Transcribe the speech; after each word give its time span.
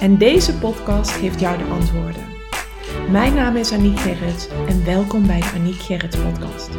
En 0.00 0.18
deze 0.18 0.58
podcast 0.58 1.10
geeft 1.10 1.40
jou 1.40 1.58
de 1.58 1.64
antwoorden. 1.64 2.22
Mijn 3.10 3.34
naam 3.34 3.56
is 3.56 3.72
Aniek 3.72 3.98
Gerrits 3.98 4.48
en 4.48 4.84
welkom 4.84 5.26
bij 5.26 5.40
de 5.40 5.52
Aniek 5.54 5.74
Gerrits 5.74 6.16
podcast. 6.16 6.70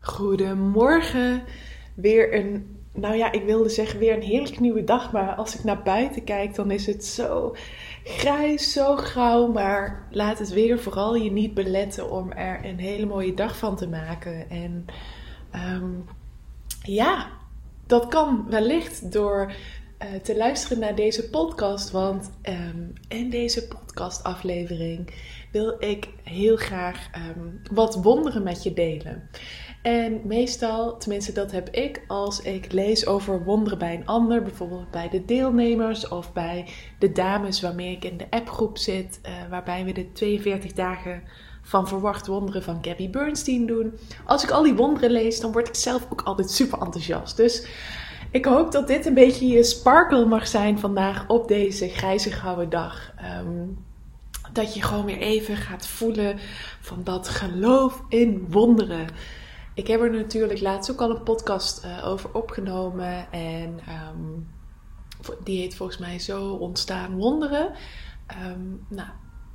Goedemorgen. 0.00 1.42
Weer 1.94 2.34
een, 2.34 2.76
nou 2.92 3.14
ja, 3.16 3.32
ik 3.32 3.44
wilde 3.44 3.68
zeggen 3.68 3.98
weer 3.98 4.14
een 4.14 4.22
heerlijk 4.22 4.60
nieuwe 4.60 4.84
dag. 4.84 5.12
Maar 5.12 5.34
als 5.34 5.58
ik 5.58 5.64
naar 5.64 5.82
buiten 5.82 6.24
kijk, 6.24 6.54
dan 6.54 6.70
is 6.70 6.86
het 6.86 7.04
zo 7.04 7.54
grijs, 8.04 8.72
zo 8.72 8.96
grauw. 8.96 9.46
Maar 9.46 10.06
laat 10.10 10.38
het 10.38 10.52
weer 10.52 10.78
vooral 10.78 11.14
je 11.14 11.30
niet 11.30 11.54
beletten 11.54 12.10
om 12.10 12.32
er 12.32 12.64
een 12.64 12.78
hele 12.78 13.06
mooie 13.06 13.34
dag 13.34 13.56
van 13.56 13.76
te 13.76 13.88
maken. 13.88 14.50
En 14.50 14.86
ehm, 15.50 15.90
ja, 16.82 17.40
dat 17.86 18.08
kan 18.08 18.46
wellicht 18.48 19.12
door 19.12 19.52
uh, 20.02 20.20
te 20.20 20.36
luisteren 20.36 20.78
naar 20.78 20.94
deze 20.94 21.30
podcast. 21.30 21.90
Want 21.90 22.30
um, 22.42 22.92
in 23.08 23.30
deze 23.30 23.68
podcastaflevering 23.68 25.10
wil 25.52 25.76
ik 25.78 26.08
heel 26.22 26.56
graag 26.56 27.10
um, 27.36 27.62
wat 27.72 27.94
wonderen 27.94 28.42
met 28.42 28.62
je 28.62 28.72
delen. 28.72 29.28
En 29.82 30.20
meestal, 30.24 30.96
tenminste 30.96 31.32
dat 31.32 31.50
heb 31.50 31.68
ik, 31.68 32.02
als 32.06 32.42
ik 32.42 32.72
lees 32.72 33.06
over 33.06 33.44
wonderen 33.44 33.78
bij 33.78 33.94
een 33.94 34.06
ander, 34.06 34.42
bijvoorbeeld 34.42 34.90
bij 34.90 35.08
de 35.08 35.24
deelnemers 35.24 36.08
of 36.08 36.32
bij 36.32 36.66
de 36.98 37.12
dames 37.12 37.60
waarmee 37.60 37.96
ik 37.96 38.04
in 38.04 38.16
de 38.16 38.26
appgroep 38.30 38.78
zit, 38.78 39.20
uh, 39.22 39.32
waarbij 39.50 39.84
we 39.84 39.92
de 39.92 40.12
42 40.12 40.72
dagen 40.72 41.22
van 41.62 41.88
Verwacht 41.88 42.26
Wonderen 42.26 42.62
van 42.62 42.78
Gabby 42.82 43.10
Bernstein 43.10 43.66
doen. 43.66 43.98
Als 44.24 44.42
ik 44.42 44.50
al 44.50 44.62
die 44.62 44.74
wonderen 44.74 45.10
lees, 45.10 45.40
dan 45.40 45.52
word 45.52 45.68
ik 45.68 45.74
zelf 45.74 46.06
ook 46.10 46.22
altijd 46.22 46.50
super 46.50 46.78
enthousiast. 46.78 47.36
Dus 47.36 47.66
ik 48.30 48.44
hoop 48.44 48.72
dat 48.72 48.86
dit 48.86 49.06
een 49.06 49.14
beetje 49.14 49.46
je 49.46 49.64
sparkle 49.64 50.24
mag 50.24 50.46
zijn 50.46 50.78
vandaag 50.78 51.28
op 51.28 51.48
deze 51.48 51.88
grijze 51.88 52.30
gouden 52.30 52.70
dag. 52.70 53.12
Um, 53.40 53.84
dat 54.52 54.74
je 54.74 54.82
gewoon 54.82 55.04
weer 55.04 55.18
even 55.18 55.56
gaat 55.56 55.86
voelen 55.86 56.38
van 56.80 57.04
dat 57.04 57.28
geloof 57.28 58.02
in 58.08 58.46
wonderen. 58.50 59.06
Ik 59.74 59.86
heb 59.86 60.00
er 60.00 60.10
natuurlijk 60.10 60.60
laatst 60.60 60.90
ook 60.90 61.00
al 61.00 61.10
een 61.10 61.22
podcast 61.22 61.84
uh, 61.84 62.06
over 62.06 62.34
opgenomen. 62.34 63.32
En 63.32 63.80
um, 64.14 64.48
die 65.44 65.60
heet 65.60 65.74
volgens 65.74 65.98
mij 65.98 66.18
Zo 66.18 66.52
ontstaan 66.52 67.16
wonderen. 67.16 67.72
Um, 68.46 68.86
nou, 68.88 69.08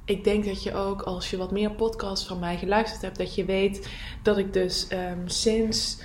ik 0.07 0.23
denk 0.23 0.45
dat 0.45 0.63
je 0.63 0.73
ook, 0.73 1.01
als 1.01 1.29
je 1.29 1.37
wat 1.37 1.51
meer 1.51 1.71
podcasts 1.71 2.27
van 2.27 2.39
mij 2.39 2.57
geluisterd 2.57 3.01
hebt, 3.01 3.17
dat 3.17 3.35
je 3.35 3.45
weet 3.45 3.89
dat 4.21 4.37
ik 4.37 4.53
dus 4.53 4.87
um, 4.91 5.27
sinds. 5.27 6.01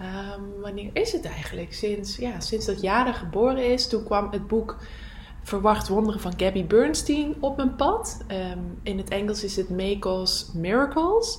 Um, 0.00 0.60
wanneer 0.60 0.90
is 0.92 1.12
het 1.12 1.24
eigenlijk? 1.24 1.72
Sinds, 1.72 2.16
ja, 2.16 2.40
sinds 2.40 2.66
dat 2.66 2.80
Jada 2.80 3.12
geboren 3.12 3.72
is, 3.72 3.88
toen 3.88 4.04
kwam 4.04 4.30
het 4.30 4.46
boek 4.46 4.76
Verwacht 5.42 5.88
Wonderen 5.88 6.20
van 6.20 6.32
Gabby 6.36 6.66
Bernstein 6.66 7.34
op 7.40 7.56
mijn 7.56 7.76
pad. 7.76 8.24
Um, 8.28 8.78
in 8.82 8.98
het 8.98 9.08
Engels 9.08 9.44
is 9.44 9.56
het 9.56 9.70
Make's 9.70 10.50
Miracles. 10.54 11.38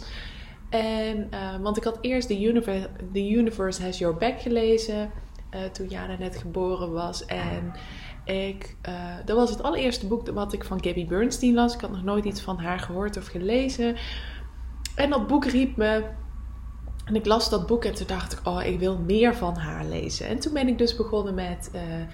En, 0.69 1.27
uh, 1.33 1.55
want 1.61 1.77
ik 1.77 1.83
had 1.83 1.97
eerst 2.01 2.27
The 2.27 2.41
Universe, 2.41 2.89
The 3.13 3.29
Universe 3.29 3.83
Has 3.83 3.97
Your 3.97 4.17
Back 4.17 4.41
gelezen 4.41 5.11
uh, 5.53 5.63
toen 5.63 5.87
Jada 5.87 6.15
net 6.19 6.37
geboren 6.37 6.91
was. 6.91 7.25
En 7.25 7.73
ik, 8.23 8.75
uh, 8.89 8.93
dat 9.25 9.37
was 9.37 9.49
het 9.49 9.63
allereerste 9.63 10.07
boek 10.07 10.29
wat 10.29 10.53
ik 10.53 10.63
van 10.63 10.83
Gabby 10.83 11.07
Bernstein 11.07 11.53
las. 11.53 11.73
Ik 11.73 11.81
had 11.81 11.91
nog 11.91 12.03
nooit 12.03 12.25
iets 12.25 12.41
van 12.41 12.59
haar 12.59 12.79
gehoord 12.79 13.17
of 13.17 13.25
gelezen. 13.25 13.95
En 14.95 15.09
dat 15.09 15.27
boek 15.27 15.45
riep 15.45 15.75
me. 15.75 16.03
En 17.05 17.15
ik 17.15 17.25
las 17.25 17.49
dat 17.49 17.67
boek 17.67 17.85
en 17.85 17.93
toen 17.93 18.07
dacht 18.07 18.33
ik, 18.33 18.39
oh, 18.43 18.63
ik 18.63 18.79
wil 18.79 18.97
meer 18.97 19.35
van 19.35 19.55
haar 19.55 19.85
lezen. 19.85 20.27
En 20.27 20.39
toen 20.39 20.53
ben 20.53 20.67
ik 20.67 20.77
dus 20.77 20.95
begonnen 20.95 21.33
met 21.33 21.71
uh, 21.75 21.81
uh, 21.81 22.05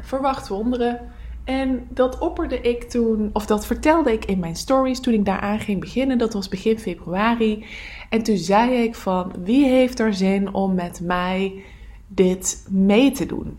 Verwacht 0.00 0.48
Wonderen. 0.48 1.00
En 1.44 1.86
dat 1.90 2.18
opperde 2.18 2.60
ik 2.60 2.82
toen, 2.82 3.30
of 3.32 3.46
dat 3.46 3.66
vertelde 3.66 4.12
ik 4.12 4.24
in 4.24 4.38
mijn 4.38 4.56
stories 4.56 5.00
toen 5.00 5.14
ik 5.14 5.24
daaraan 5.24 5.60
ging 5.60 5.80
beginnen. 5.80 6.18
Dat 6.18 6.32
was 6.32 6.48
begin 6.48 6.78
februari. 6.78 7.64
En 8.08 8.22
toen 8.22 8.36
zei 8.36 8.82
ik 8.82 8.94
van, 8.94 9.32
wie 9.44 9.66
heeft 9.66 10.00
er 10.00 10.14
zin 10.14 10.54
om 10.54 10.74
met 10.74 11.00
mij 11.00 11.64
dit 12.06 12.66
mee 12.70 13.10
te 13.10 13.26
doen? 13.26 13.58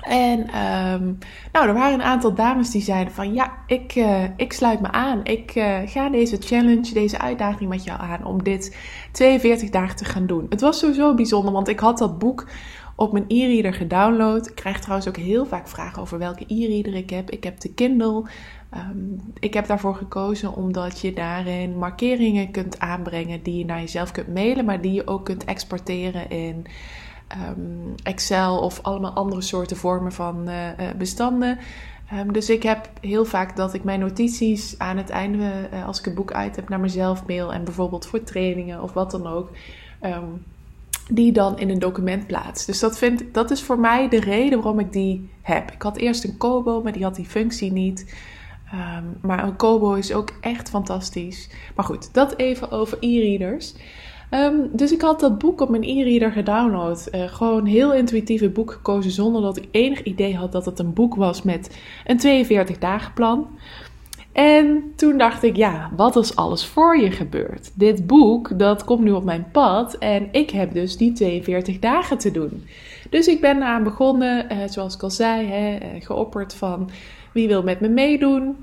En 0.00 0.40
um, 0.40 1.18
nou, 1.52 1.68
er 1.68 1.74
waren 1.74 1.92
een 1.92 2.02
aantal 2.02 2.34
dames 2.34 2.70
die 2.70 2.82
zeiden 2.82 3.12
van 3.12 3.34
ja, 3.34 3.52
ik, 3.66 3.94
uh, 3.94 4.24
ik 4.36 4.52
sluit 4.52 4.80
me 4.80 4.90
aan. 4.90 5.20
Ik 5.24 5.54
uh, 5.54 5.78
ga 5.84 6.08
deze 6.08 6.36
challenge, 6.40 6.92
deze 6.92 7.18
uitdaging 7.18 7.70
met 7.70 7.84
jou 7.84 8.00
aan 8.00 8.24
om 8.24 8.42
dit 8.42 8.76
42 9.12 9.70
dagen 9.70 9.96
te 9.96 10.04
gaan 10.04 10.26
doen. 10.26 10.46
Het 10.48 10.60
was 10.60 10.78
sowieso 10.78 11.14
bijzonder, 11.14 11.52
want 11.52 11.68
ik 11.68 11.80
had 11.80 11.98
dat 11.98 12.18
boek 12.18 12.46
op 13.00 13.12
mijn 13.12 13.24
e-reader 13.28 13.74
gedownload. 13.74 14.48
Ik 14.48 14.54
krijg 14.54 14.80
trouwens 14.80 15.08
ook 15.08 15.16
heel 15.16 15.46
vaak 15.46 15.68
vragen 15.68 16.02
over 16.02 16.18
welke 16.18 16.44
e-reader 16.46 16.94
ik 16.94 17.10
heb. 17.10 17.30
Ik 17.30 17.44
heb 17.44 17.60
de 17.60 17.74
Kindle. 17.74 18.24
Um, 18.74 19.32
ik 19.38 19.54
heb 19.54 19.66
daarvoor 19.66 19.94
gekozen 19.94 20.54
omdat 20.54 21.00
je 21.00 21.12
daarin 21.12 21.78
markeringen 21.78 22.50
kunt 22.50 22.78
aanbrengen 22.78 23.42
die 23.42 23.58
je 23.58 23.64
naar 23.64 23.80
jezelf 23.80 24.12
kunt 24.12 24.34
mailen, 24.34 24.64
maar 24.64 24.80
die 24.80 24.92
je 24.92 25.06
ook 25.06 25.24
kunt 25.24 25.44
exporteren 25.44 26.30
in 26.30 26.66
um, 27.48 27.94
Excel 28.02 28.58
of 28.58 28.82
allemaal 28.82 29.12
andere 29.12 29.40
soorten 29.40 29.76
vormen 29.76 30.12
van 30.12 30.48
uh, 30.48 30.68
bestanden. 30.98 31.58
Um, 32.14 32.32
dus 32.32 32.50
ik 32.50 32.62
heb 32.62 32.90
heel 33.00 33.24
vaak 33.24 33.56
dat 33.56 33.74
ik 33.74 33.84
mijn 33.84 34.00
notities 34.00 34.78
aan 34.78 34.96
het 34.96 35.10
einde, 35.10 35.68
uh, 35.72 35.86
als 35.86 35.98
ik 35.98 36.04
het 36.04 36.14
boek 36.14 36.32
uit 36.32 36.56
heb, 36.56 36.68
naar 36.68 36.80
mezelf 36.80 37.26
mail. 37.26 37.52
En 37.52 37.64
bijvoorbeeld 37.64 38.06
voor 38.06 38.22
trainingen 38.22 38.82
of 38.82 38.92
wat 38.92 39.10
dan 39.10 39.26
ook. 39.26 39.50
Um, 40.02 40.44
die 41.12 41.32
dan 41.32 41.58
in 41.58 41.70
een 41.70 41.78
document 41.78 42.26
plaats. 42.26 42.66
Dus 42.66 42.78
dat, 42.78 42.98
vind, 42.98 43.34
dat 43.34 43.50
is 43.50 43.62
voor 43.62 43.78
mij 43.78 44.08
de 44.08 44.20
reden 44.20 44.58
waarom 44.58 44.80
ik 44.80 44.92
die 44.92 45.30
heb. 45.42 45.70
Ik 45.70 45.82
had 45.82 45.96
eerst 45.96 46.24
een 46.24 46.36
Kobo, 46.36 46.82
maar 46.82 46.92
die 46.92 47.02
had 47.02 47.14
die 47.14 47.24
functie 47.24 47.72
niet. 47.72 48.14
Maar 49.20 49.44
een 49.44 49.56
Kobo 49.56 49.94
is 49.94 50.12
ook 50.12 50.30
echt 50.40 50.68
fantastisch. 50.68 51.50
Maar 51.74 51.84
goed, 51.84 52.14
dat 52.14 52.36
even 52.36 52.70
over 52.70 52.98
e-readers. 53.00 53.74
Um, 54.30 54.70
dus 54.72 54.92
ik 54.92 55.00
had 55.00 55.20
dat 55.20 55.38
boek 55.38 55.60
op 55.60 55.68
mijn 55.68 55.82
e-reader 55.82 56.32
gedownload. 56.32 57.08
Uh, 57.14 57.22
gewoon 57.28 57.66
heel 57.66 57.94
intuïtief 57.94 58.52
boek 58.52 58.72
gekozen 58.72 59.10
zonder 59.10 59.42
dat 59.42 59.56
ik 59.56 59.68
enig 59.70 60.02
idee 60.02 60.36
had 60.36 60.52
dat 60.52 60.64
het 60.64 60.78
een 60.78 60.92
boek 60.92 61.14
was 61.14 61.42
met 61.42 61.76
een 62.06 62.16
42 62.16 62.78
dagen 62.78 63.12
plan. 63.12 63.48
En 64.32 64.92
toen 64.96 65.18
dacht 65.18 65.42
ik, 65.42 65.56
ja, 65.56 65.90
wat 65.96 66.16
als 66.16 66.36
alles 66.36 66.66
voor 66.66 66.98
je 66.98 67.10
gebeurt? 67.10 67.72
Dit 67.74 68.06
boek, 68.06 68.58
dat 68.58 68.84
komt 68.84 69.00
nu 69.00 69.10
op 69.10 69.24
mijn 69.24 69.46
pad 69.52 69.94
en 69.98 70.28
ik 70.32 70.50
heb 70.50 70.72
dus 70.72 70.96
die 70.96 71.12
42 71.12 71.78
dagen 71.78 72.18
te 72.18 72.30
doen. 72.30 72.64
Dus 73.10 73.26
ik 73.26 73.40
ben 73.40 73.56
eraan 73.56 73.82
begonnen, 73.82 74.52
uh, 74.52 74.58
zoals 74.68 74.94
ik 74.94 75.02
al 75.02 75.10
zei, 75.10 75.46
hè, 75.46 75.74
uh, 75.74 76.02
geopperd 76.04 76.54
van 76.54 76.90
wie 77.32 77.48
wil 77.48 77.62
met 77.62 77.80
me 77.80 77.88
meedoen. 77.88 78.56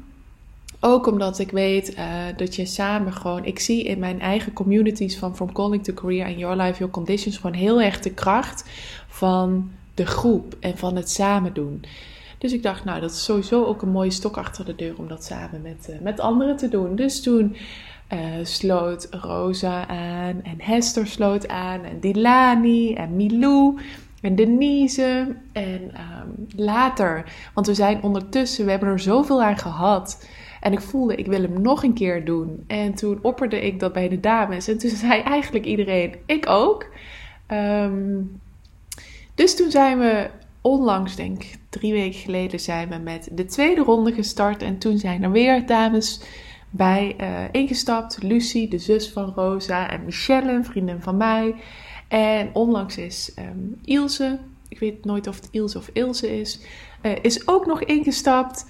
Ook 0.79 1.07
omdat 1.07 1.39
ik 1.39 1.51
weet 1.51 1.97
uh, 1.97 2.05
dat 2.35 2.55
je 2.55 2.65
samen 2.65 3.13
gewoon. 3.13 3.45
Ik 3.45 3.59
zie 3.59 3.83
in 3.83 3.99
mijn 3.99 4.21
eigen 4.21 4.53
communities 4.53 5.17
van 5.17 5.35
From 5.35 5.51
Calling 5.51 5.83
to 5.83 5.93
Career 5.93 6.25
en 6.25 6.37
Your 6.37 6.55
Life, 6.55 6.77
Your 6.77 6.93
Conditions 6.93 7.37
gewoon 7.37 7.55
heel 7.55 7.81
erg 7.81 7.99
de 7.99 8.13
kracht 8.13 8.63
van 9.07 9.71
de 9.93 10.05
groep 10.05 10.55
en 10.59 10.77
van 10.77 10.95
het 10.95 11.11
samen 11.11 11.53
doen. 11.53 11.83
Dus 12.37 12.53
ik 12.53 12.63
dacht, 12.63 12.83
nou, 12.83 13.01
dat 13.01 13.11
is 13.11 13.23
sowieso 13.23 13.65
ook 13.65 13.81
een 13.81 13.89
mooie 13.89 14.11
stok 14.11 14.37
achter 14.37 14.65
de 14.65 14.75
deur 14.75 14.93
om 14.97 15.07
dat 15.07 15.23
samen 15.23 15.61
met, 15.61 15.87
uh, 15.89 15.99
met 15.99 16.19
anderen 16.19 16.57
te 16.57 16.69
doen. 16.69 16.95
Dus 16.95 17.21
toen 17.21 17.55
uh, 18.13 18.19
sloot 18.43 19.07
Rosa 19.11 19.87
aan 19.87 20.43
en 20.43 20.55
Hester 20.57 21.07
sloot 21.07 21.47
aan 21.47 21.83
en 21.83 21.99
Dilani 21.99 22.93
en 22.93 23.15
Milou 23.15 23.79
en 24.21 24.35
Denise. 24.35 25.35
En 25.51 25.81
um, 25.81 26.47
later, 26.55 27.25
want 27.53 27.67
we 27.67 27.73
zijn 27.73 28.03
ondertussen, 28.03 28.65
we 28.65 28.71
hebben 28.71 28.89
er 28.89 28.99
zoveel 28.99 29.43
aan 29.43 29.57
gehad. 29.57 30.27
En 30.59 30.71
ik 30.71 30.81
voelde, 30.81 31.15
ik 31.15 31.25
wil 31.25 31.41
hem 31.41 31.61
nog 31.61 31.83
een 31.83 31.93
keer 31.93 32.25
doen. 32.25 32.63
En 32.67 32.93
toen 32.93 33.19
opperde 33.21 33.65
ik 33.65 33.79
dat 33.79 33.93
bij 33.93 34.09
de 34.09 34.19
dames. 34.19 34.67
En 34.67 34.77
toen 34.77 34.89
zei 34.89 35.21
eigenlijk 35.21 35.65
iedereen, 35.65 36.15
ik 36.25 36.49
ook. 36.49 36.85
Um, 37.51 38.39
dus 39.35 39.55
toen 39.55 39.71
zijn 39.71 39.99
we 39.99 40.29
onlangs, 40.61 41.15
denk 41.15 41.43
ik, 41.43 41.57
drie 41.69 41.93
weken 41.93 42.19
geleden, 42.19 42.59
zijn 42.59 42.89
we 42.89 42.97
met 42.97 43.29
de 43.31 43.45
tweede 43.45 43.81
ronde 43.81 44.13
gestart. 44.13 44.61
En 44.61 44.77
toen 44.77 44.97
zijn 44.97 45.23
er 45.23 45.31
weer 45.31 45.65
dames 45.65 46.21
bij 46.69 47.15
uh, 47.21 47.27
ingestapt. 47.51 48.23
Lucie, 48.23 48.69
de 48.69 48.77
zus 48.77 49.11
van 49.11 49.33
Rosa. 49.35 49.89
En 49.89 50.05
Michelle, 50.05 50.51
een 50.51 50.65
vriendin 50.65 51.01
van 51.01 51.17
mij. 51.17 51.55
En 52.07 52.49
onlangs 52.53 52.97
is 52.97 53.33
um, 53.39 53.79
Ilse 53.85 54.39
ik 54.67 54.79
weet 54.79 55.05
nooit 55.05 55.27
of 55.27 55.35
het 55.35 55.47
Ilse 55.51 55.77
of 55.77 55.89
Ilse 55.93 56.39
is, 56.39 56.59
uh, 57.01 57.11
is 57.21 57.47
ook 57.47 57.65
nog 57.65 57.83
ingestapt. 57.83 58.65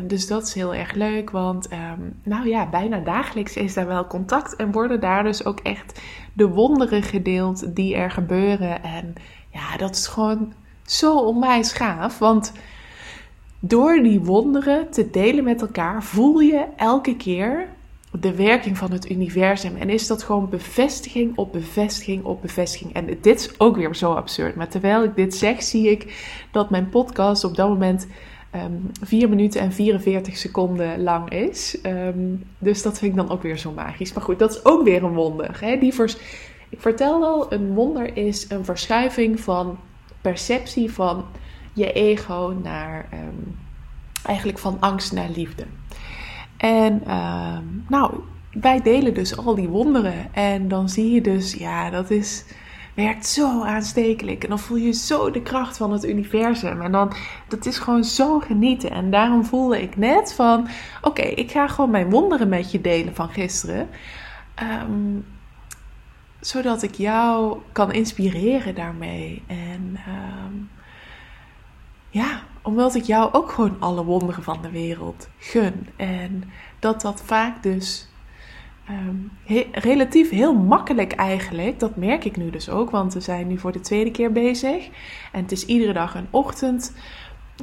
Dus 0.00 0.26
dat 0.26 0.42
is 0.42 0.54
heel 0.54 0.74
erg 0.74 0.92
leuk, 0.92 1.30
want 1.30 1.68
ehm, 1.68 2.00
nou 2.22 2.48
ja, 2.48 2.68
bijna 2.68 2.98
dagelijks 2.98 3.56
is 3.56 3.74
daar 3.74 3.86
wel 3.86 4.06
contact 4.06 4.56
en 4.56 4.72
worden 4.72 5.00
daar 5.00 5.22
dus 5.22 5.44
ook 5.44 5.60
echt 5.60 6.00
de 6.32 6.48
wonderen 6.48 7.02
gedeeld 7.02 7.74
die 7.76 7.94
er 7.94 8.10
gebeuren. 8.10 8.82
En 8.82 9.14
ja, 9.50 9.76
dat 9.76 9.94
is 9.94 10.06
gewoon 10.06 10.52
zo 10.86 11.18
onwijs 11.18 11.72
gaaf, 11.72 12.18
want 12.18 12.52
door 13.58 14.02
die 14.02 14.20
wonderen 14.20 14.90
te 14.90 15.10
delen 15.10 15.44
met 15.44 15.60
elkaar 15.60 16.02
voel 16.02 16.40
je 16.40 16.66
elke 16.76 17.16
keer 17.16 17.68
de 18.20 18.34
werking 18.34 18.78
van 18.78 18.92
het 18.92 19.10
universum. 19.10 19.76
En 19.76 19.90
is 19.90 20.06
dat 20.06 20.22
gewoon 20.22 20.48
bevestiging 20.48 21.36
op 21.36 21.52
bevestiging 21.52 22.24
op 22.24 22.42
bevestiging. 22.42 22.92
En 22.92 23.06
dit 23.20 23.40
is 23.40 23.60
ook 23.60 23.76
weer 23.76 23.96
zo 23.96 24.12
absurd. 24.12 24.54
Maar 24.54 24.68
terwijl 24.68 25.02
ik 25.02 25.16
dit 25.16 25.34
zeg, 25.34 25.62
zie 25.62 25.90
ik 25.90 26.30
dat 26.50 26.70
mijn 26.70 26.88
podcast 26.88 27.44
op 27.44 27.56
dat 27.56 27.68
moment 27.68 28.06
um, 28.54 28.60
ehm, 28.60 29.06
4 29.06 29.28
minuten 29.28 29.60
en 29.60 29.72
44 29.72 30.36
seconden 30.36 31.02
lang 31.02 31.30
is. 31.30 31.80
Ehm, 31.80 32.34
dus 32.58 32.82
dat 32.82 32.98
vind 32.98 33.10
ik 33.10 33.18
dan 33.18 33.30
ook 33.30 33.42
weer 33.42 33.58
zo 33.58 33.72
magisch. 33.72 34.12
Maar 34.12 34.22
goed, 34.24 34.38
dat 34.38 34.50
is 34.50 34.64
ook 34.64 34.84
weer 34.84 35.04
een 35.04 35.14
wonder. 35.14 35.60
Hè? 35.60 35.72
Ik 36.68 36.80
vertel 36.80 37.24
al, 37.24 37.52
een 37.52 37.74
wonder 37.74 38.16
is 38.16 38.50
een 38.50 38.64
verschuiving 38.64 39.40
van 39.40 39.78
perceptie 40.20 40.92
van 40.92 41.24
je 41.72 41.92
ego 41.92 42.56
naar 42.62 43.08
ehm, 43.10 43.52
eigenlijk 44.26 44.58
van 44.58 44.76
angst 44.80 45.12
naar 45.12 45.28
liefde. 45.34 45.64
En 46.56 47.02
nou, 47.88 48.14
wij 48.52 48.80
delen 48.82 49.14
dus 49.14 49.36
al 49.36 49.54
die 49.54 49.68
wonderen. 49.68 50.34
En 50.34 50.68
dan 50.68 50.88
zie 50.88 51.10
je 51.10 51.20
dus, 51.20 51.54
ja, 51.54 51.90
dat 51.90 52.10
is, 52.10 52.44
werkt 52.94 53.26
zo 53.26 53.62
aanstekelijk. 53.62 54.42
En 54.42 54.48
dan 54.48 54.58
voel 54.58 54.76
je 54.76 54.92
zo 54.92 55.30
de 55.30 55.42
kracht 55.42 55.76
van 55.76 55.92
het 55.92 56.04
universum. 56.04 56.82
En 56.82 56.92
dan, 56.92 57.12
dat 57.48 57.66
is 57.66 57.78
gewoon 57.78 58.04
zo 58.04 58.38
genieten. 58.38 58.90
En 58.90 59.10
daarom 59.10 59.44
voelde 59.44 59.82
ik 59.82 59.96
net 59.96 60.32
van, 60.32 60.68
oké, 61.02 61.22
ik 61.22 61.50
ga 61.50 61.68
gewoon 61.68 61.90
mijn 61.90 62.10
wonderen 62.10 62.48
met 62.48 62.70
je 62.70 62.80
delen 62.80 63.14
van 63.14 63.28
gisteren. 63.28 63.88
Ehm, 64.54 65.18
zodat 66.40 66.82
ik 66.82 66.94
jou 66.94 67.58
kan 67.72 67.92
inspireren 67.92 68.74
daarmee. 68.74 69.42
En 69.46 69.96
um, 70.08 70.70
ja, 72.10 72.42
omdat 72.62 72.94
ik 72.94 73.02
jou 73.02 73.32
ook 73.32 73.50
gewoon 73.50 73.76
alle 73.78 74.04
wonderen 74.04 74.42
van 74.42 74.62
de 74.62 74.70
wereld 74.70 75.28
gun. 75.38 75.88
En 75.96 76.44
dat 76.78 77.00
dat 77.00 77.22
vaak 77.24 77.62
dus 77.62 78.08
um, 78.92 79.30
relatief 79.72 80.30
heel 80.30 80.54
makkelijk 80.54 81.12
eigenlijk, 81.12 81.80
dat 81.80 81.96
merk 81.96 82.24
ik 82.24 82.36
nu 82.36 82.50
dus 82.50 82.68
ook, 82.68 82.90
want 82.90 83.14
we 83.14 83.20
zijn 83.20 83.46
nu 83.46 83.58
voor 83.58 83.72
de 83.72 83.80
tweede 83.80 84.10
keer 84.10 84.32
bezig. 84.32 84.88
En 85.32 85.42
het 85.42 85.52
is 85.52 85.66
iedere 85.66 85.92
dag 85.92 86.14
een 86.14 86.26
ochtend 86.30 86.94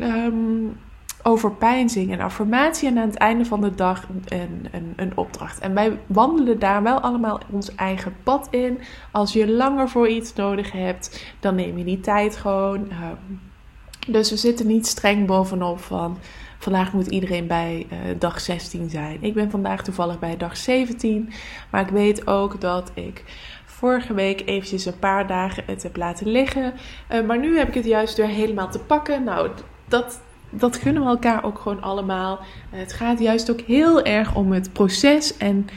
um, 0.02 0.78
overpeinzing 1.24 2.12
en 2.12 2.20
affirmatie 2.20 2.88
en 2.88 2.98
aan 2.98 3.08
het 3.08 3.18
einde 3.18 3.46
van 3.46 3.62
de 3.62 3.76
dag 3.76 4.08
een, 4.26 4.68
een, 4.72 4.94
een, 4.96 5.18
opdracht. 5.18 5.60
En 5.60 5.74
wij 5.74 6.00
wandelen 6.08 6.60
daar 6.60 6.84
wel 6.84 7.00
allemaal 7.00 7.40
ons 7.50 7.76
eigen 7.76 8.16
pad 8.24 8.48
in. 8.52 8.80
Als 9.12 9.34
je 9.34 9.52
langer 9.52 9.90
voor 9.90 10.08
iets 10.08 10.34
nodig 10.34 10.72
hebt, 10.72 11.34
dan 11.40 11.56
neem 11.56 11.78
je 11.78 11.84
die 11.84 12.00
tijd 12.00 12.36
gewoon. 12.36 12.80
Um, 12.80 13.40
dus 14.08 14.30
we 14.30 14.38
zitten 14.38 14.68
niet 14.68 14.88
streng 14.88 15.28
bovenop 15.28 15.80
van 15.80 16.18
vandaag 16.60 16.94
moet 16.94 17.08
iedereen 17.08 17.48
bij 17.48 17.88
uh, 17.92 17.98
dag 18.20 18.42
16 18.42 18.90
zijn. 18.90 19.18
Ik 19.22 19.34
ben 19.34 19.52
vandaag 19.52 19.84
toevallig 19.84 20.20
bij 20.20 20.38
dag 20.38 20.58
17, 20.58 21.30
maar 21.70 21.82
ik 21.82 21.90
weet 21.90 22.28
ook 22.28 22.62
dat 22.62 22.92
ik 22.94 23.24
vorige 23.66 24.14
week 24.14 24.42
eventjes 24.46 24.86
een 24.86 25.00
paar 25.00 25.28
dagen 25.28 25.64
het 25.66 25.84
heb 25.84 25.98
laten 25.98 26.28
liggen. 26.28 26.74
Uh, 27.12 27.26
maar 27.26 27.40
nu 27.40 27.58
heb 27.58 27.68
ik 27.68 27.74
het 27.74 27.86
juist 27.86 28.18
weer 28.18 28.28
helemaal 28.28 28.70
te 28.70 28.80
pakken. 28.80 29.24
Nou, 29.24 29.50
dat, 29.88 30.22
dat 30.50 30.78
gunnen 30.78 31.04
we 31.04 31.10
elkaar 31.10 31.44
ook 31.44 31.60
gewoon 31.60 31.82
allemaal. 31.82 32.40
het 32.70 32.94
gaat 32.94 33.20
juist 33.20 33.52
ook 33.52 33.62
heel 33.62 34.04
erg 34.04 34.36
om 34.36 34.52
het 34.52 34.74
proces 34.74 35.38
en 35.38 35.68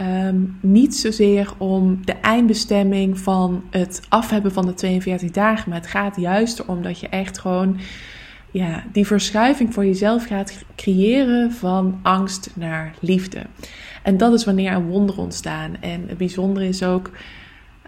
um, 0.00 0.58
niet 0.60 0.96
zozeer 0.96 1.52
om 1.58 2.04
de 2.04 2.12
eindbestemming 2.12 3.18
van 3.18 3.64
het 3.70 4.02
afhebben 4.08 4.52
van 4.52 4.66
de 4.66 4.74
42 4.74 5.30
dagen. 5.30 5.70
Maar 5.70 5.78
het 5.78 5.90
gaat 5.90 6.16
juist 6.16 6.58
erom 6.58 6.82
dat 6.82 7.00
je 7.00 7.08
echt 7.08 7.38
gewoon 7.38 7.80
ja, 8.52 8.84
die 8.92 9.06
verschuiving 9.06 9.74
voor 9.74 9.84
jezelf 9.84 10.26
gaat 10.26 10.64
creëren 10.76 11.52
van 11.52 11.98
angst 12.02 12.50
naar 12.54 12.94
liefde. 13.00 13.42
En 14.02 14.16
dat 14.16 14.32
is 14.32 14.44
wanneer 14.44 14.70
er 14.70 14.84
wonderen 14.84 15.22
ontstaan. 15.22 15.76
En 15.80 16.04
het 16.06 16.18
bijzondere 16.18 16.68
is 16.68 16.82
ook. 16.82 17.10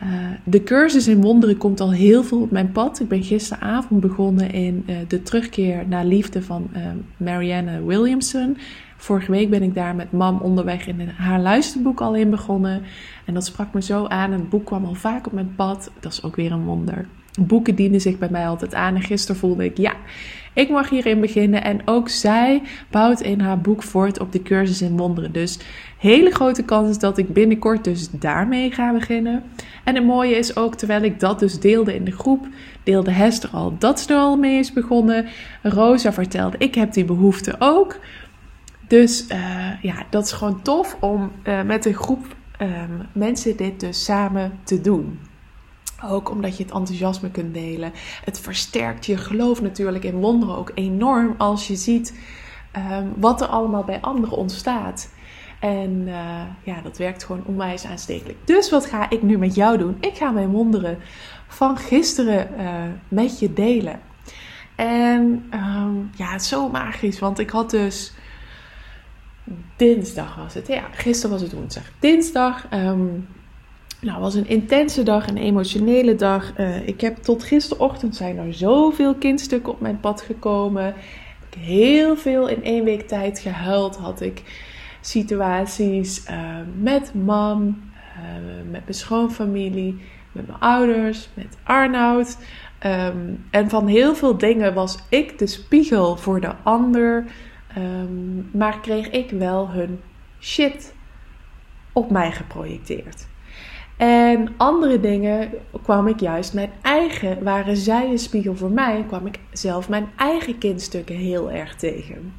Uh, 0.03 0.09
de 0.45 0.63
cursus 0.63 1.09
in 1.09 1.21
wonderen 1.21 1.57
komt 1.57 1.81
al 1.81 1.93
heel 1.93 2.25
veel 2.25 2.41
op 2.41 2.51
mijn 2.51 2.73
pad. 2.73 3.01
Ik 3.01 3.09
ben 3.09 3.23
gisteravond 3.23 4.01
begonnen 4.01 4.51
in 4.51 4.85
uh, 4.87 4.97
de 5.09 5.23
terugkeer 5.23 5.85
naar 5.89 6.05
liefde 6.05 6.43
van 6.43 6.71
uh, 6.77 6.87
Marianne 7.17 7.85
Williamson. 7.85 8.57
Vorige 8.97 9.31
week 9.31 9.51
ben 9.51 9.63
ik 9.63 9.75
daar 9.75 9.95
met 9.95 10.13
mam 10.13 10.41
onderweg 10.41 10.87
in 10.87 11.09
haar 11.09 11.41
luisterboek 11.41 12.01
al 12.01 12.15
in 12.15 12.31
begonnen. 12.31 12.83
En 13.25 13.35
dat 13.35 13.45
sprak 13.45 13.75
me 13.75 13.83
zo 13.83 14.07
aan. 14.07 14.33
En 14.33 14.39
het 14.39 14.49
boek 14.49 14.65
kwam 14.65 14.85
al 14.85 14.95
vaak 14.95 15.27
op 15.27 15.33
mijn 15.33 15.55
pad. 15.57 15.91
Dat 16.01 16.13
is 16.13 16.23
ook 16.23 16.37
weer 16.37 16.53
een 16.53 16.65
wonder. 16.65 17.07
Boeken 17.41 17.75
dienen 17.75 18.01
zich 18.01 18.19
bij 18.19 18.29
mij 18.31 18.47
altijd 18.47 18.75
aan. 18.75 18.95
En 18.95 19.03
gisteren 19.03 19.41
voelde 19.41 19.65
ik, 19.65 19.77
ja, 19.77 19.93
ik 20.53 20.71
mag 20.71 20.89
hierin 20.89 21.21
beginnen. 21.21 21.65
En 21.65 21.81
ook 21.85 22.09
zij 22.09 22.63
bouwt 22.91 23.21
in 23.21 23.41
haar 23.41 23.61
boek 23.61 23.83
voort 23.83 24.21
op 24.21 24.33
de 24.33 24.43
cursus 24.43 24.83
in 24.83 24.97
wonderen. 24.97 25.33
Dus 25.33 25.59
hele 25.99 26.31
grote 26.31 26.63
kans 26.63 26.99
dat 26.99 27.19
ik 27.19 27.33
binnenkort 27.33 27.85
dus 27.85 28.11
daarmee 28.11 28.71
ga 28.71 28.93
beginnen. 28.93 29.43
En 29.85 29.95
het 29.95 30.05
mooie 30.05 30.37
is 30.37 30.57
ook, 30.57 30.75
terwijl 30.75 31.03
ik 31.03 31.21
dat 31.21 31.39
dus 31.39 31.61
deelde 31.61 31.95
in 31.95 32.05
de 32.05 32.13
groep, 32.13 32.47
deelde 32.83 33.11
Hester 33.11 33.51
al 33.51 33.77
dat 33.79 34.01
ze 34.01 34.13
er 34.13 34.19
al 34.19 34.37
mee 34.37 34.59
is 34.59 34.73
begonnen. 34.73 35.27
Rosa 35.63 36.13
vertelde, 36.13 36.59
ik 36.59 36.75
heb 36.75 36.93
die 36.93 37.05
behoefte 37.05 37.57
ook. 37.59 37.99
Dus 38.89 39.27
uh, 39.33 39.83
ja, 39.83 39.95
dat 40.11 40.25
is 40.25 40.33
gewoon 40.33 40.63
tof 40.63 40.97
om 41.01 41.33
uh, 41.45 41.63
met 41.63 41.87
een 41.87 41.95
groep 41.95 42.37
um, 42.61 42.69
mensen 43.13 43.57
dit 43.57 43.81
dus 43.81 44.05
samen 44.05 44.53
te 44.65 44.81
doen. 44.81 45.19
Ook 46.09 46.31
omdat 46.31 46.57
je 46.57 46.63
het 46.63 46.73
enthousiasme 46.73 47.31
kunt 47.31 47.55
delen. 47.55 47.93
Het 48.25 48.41
versterkt 48.41 49.07
je 49.07 49.17
geloof 49.17 49.63
natuurlijk 49.63 50.05
in 50.05 50.15
wonderen 50.15 50.57
ook 50.57 50.73
enorm 50.75 51.35
als 51.39 51.67
je 51.67 51.77
ziet 51.77 52.19
um, 52.77 53.13
wat 53.17 53.41
er 53.41 53.47
allemaal 53.47 53.85
bij 53.85 54.01
anderen 54.01 54.37
ontstaat. 54.37 55.13
En 55.61 55.91
uh, 56.07 56.43
ja, 56.63 56.81
dat 56.83 56.99
werkt 56.99 57.25
gewoon 57.25 57.43
onwijs 57.47 57.87
aanstekelijk. 57.87 58.39
Dus 58.45 58.71
wat 58.71 58.87
ga 58.87 59.11
ik 59.11 59.23
nu 59.23 59.39
met 59.39 59.55
jou 59.55 59.79
doen? 59.79 59.97
Ik 60.01 60.17
ga 60.17 60.31
mijn 60.31 60.51
wonderen 60.51 60.99
van 61.47 61.77
gisteren 61.77 62.49
met 63.09 63.39
je 63.39 63.53
delen. 63.53 64.01
En 64.75 65.51
um, 65.55 66.11
ja, 66.17 66.39
zo 66.39 66.69
magisch, 66.69 67.19
want 67.19 67.39
ik 67.39 67.51
had 67.51 67.71
dus 67.71 68.13
dinsdag 69.77 70.37
was 70.37 70.55
het. 70.55 70.67
Ja, 70.67 70.83
gisteren 70.93 71.31
was 71.31 71.43
het 71.43 71.53
woensdag. 71.53 71.85
Dinsdag. 71.99 72.67
Um, 72.73 73.27
nou, 74.05 74.21
was 74.21 74.35
een 74.35 74.49
intense 74.49 75.03
dag, 75.03 75.29
een 75.29 75.37
emotionele 75.37 76.15
dag. 76.15 76.59
Uh, 76.59 76.89
ik 76.89 77.01
heb 77.01 77.17
tot 77.17 77.45
gisterochtend 77.45 78.17
zijn 78.17 78.39
er 78.39 78.55
zoveel 78.55 79.15
kindstukken 79.15 79.73
op 79.73 79.81
mijn 79.81 80.01
pad 80.01 80.21
gekomen. 80.23 80.95
Ik 81.51 81.59
heel 81.59 82.17
veel 82.17 82.49
in 82.49 82.65
één 82.65 82.85
week 82.85 83.09
tijd 83.09 83.39
gehuild. 83.39 83.97
Had 83.97 84.21
ik 84.21 84.43
situaties 85.01 86.31
uh, 86.31 86.57
met 86.79 87.15
mam, 87.15 87.67
uh, 87.67 88.71
met 88.71 88.81
mijn 88.83 88.95
schoonfamilie, 88.95 90.01
met 90.33 90.47
mijn 90.47 90.61
ouders, 90.61 91.29
met 91.35 91.57
Arnoud. 91.63 92.39
Um, 92.87 93.45
en 93.51 93.69
van 93.69 93.87
heel 93.87 94.15
veel 94.15 94.39
dingen 94.39 94.75
was 94.75 94.99
ik 95.09 95.39
de 95.39 95.47
spiegel 95.47 96.17
voor 96.17 96.41
de 96.41 96.53
ander. 96.63 97.25
Um, 97.79 98.49
maar 98.53 98.81
kreeg 98.81 99.11
ik 99.11 99.31
wel 99.31 99.71
hun 99.71 100.01
shit 100.41 100.95
op 101.93 102.11
mij 102.11 102.33
geprojecteerd. 102.33 103.27
En 103.97 104.49
andere 104.57 105.01
dingen 105.01 105.51
kwam 105.83 106.07
ik 106.07 106.21
juist 106.21 106.55
mijn 106.55 106.71
eigen, 106.83 107.43
waren 107.43 107.77
zij 107.77 108.11
een 108.11 108.19
spiegel 108.19 108.57
voor 108.57 108.71
mij, 108.71 109.05
kwam 109.07 109.27
ik 109.27 109.39
zelf 109.53 109.89
mijn 109.89 110.09
eigen 110.17 110.59
kindstukken 110.59 111.17
heel 111.17 111.51
erg 111.51 111.77
tegen. 111.77 112.33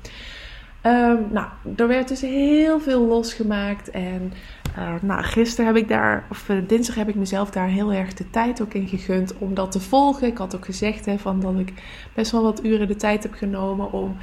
Um, 0.86 1.28
nou, 1.32 1.48
er 1.76 1.88
werd 1.88 2.08
dus 2.08 2.22
heel 2.22 2.80
veel 2.80 3.06
losgemaakt. 3.08 3.90
En 3.90 4.34
uh, 4.78 4.94
nou, 5.02 5.24
gisteren 5.24 5.66
heb 5.66 5.76
ik 5.76 5.88
daar, 5.88 6.26
of 6.30 6.50
uh, 6.50 6.58
dinsdag 6.68 6.96
heb 6.96 7.10
ik 7.10 7.16
mezelf 7.16 7.50
daar 7.50 7.68
heel 7.68 7.94
erg 7.94 8.14
de 8.14 8.30
tijd 8.30 8.62
ook 8.62 8.74
in 8.74 8.88
gegund 8.88 9.38
om 9.38 9.54
dat 9.54 9.72
te 9.72 9.80
volgen. 9.80 10.28
Ik 10.28 10.38
had 10.38 10.56
ook 10.56 10.66
gezegd 10.66 11.06
hè, 11.06 11.18
van 11.18 11.40
dat 11.40 11.60
ik 11.60 11.74
best 12.14 12.32
wel 12.32 12.44
wat 12.44 12.64
uren 12.64 12.88
de 12.88 12.96
tijd 12.96 13.24
heb 13.24 13.34
genomen 13.34 13.92
om 13.92 14.18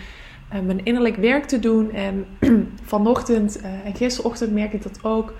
uh, 0.55 0.61
mijn 0.61 0.85
innerlijk 0.85 1.17
werk 1.17 1.45
te 1.45 1.59
doen. 1.59 1.93
En 1.93 2.27
vanochtend 2.83 3.61
en 3.61 3.95
gisterochtend 3.95 4.53
merk 4.53 4.73
ik 4.73 4.83
dat 4.83 5.05
ook. 5.05 5.35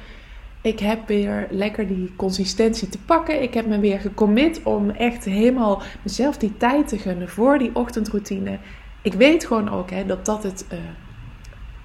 Ik 0.63 0.79
heb 0.79 1.09
weer 1.09 1.47
lekker 1.51 1.87
die 1.87 2.13
consistentie 2.17 2.89
te 2.89 2.99
pakken. 2.99 3.43
Ik 3.43 3.55
heb 3.55 3.67
me 3.67 3.79
weer 3.79 4.01
gecommit 4.01 4.63
om 4.63 4.91
echt 4.91 5.25
helemaal 5.25 5.83
mezelf 6.03 6.37
die 6.37 6.57
tijd 6.57 6.89
te 6.89 6.99
gunnen 6.99 7.29
voor 7.29 7.59
die 7.59 7.75
ochtendroutine. 7.75 8.59
Ik 9.03 9.15
weet 9.15 9.47
gewoon 9.47 9.69
ook 9.69 9.91
hè, 9.91 10.07
dat 10.07 10.25
dat 10.25 10.43
het 10.43 10.67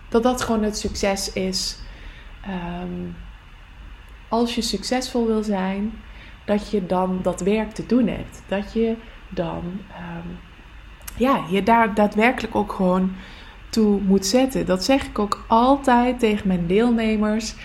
dat 0.09 0.23
dat 0.23 0.41
gewoon 0.41 0.63
het 0.63 0.77
succes 0.77 1.33
is. 1.33 1.79
Um, 2.81 3.15
als 4.27 4.55
je 4.55 4.61
succesvol 4.61 5.27
wil 5.27 5.43
zijn, 5.43 5.91
dat 6.45 6.71
je 6.71 6.85
dan 6.85 7.19
dat 7.21 7.41
werk 7.41 7.71
te 7.71 7.85
doen 7.85 8.07
hebt. 8.07 8.41
Dat 8.47 8.73
je 8.73 8.95
dan 9.29 9.63
ehm, 9.91 10.27
ja, 11.17 11.43
je 11.49 11.63
daar 11.63 11.93
daadwerkelijk 11.93 12.55
ook 12.55 12.71
gewoon 12.71 13.11
toe 13.69 14.01
moet 14.01 14.25
zetten. 14.25 14.65
Dat 14.65 14.83
zeg 14.83 15.05
ik 15.05 15.19
ook 15.19 15.45
altijd 15.47 16.19
tegen 16.19 16.47
mijn 16.47 16.67
deelnemers. 16.67 17.55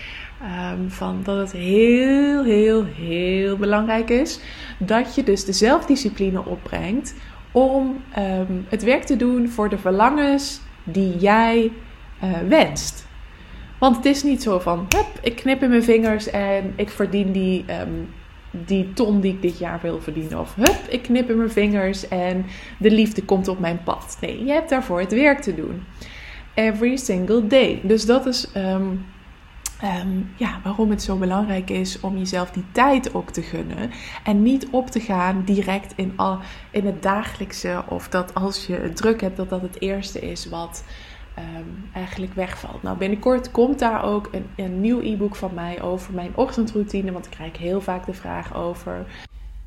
Ehm, 0.43 0.87
van 0.87 1.21
dat 1.23 1.37
het 1.37 1.51
heel, 1.51 2.43
heel, 2.43 2.85
heel 2.85 3.57
belangrijk 3.57 4.09
is 4.09 4.39
dat 4.77 5.15
je 5.15 5.23
dus 5.23 5.45
de 5.45 5.53
zelfdiscipline 5.53 6.45
opbrengt 6.45 7.15
om 7.51 8.03
ehm, 8.13 8.53
het 8.69 8.83
werk 8.83 9.03
te 9.03 9.15
doen 9.15 9.49
voor 9.49 9.69
de 9.69 9.77
verlangens 9.77 10.61
die 10.83 11.17
jij 11.17 11.71
uh, 12.23 12.31
wenst. 12.47 13.07
Want 13.79 13.95
het 13.95 14.05
is 14.05 14.23
niet 14.23 14.43
zo 14.43 14.59
van, 14.59 14.85
hup, 14.89 15.19
ik 15.21 15.35
knip 15.35 15.63
in 15.63 15.69
mijn 15.69 15.83
vingers 15.83 16.29
en 16.29 16.73
ik 16.75 16.89
verdien 16.89 17.31
die, 17.31 17.63
ehm, 17.67 17.89
die 18.51 18.93
ton 18.93 19.19
die 19.19 19.33
ik 19.33 19.41
dit 19.41 19.57
jaar 19.57 19.79
wil 19.81 20.01
verdienen. 20.01 20.39
Of 20.39 20.55
hup, 20.55 20.79
ik 20.89 21.01
knip 21.01 21.29
in 21.29 21.37
mijn 21.37 21.51
vingers 21.51 22.07
en 22.07 22.45
de 22.79 22.91
liefde 22.91 23.23
komt 23.23 23.47
op 23.47 23.59
mijn 23.59 23.79
pad. 23.83 24.17
Nee, 24.21 24.45
je 24.45 24.51
hebt 24.51 24.69
daarvoor 24.69 24.99
het 24.99 25.13
werk 25.13 25.41
te 25.41 25.55
doen. 25.55 25.83
Every 26.53 26.95
single 26.95 27.47
day. 27.47 27.79
Dus 27.83 28.05
dat 28.05 28.25
is 28.25 28.47
Ehm, 29.83 30.21
ja, 30.35 30.59
waarom 30.63 30.89
het 30.89 31.01
zo 31.01 31.17
belangrijk 31.17 31.69
is 31.69 31.99
om 31.99 32.17
jezelf 32.17 32.51
die 32.51 32.65
tijd 32.71 33.13
ook 33.13 33.29
te 33.29 33.41
gunnen. 33.41 33.91
En 34.23 34.41
niet 34.43 34.67
op 34.69 34.89
te 34.89 34.99
gaan 34.99 35.43
direct 35.45 35.93
in, 35.95 36.13
al, 36.15 36.39
in 36.71 36.85
het 36.85 37.01
dagelijkse. 37.01 37.83
Of 37.87 38.09
dat 38.09 38.33
als 38.33 38.65
je 38.65 38.75
het 38.75 38.95
druk 38.95 39.21
hebt, 39.21 39.37
dat 39.37 39.49
dat 39.49 39.61
het 39.61 39.81
eerste 39.81 40.19
is 40.19 40.49
wat 40.49 40.83
ehm, 41.35 41.93
eigenlijk 41.93 42.33
wegvalt. 42.33 42.83
Nou, 42.83 42.97
binnenkort 42.97 43.51
komt 43.51 43.79
daar 43.79 44.03
ook 44.03 44.29
een, 44.31 44.45
een 44.55 44.81
nieuw 44.81 45.01
e-book 45.01 45.35
van 45.35 45.53
mij 45.53 45.81
over 45.81 46.13
mijn 46.13 46.31
ochtendroutine. 46.35 47.11
Want 47.11 47.25
ik 47.25 47.31
krijg 47.31 47.57
heel 47.57 47.81
vaak 47.81 48.05
de 48.05 48.13
vraag 48.13 48.55
over. 48.55 49.05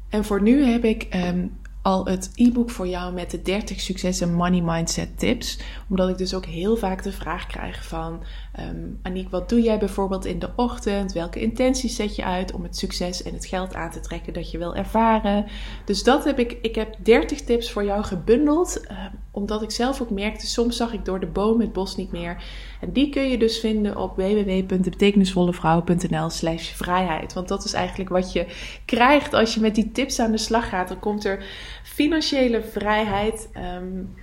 En 0.09 0.25
voor 0.25 0.43
nu 0.43 0.65
heb 0.65 0.85
ik 0.85 1.03
ehm, 1.03 1.47
al 1.87 2.05
het 2.05 2.31
e-book 2.35 2.71
voor 2.71 2.87
jou 2.87 3.13
met 3.13 3.31
de 3.31 3.43
30 3.43 3.81
succes 3.81 4.21
en 4.21 4.35
money 4.35 4.61
mindset 4.61 5.19
tips. 5.19 5.59
Omdat 5.89 6.09
ik 6.09 6.19
dus 6.19 6.35
ook 6.35 6.47
heel 6.47 6.77
vaak 6.77 7.03
de 7.03 7.13
vraag 7.13 7.47
krijg 7.47 7.85
van... 7.85 8.23
Um, 8.61 8.99
Aniek, 9.03 9.31
wat 9.31 9.49
doe 9.49 9.63
jij 9.63 9.79
bijvoorbeeld 9.79 10.25
in 10.25 10.39
de 10.39 10.51
ochtend? 10.57 11.13
Welke 11.13 11.41
intenties 11.41 11.97
zet 11.97 12.17
je 12.17 12.25
uit 12.25 12.53
om 12.53 12.63
het 12.63 12.77
succes 12.77 13.23
en 13.23 13.33
het 13.33 13.47
geld 13.47 13.75
aan 13.75 13.91
te 13.91 14.01
trekken 14.01 14.33
dat 14.33 14.51
je 14.51 14.59
wil 14.59 14.75
ervaren? 14.75 15.47
Dus 15.85 16.03
dat 16.03 16.25
heb 16.25 16.39
ik, 16.39 16.59
ik 16.63 16.75
heb 16.75 16.95
30 16.99 17.41
tips 17.41 17.71
voor 17.71 17.85
jou 17.85 18.03
gebundeld. 18.05 18.81
Uh, 18.91 18.99
omdat 19.31 19.63
ik 19.63 19.71
zelf 19.71 20.01
ook 20.01 20.11
merkte, 20.11 20.47
soms 20.47 20.77
zag 20.77 20.93
ik 20.93 21.05
door 21.05 21.21
de 21.21 21.27
boom 21.27 21.61
het 21.61 21.73
bos 21.73 21.97
niet 21.97 22.13
meer. 22.13 22.45
En 22.87 22.93
die 22.93 23.11
kun 23.11 23.31
je 23.31 23.39
dus 23.39 23.59
vinden 23.59 23.97
op 23.97 24.17
www.betekenisvolleVrouw.nl 24.17 26.31
slash 26.31 26.73
vrijheid. 26.73 27.33
Want 27.33 27.49
dat 27.49 27.65
is 27.65 27.73
eigenlijk 27.73 28.11
wat 28.11 28.33
je 28.33 28.47
krijgt 28.85 29.35
als 29.35 29.55
je 29.55 29.61
met 29.61 29.75
die 29.75 29.93
tips 29.93 30.21
aan 30.21 30.31
de 30.31 30.39
slag 30.39 30.69
gaat. 30.69 30.89
Dan 30.89 30.99
komt 30.99 31.25
er 31.25 31.45
financiële 31.83 32.63
vrijheid. 32.63 33.49
Um, 33.55 33.63
um, 33.83 34.15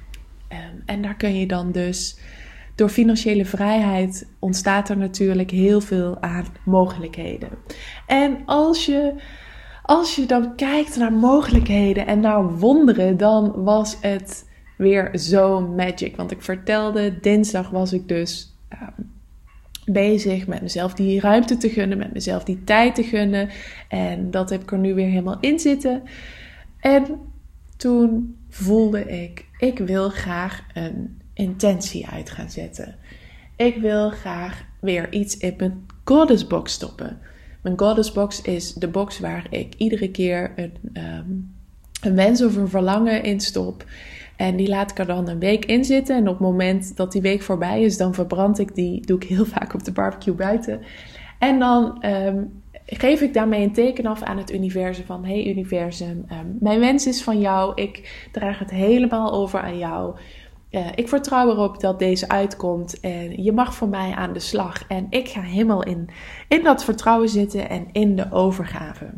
en 0.86 1.01
daar 1.01 1.15
kun 1.15 1.39
je 1.39 1.48
dan 1.48 1.72
dus 1.72 2.17
door 2.75 2.89
financiële 2.89 3.46
vrijheid 3.46 4.29
ontstaat 4.39 4.89
er 4.89 4.98
natuurlijk 4.98 5.51
heel 5.51 5.82
veel 5.82 6.22
aan 6.22 6.46
mogelijkheden. 6.65 7.50
En 8.08 8.38
als 8.46 8.86
je, 8.86 9.13
als 9.84 10.15
je 10.15 10.25
dan 10.25 10.55
kijkt 10.55 10.98
naar 10.98 11.13
mogelijkheden 11.13 12.08
en 12.08 12.20
naar 12.20 12.58
wonderen, 12.58 13.17
dan 13.17 13.63
was 13.63 13.98
het 14.01 14.51
weer 14.77 15.17
zo 15.17 15.62
magic. 15.62 16.15
Want 16.15 16.32
ik 16.32 16.41
vertelde, 16.41 17.20
dinsdag 17.20 17.70
was 17.70 17.93
ik 17.93 18.08
dus 18.08 18.52
ehm, 18.80 19.01
bezig 19.86 20.48
met 20.48 20.62
mezelf 20.62 20.94
die 20.94 21.20
ruimte 21.20 21.58
te 21.58 21.70
gunnen, 21.70 21.98
met 21.98 22.13
mezelf 22.13 22.44
die 22.44 22.63
tijd 22.63 22.96
te 22.96 23.03
gunnen. 23.03 23.50
En 23.88 24.32
dat 24.32 24.50
heb 24.50 24.62
ik 24.62 24.72
er 24.72 24.77
nu 24.77 24.94
weer 24.94 25.10
helemaal 25.10 25.38
in 25.39 25.60
zitten. 25.60 26.03
En 26.80 27.06
toen 27.77 28.38
voelde 28.50 29.24
ik, 29.24 29.46
ik 29.58 29.77
wil 29.77 30.10
graag 30.10 30.63
een 30.74 31.22
intentie 31.34 32.08
uit 32.08 32.30
gaan 32.30 32.50
zetten. 32.50 32.96
Ik 33.56 33.75
wil 33.75 34.10
graag 34.10 34.65
weer 34.80 35.12
iets 35.12 35.38
in 35.38 35.53
mijn 35.58 35.86
Goddess 36.03 36.48
Box 36.48 36.74
stoppen. 36.74 37.20
Mijn 37.62 37.80
Goddess 37.80 38.12
Box 38.12 38.42
is 38.42 38.74
de 38.74 38.88
box 38.88 39.20
waar 39.20 39.48
ik 39.50 39.74
iedere 39.77 40.12
keer 40.12 40.51
een, 40.56 40.74
ehm, 40.94 41.32
een 42.01 42.15
wens 42.15 42.44
of 42.44 42.56
een 42.56 42.70
verlangen 42.70 43.24
in 43.24 43.39
stop. 43.39 43.86
En 44.35 44.55
die 44.55 44.67
laat 44.67 44.91
ik 44.91 44.99
er 44.99 45.05
dan 45.05 45.29
een 45.29 45.39
week 45.39 45.65
in 45.65 45.85
zitten. 45.85 46.15
En 46.15 46.27
op 46.27 46.33
het 46.33 46.47
moment 46.47 46.95
dat 46.95 47.11
die 47.11 47.21
week 47.21 47.41
voorbij 47.41 47.81
is, 47.81 47.97
dan 47.97 48.13
verbrand 48.13 48.59
ik 48.59 48.75
die. 48.75 49.05
Doe 49.05 49.17
ik 49.17 49.23
heel 49.23 49.45
vaak 49.55 49.73
op 49.73 49.83
de 49.83 49.91
barbecue 49.91 50.33
buiten. 50.33 50.81
En 51.39 51.59
dan 51.59 52.01
ehm, 52.01 52.43
geef 52.85 53.21
ik 53.21 53.33
daarmee 53.33 53.63
een 53.63 53.73
teken 53.73 54.05
af 54.05 54.21
aan 54.21 54.37
het 54.37 54.53
universum 54.53 55.05
van... 55.05 55.25
Hey 55.25 55.47
universum, 55.47 56.25
ehm, 56.27 56.47
mijn 56.59 56.79
wens 56.79 57.07
is 57.07 57.23
van 57.23 57.39
jou. 57.39 57.71
Ik 57.75 58.27
draag 58.31 58.59
het 58.59 58.71
helemaal 58.71 59.33
over 59.33 59.59
aan 59.59 59.77
jou. 59.77 60.15
Uh, 60.71 60.87
ik 60.95 61.07
vertrouw 61.07 61.49
erop 61.49 61.79
dat 61.79 61.99
deze 61.99 62.29
uitkomt 62.29 62.99
en 62.99 63.43
je 63.43 63.51
mag 63.51 63.75
voor 63.75 63.87
mij 63.87 64.11
aan 64.11 64.33
de 64.33 64.39
slag. 64.39 64.87
En 64.87 65.07
ik 65.09 65.27
ga 65.27 65.41
helemaal 65.41 65.83
in, 65.83 66.09
in 66.47 66.63
dat 66.63 66.83
vertrouwen 66.83 67.29
zitten 67.29 67.69
en 67.69 67.87
in 67.91 68.15
de 68.15 68.31
overgave. 68.31 69.13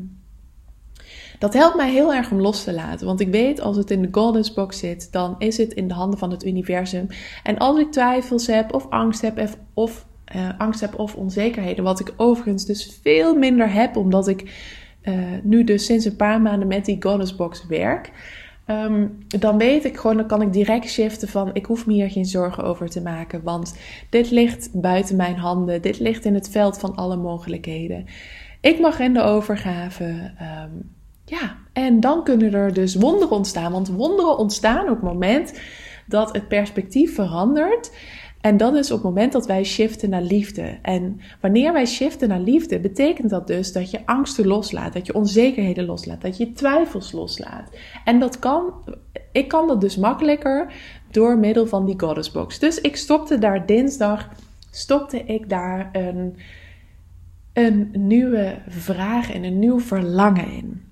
Dat 1.39 1.53
helpt 1.53 1.75
mij 1.75 1.91
heel 1.91 2.13
erg 2.13 2.31
om 2.31 2.41
los 2.41 2.63
te 2.63 2.73
laten. 2.73 3.05
Want 3.05 3.19
ik 3.19 3.27
weet, 3.27 3.61
als 3.61 3.77
het 3.77 3.91
in 3.91 4.01
de 4.01 4.07
Golden 4.11 4.53
Box 4.55 4.79
zit, 4.79 5.11
dan 5.11 5.35
is 5.37 5.57
het 5.57 5.73
in 5.73 5.87
de 5.87 5.93
handen 5.93 6.19
van 6.19 6.31
het 6.31 6.45
universum. 6.45 7.07
En 7.43 7.57
als 7.57 7.79
ik 7.79 7.91
twijfels 7.91 8.47
heb, 8.47 8.73
of 8.73 8.89
angst 8.89 9.21
heb, 9.21 9.57
of, 9.73 10.05
uh, 10.35 10.49
angst 10.57 10.81
heb 10.81 10.99
of 10.99 11.15
onzekerheden, 11.15 11.83
wat 11.83 11.99
ik 11.99 12.13
overigens 12.17 12.65
dus 12.65 12.99
veel 13.01 13.35
minder 13.35 13.73
heb, 13.73 13.95
omdat 13.95 14.27
ik 14.27 14.41
uh, 15.03 15.13
nu 15.43 15.63
dus 15.63 15.85
sinds 15.85 16.05
een 16.05 16.15
paar 16.15 16.41
maanden 16.41 16.67
met 16.67 16.85
die 16.85 16.97
Golden 16.99 17.35
Box 17.37 17.65
werk. 17.67 18.11
Um, 18.67 19.17
dan 19.27 19.57
weet 19.57 19.85
ik 19.85 19.97
gewoon, 19.97 20.17
dan 20.17 20.27
kan 20.27 20.41
ik 20.41 20.53
direct 20.53 20.89
shiften 20.89 21.27
van 21.27 21.49
ik 21.53 21.65
hoef 21.65 21.85
me 21.85 21.93
hier 21.93 22.09
geen 22.09 22.25
zorgen 22.25 22.63
over 22.63 22.89
te 22.89 23.01
maken, 23.01 23.43
want 23.43 23.77
dit 24.09 24.31
ligt 24.31 24.69
buiten 24.73 25.15
mijn 25.15 25.35
handen, 25.35 25.81
dit 25.81 25.99
ligt 25.99 26.25
in 26.25 26.33
het 26.33 26.49
veld 26.49 26.79
van 26.79 26.95
alle 26.95 27.15
mogelijkheden. 27.15 28.05
Ik 28.61 28.79
mag 28.79 28.99
in 28.99 29.13
de 29.13 29.21
overgave. 29.21 30.03
Um, 30.63 30.94
ja, 31.25 31.55
en 31.73 31.99
dan 31.99 32.23
kunnen 32.23 32.53
er 32.53 32.73
dus 32.73 32.95
wonderen 32.95 33.35
ontstaan, 33.35 33.71
want 33.71 33.87
wonderen 33.87 34.37
ontstaan 34.37 34.83
op 34.83 35.01
het 35.01 35.01
moment 35.01 35.59
dat 36.07 36.33
het 36.33 36.47
perspectief 36.47 37.15
verandert. 37.15 37.91
En 38.41 38.57
dat 38.57 38.75
is 38.75 38.91
op 38.91 38.97
het 38.97 39.05
moment 39.05 39.31
dat 39.31 39.45
wij 39.45 39.63
shiften 39.63 40.09
naar 40.09 40.21
liefde. 40.21 40.77
En 40.81 41.21
wanneer 41.41 41.73
wij 41.73 41.85
shiften 41.85 42.27
naar 42.27 42.39
liefde, 42.39 42.79
betekent 42.79 43.29
dat 43.29 43.47
dus 43.47 43.71
dat 43.71 43.91
je 43.91 44.05
angsten 44.05 44.47
loslaat, 44.47 44.93
dat 44.93 45.05
je 45.05 45.13
onzekerheden 45.13 45.85
loslaat, 45.85 46.21
dat 46.21 46.37
je 46.37 46.51
twijfels 46.51 47.11
loslaat. 47.11 47.69
En 48.03 48.19
dat 48.19 48.39
kan, 48.39 48.73
ik 49.31 49.47
kan 49.47 49.67
dat 49.67 49.81
dus 49.81 49.97
makkelijker 49.97 50.73
door 51.11 51.37
middel 51.37 51.67
van 51.67 51.85
die 51.85 51.99
Goddess 51.99 52.31
Box. 52.31 52.59
Dus 52.59 52.81
ik 52.81 52.95
stopte 52.95 53.39
daar 53.39 53.65
dinsdag, 53.65 54.29
stopte 54.71 55.23
ik 55.23 55.49
daar 55.49 55.89
een, 55.91 56.37
een 57.53 57.91
nieuwe 57.93 58.57
vraag 58.67 59.33
en 59.33 59.43
een 59.43 59.59
nieuw 59.59 59.79
verlangen 59.79 60.51
in. 60.51 60.83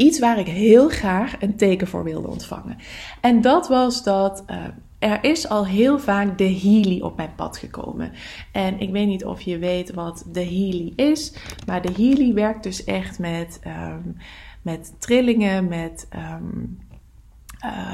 Iets 0.00 0.18
waar 0.18 0.38
ik 0.38 0.46
heel 0.46 0.88
graag 0.88 1.42
een 1.42 1.56
teken 1.56 1.86
voor 1.86 2.04
wilde 2.04 2.28
ontvangen. 2.28 2.76
En 3.20 3.40
dat 3.40 3.68
was 3.68 4.02
dat. 4.02 4.44
Uh, 4.50 4.64
er 4.98 5.24
is 5.24 5.48
al 5.48 5.66
heel 5.66 5.98
vaak 5.98 6.38
de 6.38 6.58
Healy 6.58 7.00
op 7.00 7.16
mijn 7.16 7.34
pad 7.34 7.58
gekomen. 7.58 8.12
En 8.52 8.80
ik 8.80 8.90
weet 8.90 9.06
niet 9.06 9.24
of 9.24 9.40
je 9.40 9.58
weet 9.58 9.92
wat 9.92 10.24
de 10.32 10.44
Healy 10.44 10.92
is. 10.96 11.34
Maar 11.66 11.82
de 11.82 11.92
Healy 11.96 12.34
werkt 12.34 12.62
dus 12.62 12.84
echt 12.84 13.18
met, 13.18 13.60
um, 13.66 14.16
met 14.62 14.94
trillingen, 14.98 15.68
met 15.68 16.08
um, 16.16 16.78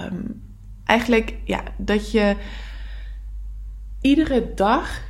um, 0.05 0.43
eigenlijk 0.85 1.37
ja, 1.45 1.63
dat 1.77 2.11
je 2.11 2.37
iedere 4.01 4.53
dag 4.55 5.03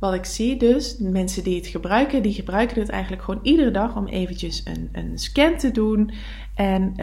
wat 0.00 0.14
ik 0.14 0.24
zie 0.24 0.56
dus, 0.56 0.96
mensen 0.98 1.44
die 1.44 1.56
het 1.56 1.66
gebruiken, 1.66 2.22
die 2.22 2.32
gebruiken 2.32 2.80
het 2.80 2.88
eigenlijk 2.88 3.22
gewoon 3.22 3.40
iedere 3.42 3.70
dag 3.70 3.96
om 3.96 4.06
eventjes 4.06 4.62
een, 4.64 4.88
een 4.92 5.18
scan 5.18 5.56
te 5.56 5.70
doen. 5.70 6.12
En 6.54 6.94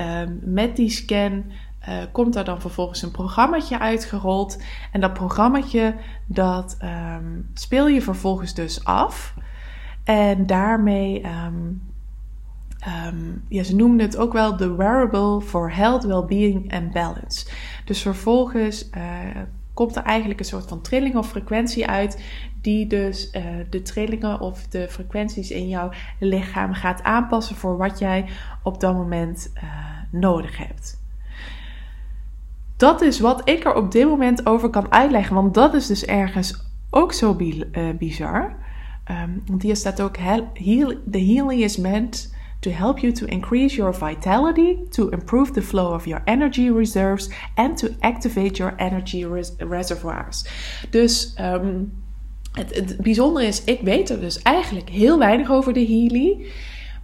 met 0.42 0.76
die 0.76 0.90
scan 0.90 1.44
uh, 1.90 1.96
komt 2.12 2.36
er 2.36 2.44
dan 2.44 2.62
vervolgens 2.62 3.02
een 3.02 3.12
programmaatje 3.12 3.80
uitgerold. 3.80 4.62
En 4.92 5.02
dat 5.02 5.14
programmaatje, 5.14 5.96
dat 6.26 6.78
um, 6.84 7.50
speel 7.54 7.88
je 7.88 8.02
vervolgens 8.02 8.54
dus 8.54 8.84
af. 8.84 9.36
En 10.04 10.46
daarmee, 10.46 11.26
um, 11.26 11.82
ja, 13.48 13.64
ze 13.64 13.76
noemen 13.76 14.00
het 14.00 14.18
ook 14.18 14.34
wel 14.34 14.58
de 14.58 14.76
wearable 14.76 15.42
for 15.42 15.74
health, 15.74 16.04
well-being 16.04 16.74
and 16.74 16.92
balance. 16.92 17.48
Dus 17.86 18.02
vervolgens 18.02 18.90
uh, 18.98 19.02
komt 19.78 19.96
er 19.96 20.04
eigenlijk 20.04 20.40
een 20.40 20.46
soort 20.46 20.68
van 20.68 20.82
trilling 20.82 21.16
of 21.16 21.30
frequentie 21.30 21.88
uit, 21.88 22.24
die 22.62 22.88
dus 22.88 23.32
uh, 23.34 23.44
de 23.70 23.82
trillingen 23.82 24.40
of 24.40 24.68
de 24.68 24.88
frequenties 24.90 25.52
in 25.52 25.68
jouw 25.68 25.90
lichaam 26.20 26.74
gaat 26.74 27.04
aanpassen 27.04 27.56
voor 27.56 27.78
wat 27.78 28.00
jij 28.00 28.26
op 28.64 28.80
dat 28.80 28.94
moment 28.94 29.54
nodig 30.12 30.58
hebt 30.58 31.06
dat 32.78 33.02
is 33.02 33.20
wat 33.20 33.50
ik 33.50 33.66
er 33.66 33.74
op 33.74 33.92
dit 33.92 34.08
moment 34.08 34.46
over 34.46 34.70
kan 34.70 34.92
uitleggen. 34.92 35.36
Want 35.36 35.54
dat 35.54 35.74
is 35.74 35.88
dus 35.88 36.06
ergens 36.06 36.66
ook 36.90 37.14
zo 37.14 37.38
uh, 37.40 37.64
bizar. 37.98 38.56
Um, 39.12 39.44
want 39.46 39.62
hier 39.62 39.76
staat 39.76 40.02
ook: 40.02 40.18
heal, 40.54 40.94
The 41.12 41.20
healing 41.20 41.62
is 41.62 41.78
meant 41.78 42.36
to 42.60 42.70
help 42.70 43.00
you 43.00 43.14
to 43.14 43.26
increase 43.26 43.76
your 43.76 43.94
vitality, 43.94 44.78
to 44.90 45.10
improve 45.10 45.52
the 45.52 45.62
flow 45.62 45.94
of 45.94 46.06
your 46.06 46.22
energy 46.26 46.72
reserves 46.72 47.30
and 47.56 47.78
to 47.78 47.88
activate 48.00 48.58
your 48.58 48.74
energy 48.78 49.26
res 49.26 49.54
reservoirs. 49.58 50.46
Dus 50.90 51.36
um, 51.40 51.92
het, 52.52 52.76
het 52.76 52.98
bijzondere 52.98 53.46
is, 53.46 53.64
ik 53.64 53.82
weet 53.82 54.10
er 54.10 54.20
dus 54.20 54.42
eigenlijk 54.42 54.90
heel 54.90 55.20
weinig 55.20 55.52
over 55.52 55.74
de 55.74 55.86
Healy. 55.86 56.46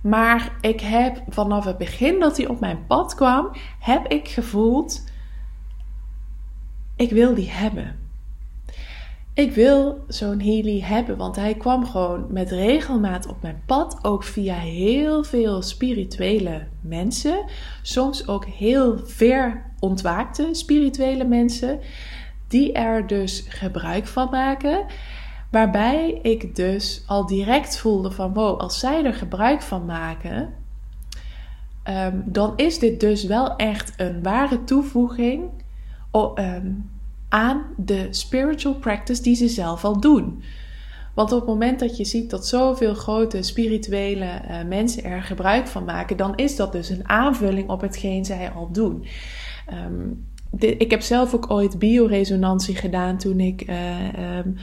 Maar 0.01 0.57
ik 0.61 0.81
heb 0.81 1.23
vanaf 1.29 1.65
het 1.65 1.77
begin 1.77 2.19
dat 2.19 2.37
hij 2.37 2.47
op 2.47 2.59
mijn 2.59 2.85
pad 2.87 3.15
kwam, 3.15 3.49
heb 3.79 4.07
ik 4.07 4.27
gevoeld, 4.27 5.03
ik 6.95 7.09
wil 7.09 7.35
die 7.35 7.49
hebben. 7.49 8.02
Ik 9.33 9.53
wil 9.53 10.03
zo'n 10.07 10.39
Healy 10.39 10.79
hebben, 10.81 11.17
want 11.17 11.35
hij 11.35 11.53
kwam 11.53 11.85
gewoon 11.85 12.25
met 12.29 12.51
regelmaat 12.51 13.27
op 13.27 13.41
mijn 13.41 13.61
pad. 13.65 13.99
Ook 14.01 14.23
via 14.23 14.55
heel 14.55 15.23
veel 15.23 15.61
spirituele 15.61 16.67
mensen. 16.81 17.45
Soms 17.81 18.27
ook 18.27 18.45
heel 18.45 18.97
ver 19.03 19.71
ontwaakte 19.79 20.49
spirituele 20.51 21.23
mensen. 21.23 21.79
Die 22.47 22.73
er 22.73 23.07
dus 23.07 23.45
gebruik 23.47 24.07
van 24.07 24.29
maken. 24.29 24.85
Waarbij 25.51 26.19
ik 26.21 26.55
dus 26.55 27.03
al 27.07 27.25
direct 27.25 27.77
voelde 27.77 28.11
van 28.11 28.33
wow, 28.33 28.59
als 28.59 28.79
zij 28.79 29.05
er 29.05 29.13
gebruik 29.13 29.61
van 29.61 29.85
maken, 29.85 30.53
ehm, 31.83 32.17
dan 32.25 32.53
is 32.55 32.79
dit 32.79 32.99
dus 32.99 33.23
wel 33.23 33.55
echt 33.55 33.93
een 33.97 34.23
ware 34.23 34.63
toevoeging 34.63 35.49
ehm, 36.11 36.71
aan 37.33 37.65
de 37.77 38.07
spiritual 38.09 38.75
practice 38.75 39.21
die 39.21 39.35
ze 39.35 39.47
zelf 39.47 39.83
al 39.83 39.99
doen. 39.99 40.43
Want 41.13 41.31
op 41.31 41.39
het 41.39 41.47
moment 41.47 41.79
dat 41.79 41.97
je 41.97 42.05
ziet 42.05 42.29
dat 42.29 42.47
zoveel 42.47 42.93
grote 42.93 43.41
spirituele 43.41 44.25
uh, 44.25 44.63
mensen 44.67 45.03
er 45.03 45.21
gebruik 45.21 45.67
van 45.67 45.85
maken, 45.85 46.17
dan 46.17 46.35
is 46.35 46.55
dat 46.55 46.71
dus 46.71 46.89
een 46.89 47.09
aanvulling 47.09 47.69
op 47.69 47.81
hetgeen 47.81 48.25
zij 48.25 48.51
al 48.51 48.71
doen. 48.71 49.05
Ehm, 49.65 50.09
ik 50.79 50.91
heb 50.91 51.01
zelf 51.01 51.33
ook 51.33 51.51
ooit 51.51 51.79
bioresonantie 51.79 52.75
gedaan 52.75 53.17
toen 53.17 53.39
ik. 53.39 53.69
Uh, 53.69 54.37
um, 54.37 54.55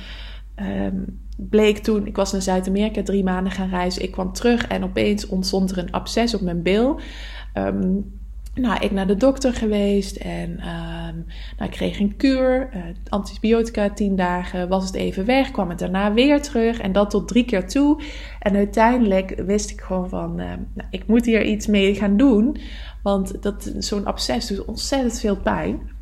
bleek 1.36 1.78
toen, 1.78 2.06
ik 2.06 2.16
was 2.16 2.32
naar 2.32 2.42
Zuid-Amerika 2.42 3.02
drie 3.02 3.24
maanden 3.24 3.52
gaan 3.52 3.68
reizen. 3.68 4.02
Ik 4.02 4.12
kwam 4.12 4.32
terug 4.32 4.66
en 4.66 4.84
opeens 4.84 5.26
ontstond 5.26 5.70
er 5.70 5.78
een 5.78 5.92
absces 5.92 6.34
op 6.34 6.40
mijn 6.40 6.62
bil. 6.62 7.00
Nou, 8.54 8.84
ik 8.84 8.90
naar 8.90 9.06
de 9.06 9.16
dokter 9.16 9.54
geweest 9.54 10.16
en 10.16 10.50
um, 10.50 11.26
nou, 11.56 11.70
ik 11.70 11.70
kreeg 11.70 12.00
een 12.00 12.16
kuur, 12.16 12.70
uh, 12.74 12.82
antibiotica 13.08 13.90
tien 13.90 14.16
dagen, 14.16 14.68
was 14.68 14.84
het 14.84 14.94
even 14.94 15.24
weg, 15.24 15.50
kwam 15.50 15.68
het 15.68 15.78
daarna 15.78 16.12
weer 16.12 16.42
terug 16.42 16.78
en 16.78 16.92
dat 16.92 17.10
tot 17.10 17.28
drie 17.28 17.44
keer 17.44 17.68
toe. 17.68 18.02
En 18.40 18.56
uiteindelijk 18.56 19.42
wist 19.46 19.70
ik 19.70 19.80
gewoon 19.80 20.08
van, 20.08 20.40
uh, 20.40 20.46
nou, 20.74 20.88
ik 20.90 21.06
moet 21.06 21.26
hier 21.26 21.44
iets 21.44 21.66
mee 21.66 21.94
gaan 21.94 22.16
doen, 22.16 22.56
want 23.02 23.32
zo'n 23.78 24.06
absces 24.06 24.46
doet 24.46 24.64
ontzettend 24.64 25.20
veel 25.20 25.36
pijn. 25.36 25.98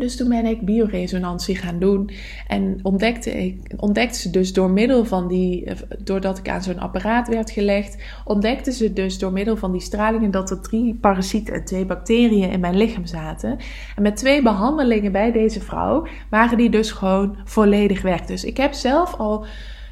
Dus 0.00 0.16
toen 0.16 0.28
ben 0.28 0.46
ik 0.46 0.64
bioresonantie 0.64 1.56
gaan 1.56 1.78
doen 1.78 2.10
en 2.46 2.78
ontdekte, 2.82 3.30
ik, 3.30 3.72
ontdekte 3.76 4.18
ze 4.18 4.30
dus 4.30 4.52
door 4.52 4.70
middel 4.70 5.04
van 5.04 5.28
die, 5.28 5.64
eh, 5.64 5.76
doordat 5.98 6.38
ik 6.38 6.48
aan 6.48 6.62
zo'n 6.62 6.78
apparaat 6.78 7.28
werd 7.28 7.50
gelegd, 7.50 8.02
ontdekte 8.24 8.72
ze 8.72 8.92
dus 8.92 9.18
door 9.18 9.32
middel 9.32 9.56
van 9.56 9.72
die 9.72 9.80
stralingen 9.80 10.30
dat 10.30 10.50
er 10.50 10.60
drie 10.60 10.94
parasieten 10.94 11.54
en 11.54 11.64
twee 11.64 11.86
bacteriën 11.86 12.50
in 12.50 12.60
mijn 12.60 12.76
lichaam 12.76 13.06
zaten. 13.06 13.58
En 13.96 14.02
met 14.02 14.16
twee 14.16 14.42
behandelingen 14.42 15.12
bij 15.12 15.32
deze 15.32 15.60
vrouw 15.60 16.06
waren 16.30 16.56
die 16.56 16.70
dus 16.70 16.90
gewoon 16.90 17.36
volledig 17.44 18.02
weg. 18.02 18.20
Dus 18.20 18.44
ik 18.44 18.56
heb 18.56 18.72
zelf 18.72 19.14
al, 19.14 19.46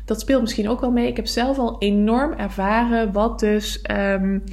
dat 0.05 0.21
speelt 0.21 0.41
misschien 0.41 0.69
ook 0.69 0.81
wel 0.81 0.91
mee, 0.91 1.09
ik 1.09 1.17
heb 1.17 1.27
zelf 1.27 1.59
al 1.59 1.77
enorm 1.79 2.33
ervaren 2.33 3.13
wat 3.13 3.41
dus 3.41 3.85
um, 3.91 4.45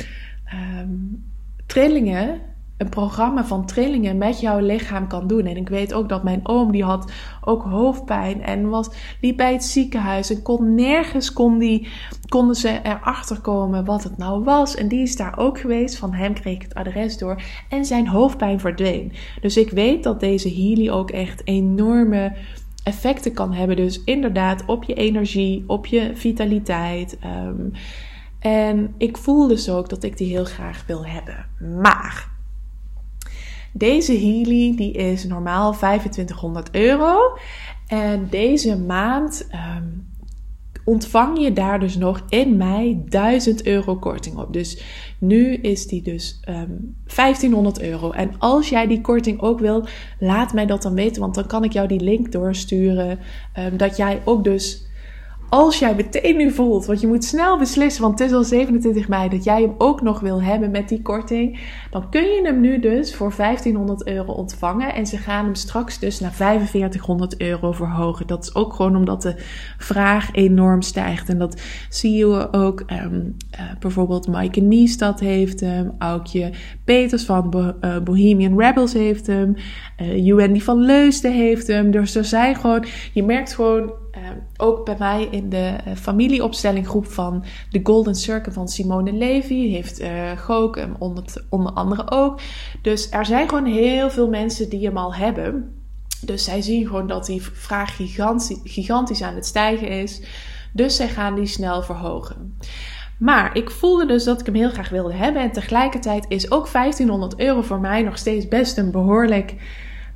um, 0.80 1.24
trillingen 1.66 2.42
een 2.78 2.90
programma 2.90 3.46
van 3.46 3.66
trillingen 3.66 4.18
met 4.18 4.40
jouw 4.40 4.60
lichaam 4.60 5.08
kan 5.08 5.28
doen. 5.28 5.46
En 5.46 5.58
ik 5.58 5.70
weet 5.70 5.94
ook 5.94 6.10
dat 6.10 6.24
mijn 6.24 6.40
oom, 6.44 6.72
die 6.72 6.84
had 6.84 7.12
ook 7.42 7.64
hoofdpijn 7.64 8.44
en 8.44 8.70
was, 8.70 8.90
liep 9.22 9.38
bij 9.38 9.54
het 9.54 9.64
ziekenhuis 9.64 10.30
en 10.30 10.42
kon 10.42 10.76
nergens 10.76 11.34
kon 11.34 11.58
die, 11.58 11.88
konden 12.28 12.56
ze 12.56 12.80
erachter 12.84 13.42
komen 13.42 13.86
wat 13.86 14.04
het 14.04 14.18
nou 14.18 14.44
was. 14.44 14.76
En 14.76 14.88
die 14.88 15.02
is 15.02 15.16
daar 15.16 15.38
ook 15.38 15.60
geweest. 15.60 15.98
Van 15.98 16.14
hem 16.14 16.34
kreeg 16.34 16.56
ik 16.56 16.62
het 16.62 16.74
adres 16.74 17.18
door 17.18 17.42
en 17.70 17.86
zijn 17.86 18.08
hoofdpijn 18.08 18.60
verdween. 18.60 19.12
Dus 19.42 19.58
ik 19.58 19.70
weet 19.70 20.04
dat 20.04 20.20
deze 20.20 20.50
Healy 20.50 20.90
ook 20.90 21.12
echt 21.12 21.42
enorme 21.48 22.36
effecten 22.84 23.34
kan 23.34 23.54
hebben. 23.54 23.76
Dus 23.76 24.04
inderdaad 24.04 24.66
op 24.66 24.84
je 24.84 24.94
energie, 24.94 25.64
op 25.68 25.86
je 25.86 26.12
vitaliteit. 26.14 27.18
Um, 27.46 27.72
en 28.40 28.94
ik 28.98 29.18
voel 29.18 29.48
dus 29.48 29.70
ook 29.70 29.90
dat 29.90 30.04
ik 30.04 30.18
die 30.18 30.28
heel 30.28 30.46
graag 30.46 30.84
wil 30.88 31.06
hebben. 31.06 31.46
Maar 31.82 32.35
deze 33.78 34.14
Healy 34.14 34.76
die 34.76 34.92
is 34.92 35.24
normaal 35.24 35.72
2500 35.72 36.70
euro. 36.72 37.38
En 37.88 38.28
deze 38.30 38.78
maand 38.78 39.48
um, 39.78 40.08
ontvang 40.84 41.40
je 41.40 41.54
daar 41.54 41.80
dus 41.80 41.98
nog 41.98 42.24
in 42.30 42.58
mei 42.58 43.04
1000 43.06 43.66
euro 43.66 43.96
korting 43.96 44.38
op. 44.38 44.54
Dus 44.54 44.84
nu 45.20 45.54
is 45.54 45.88
die 45.88 46.02
dus 46.02 46.40
um, 46.50 46.56
ehm, 46.56 46.70
1500 47.16 47.82
euro. 47.82 48.12
En 48.12 48.32
als 48.38 48.70
jij 48.70 48.88
die 48.88 49.02
korting 49.02 49.42
ook 49.42 49.60
wil, 49.60 49.88
laat 50.20 50.54
mij 50.54 50.66
dat 50.66 50.82
dan 50.82 50.94
weten. 50.94 51.22
Want 51.22 51.36
dan 51.36 51.48
kan 51.48 51.64
ik 51.64 51.74
jou 51.74 51.88
die 51.88 52.02
link 52.02 52.32
doorsturen. 52.32 53.20
Um, 53.60 53.78
dat 53.78 53.98
jij 53.98 54.22
ook 54.26 54.44
dus 54.44 54.85
als 55.50 55.80
jij 55.80 55.96
meteen 55.96 56.38
nu 56.38 56.52
voelt, 56.52 56.86
want 56.86 57.02
je 57.02 57.08
moet 57.08 57.24
snel 57.24 57.58
beslissen, 57.58 58.02
want 58.02 58.20
het 58.20 58.30
is 58.30 58.36
al 58.36 58.44
27 58.44 59.08
mei, 59.08 59.30
dat 59.30 59.44
jij 59.44 59.62
hem 59.62 59.76
ook 59.78 60.02
nog 60.02 60.20
wil 60.20 60.42
hebben 60.42 60.72
met 60.72 60.90
die 60.90 61.02
korting, 61.02 61.60
dan 61.92 62.10
kun 62.10 62.24
je 62.24 62.42
hem 62.44 62.62
nu 62.62 62.80
dus 62.80 63.16
voor 63.16 63.34
1500 63.38 64.08
euro 64.08 64.32
ontvangen. 64.32 64.94
En 64.94 65.06
ze 65.06 65.18
gaan 65.18 65.46
hem 65.46 65.56
straks 65.56 66.00
dus 66.00 66.20
naar 66.20 66.34
4500 66.34 67.42
euro 67.42 67.72
verhogen. 67.72 68.28
Dat 68.28 68.44
is 68.44 68.56
ook 68.56 68.74
gewoon 68.74 68.96
omdat 68.96 69.22
de 69.22 69.36
vraag 69.78 70.30
enorm 70.32 70.82
stijgt. 70.82 71.30
En 71.30 71.38
dat 71.38 71.62
zie 71.90 72.14
je 72.14 72.54
ook. 72.54 72.84
Um, 72.92 73.36
uh, 73.60 73.62
bijvoorbeeld 73.80 74.28
Maaike 74.28 74.62
Niestad 74.62 75.20
heeft 75.20 75.60
hem, 75.60 75.96
Aukje 75.98 76.52
Peters 76.84 77.24
van 77.24 77.74
uh, 77.82 78.00
Bohemian 78.00 78.60
Rebels 78.60 78.94
heeft 78.94 79.28
hem, 79.28 79.56
uh, 80.02 80.60
van 80.60 80.80
Leusden 80.80 81.34
heeft 81.34 81.68
hem. 81.68 81.92
Dus 81.92 82.16
er 82.16 82.26
zijn 82.26 82.56
gewoon, 82.56 82.86
je 83.14 83.24
merkt 83.24 83.54
gewoon 83.54 83.94
Ehm, 83.94 84.05
ook 84.58 84.86
bij 84.86 84.96
mij 85.00 85.28
in 85.32 85.50
de 85.50 85.76
uh, 85.88 85.96
familieopstellinggroep 85.96 87.06
van 87.06 87.44
de 87.70 87.80
Golden 87.84 88.16
Circle 88.16 88.52
van 88.52 88.68
Simone 88.68 89.14
Levy 89.14 89.70
heeft 89.70 90.02
uh, 90.02 90.32
Gook 90.38 90.76
hem 90.76 90.96
onder, 91.00 91.46
onder 91.50 91.72
andere 91.72 92.12
ook. 92.12 92.40
Dus 92.82 93.12
er 93.12 93.26
zijn 93.26 93.50
gewoon 93.50 93.66
heel 93.66 94.10
veel 94.10 94.30
mensen 94.30 94.70
die 94.70 94.86
hem 94.86 94.98
al 94.98 95.16
hebben. 95.16 95.76
Dus 96.22 96.44
zij 96.44 96.62
zien 96.62 96.86
gewoon 96.86 97.08
dat 97.08 97.26
die 97.26 97.42
vraag 97.42 97.96
gigantisch, 97.96 98.60
gigantisch 98.64 99.22
aan 99.22 99.36
het 99.36 99.46
stijgen 99.46 99.88
is. 99.88 100.22
Dus 100.74 100.96
zij 100.96 101.08
gaan 101.08 101.36
die 101.36 101.46
snel 101.46 101.82
verhogen. 101.82 102.58
Maar 103.18 103.58
ik 103.58 103.72
voelde 103.72 104.06
dus 104.06 104.24
dat 104.24 104.40
ik 104.40 104.46
hem 104.46 104.56
heel 104.56 104.70
graag 104.70 104.90
wilde 104.90 105.14
hebben. 105.14 105.42
En 105.42 105.52
tegelijkertijd 105.52 106.26
is 106.28 106.52
ook 106.52 106.72
1500 106.72 107.40
euro 107.40 107.62
voor 107.62 107.80
mij 107.80 108.02
nog 108.02 108.18
steeds 108.18 108.48
best 108.48 108.78
een 108.78 108.92
behoorlijk 108.92 109.56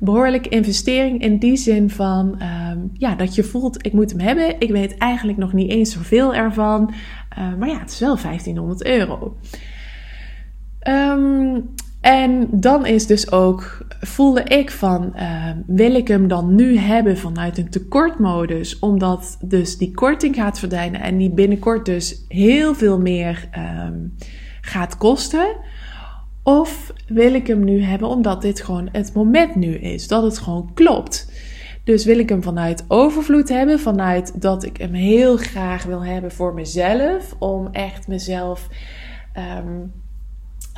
behoorlijke 0.00 0.48
investering 0.48 1.22
in 1.22 1.38
die 1.38 1.56
zin 1.56 1.90
van 1.90 2.42
um, 2.42 2.90
ja, 2.92 3.14
dat 3.14 3.34
je 3.34 3.44
voelt, 3.44 3.86
ik 3.86 3.92
moet 3.92 4.10
hem 4.10 4.20
hebben. 4.20 4.60
Ik 4.60 4.70
weet 4.70 4.96
eigenlijk 4.96 5.38
nog 5.38 5.52
niet 5.52 5.70
eens 5.70 5.92
zoveel 5.92 6.34
ervan. 6.34 6.94
Uh, 7.38 7.54
maar 7.58 7.68
ja, 7.68 7.78
het 7.78 7.90
is 7.90 8.00
wel 8.00 8.16
1500 8.16 8.84
euro. 8.84 9.36
Um, 10.88 11.70
en 12.00 12.48
dan 12.50 12.86
is 12.86 13.06
dus 13.06 13.32
ook, 13.32 13.86
voelde 14.00 14.42
ik 14.42 14.70
van, 14.70 15.12
uh, 15.16 15.50
wil 15.66 15.94
ik 15.94 16.08
hem 16.08 16.28
dan 16.28 16.54
nu 16.54 16.76
hebben 16.76 17.18
vanuit 17.18 17.58
een 17.58 17.70
tekortmodus, 17.70 18.78
omdat 18.78 19.38
dus 19.44 19.78
die 19.78 19.94
korting 19.94 20.34
gaat 20.34 20.58
verdwijnen 20.58 21.00
en 21.00 21.16
die 21.16 21.30
binnenkort 21.30 21.84
dus 21.86 22.24
heel 22.28 22.74
veel 22.74 23.00
meer 23.00 23.48
gaat 24.60 24.96
kosten. 24.96 25.56
Of 26.42 26.92
wil 27.06 27.34
ik 27.34 27.46
hem 27.46 27.64
nu 27.64 27.82
hebben 27.82 28.08
omdat 28.08 28.42
dit 28.42 28.60
gewoon 28.60 28.88
het 28.92 29.14
moment 29.14 29.54
nu 29.54 29.74
is, 29.74 30.08
dat 30.08 30.22
het 30.22 30.38
gewoon 30.38 30.70
klopt. 30.74 31.32
Dus 31.84 32.04
wil 32.04 32.18
ik 32.18 32.28
hem 32.28 32.42
vanuit 32.42 32.84
overvloed 32.88 33.48
hebben, 33.48 33.80
vanuit 33.80 34.40
dat 34.40 34.64
ik 34.64 34.76
hem 34.76 34.92
heel 34.92 35.36
graag 35.36 35.84
wil 35.84 36.04
hebben 36.04 36.32
voor 36.32 36.54
mezelf, 36.54 37.36
om 37.38 37.68
echt 37.72 38.08
mezelf 38.08 38.68
um, 39.58 39.92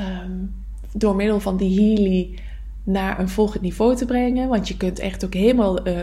um, 0.01 0.55
door 0.92 1.16
middel 1.16 1.40
van 1.40 1.57
die 1.57 1.81
Healy 1.81 2.38
naar 2.85 3.18
een 3.18 3.29
volgend 3.29 3.62
niveau 3.62 3.96
te 3.96 4.05
brengen. 4.05 4.48
Want 4.48 4.68
je 4.68 4.77
kunt 4.77 4.98
echt 4.98 5.25
ook 5.25 5.35
helemaal 5.35 5.88
uh, 5.88 6.01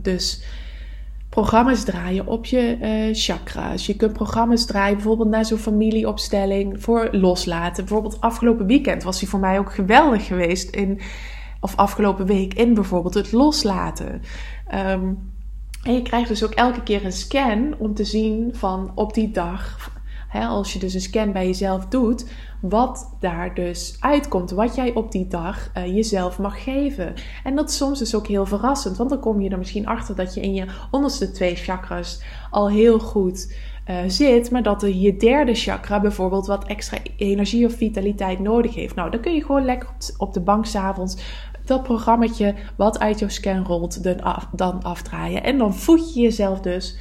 dus 0.00 0.44
programma's 1.30 1.84
draaien 1.84 2.26
op 2.26 2.46
je 2.46 2.78
uh, 2.82 3.14
chakra's. 3.14 3.86
Je 3.86 3.96
kunt 3.96 4.12
programma's 4.12 4.66
draaien 4.66 4.94
bijvoorbeeld 4.94 5.28
naar 5.28 5.44
zo'n 5.44 5.58
familieopstelling 5.58 6.82
voor 6.82 7.08
loslaten. 7.12 7.84
Bijvoorbeeld 7.84 8.20
afgelopen 8.20 8.66
weekend 8.66 9.02
was 9.02 9.18
die 9.18 9.28
voor 9.28 9.40
mij 9.40 9.58
ook 9.58 9.74
geweldig 9.74 10.26
geweest. 10.26 10.70
In, 10.74 11.00
of 11.60 11.76
afgelopen 11.76 12.26
week 12.26 12.54
in 12.54 12.74
bijvoorbeeld 12.74 13.14
het 13.14 13.32
loslaten. 13.32 14.22
Um, 14.74 15.32
en 15.82 15.94
je 15.94 16.02
krijgt 16.02 16.28
dus 16.28 16.44
ook 16.44 16.52
elke 16.52 16.82
keer 16.82 17.04
een 17.04 17.12
scan 17.12 17.74
om 17.78 17.94
te 17.94 18.04
zien 18.04 18.54
van 18.54 18.92
op 18.94 19.14
die 19.14 19.30
dag 19.30 19.90
hè, 20.30 20.46
als 20.46 20.72
je 20.72 20.78
dus 20.78 20.94
een 20.94 21.00
scan 21.00 21.32
bij 21.32 21.46
jezelf 21.46 21.86
doet, 21.86 22.26
wat 22.60 23.16
daar 23.20 23.54
dus 23.54 23.96
uitkomt. 24.00 24.50
Wat 24.50 24.74
jij 24.74 24.94
op 24.94 25.12
die 25.12 25.26
dag 25.26 25.70
uh, 25.76 25.86
jezelf 25.94 26.38
mag 26.38 26.62
geven. 26.62 27.14
En 27.44 27.54
dat 27.54 27.70
is 27.70 27.76
soms 27.76 27.98
dus 27.98 28.14
ook 28.14 28.26
heel 28.26 28.46
verrassend, 28.46 28.96
want 28.96 29.10
dan 29.10 29.20
kom 29.20 29.40
je 29.40 29.50
er 29.50 29.58
misschien 29.58 29.86
achter 29.86 30.16
dat 30.16 30.34
je 30.34 30.40
in 30.40 30.54
je 30.54 30.66
onderste 30.90 31.30
twee 31.30 31.54
chakras 31.54 32.22
al 32.50 32.68
heel 32.68 32.98
goed 32.98 33.54
uh, 33.86 33.96
zit, 34.06 34.50
maar 34.50 34.62
dat 34.62 34.82
er 34.82 34.94
je 34.94 35.16
derde 35.16 35.54
chakra 35.54 36.00
bijvoorbeeld 36.00 36.46
wat 36.46 36.64
extra 36.64 36.98
energie 37.16 37.66
of 37.66 37.74
vitaliteit 37.74 38.38
nodig 38.38 38.74
heeft. 38.74 38.94
Nou, 38.94 39.10
dan 39.10 39.20
kun 39.20 39.34
je 39.34 39.44
gewoon 39.44 39.64
lekker 39.64 39.88
op 40.16 40.32
de 40.32 40.40
bank 40.40 40.66
s'avonds 40.66 41.16
dat 41.64 41.82
programmaatje 41.82 42.54
wat 42.76 42.98
uit 42.98 43.18
jouw 43.18 43.28
scan 43.28 43.64
rolt 43.64 44.02
dan, 44.02 44.20
dan 44.52 44.82
afdraaien. 44.82 45.42
En 45.42 45.58
dan 45.58 45.74
voed 45.74 46.14
je 46.14 46.20
jezelf 46.20 46.60
dus 46.60 46.98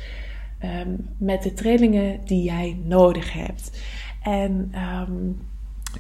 um, 0.64 1.10
met 1.18 1.44
de 1.44 1.54
trillingen 1.54 2.20
die 2.26 2.44
jij 2.44 2.80
nodig 2.84 3.34
hebt. 3.34 3.82
En 4.24 4.72
um, 4.76 5.40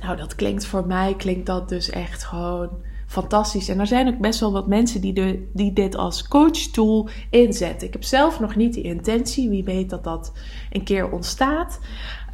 nou, 0.02 0.18
dat 0.18 0.36
klinkt 0.36 0.66
voor 0.66 0.88
mij, 0.88 1.14
klinkt 1.16 1.46
dat 1.46 1.70
dus 1.70 1.90
echt 1.90 2.24
gewoon 2.24 2.70
fantastisch. 3.08 3.70
En 3.70 3.80
er 3.80 3.88
zijn 3.88 4.08
ook 4.08 4.20
best 4.20 4.40
wel 4.40 4.52
wat 4.52 4.68
mensen 4.68 5.02
die, 5.02 5.14
de, 5.14 5.50
die 5.54 5.74
dit 5.74 5.96
als 5.96 6.28
coach-tool 6.28 7.10
inzetten. 7.30 7.88
Ik 7.88 7.94
heb 7.94 8.04
zelf 8.04 8.40
nog 8.40 8.56
niet 8.56 8.74
die 8.74 8.84
intentie. 8.84 9.50
Wie 9.50 9.64
weet 9.64 9.90
dat 9.90 10.04
dat 10.04 10.34
een 10.72 10.84
keer 10.84 11.12
ontstaat. 11.12 11.80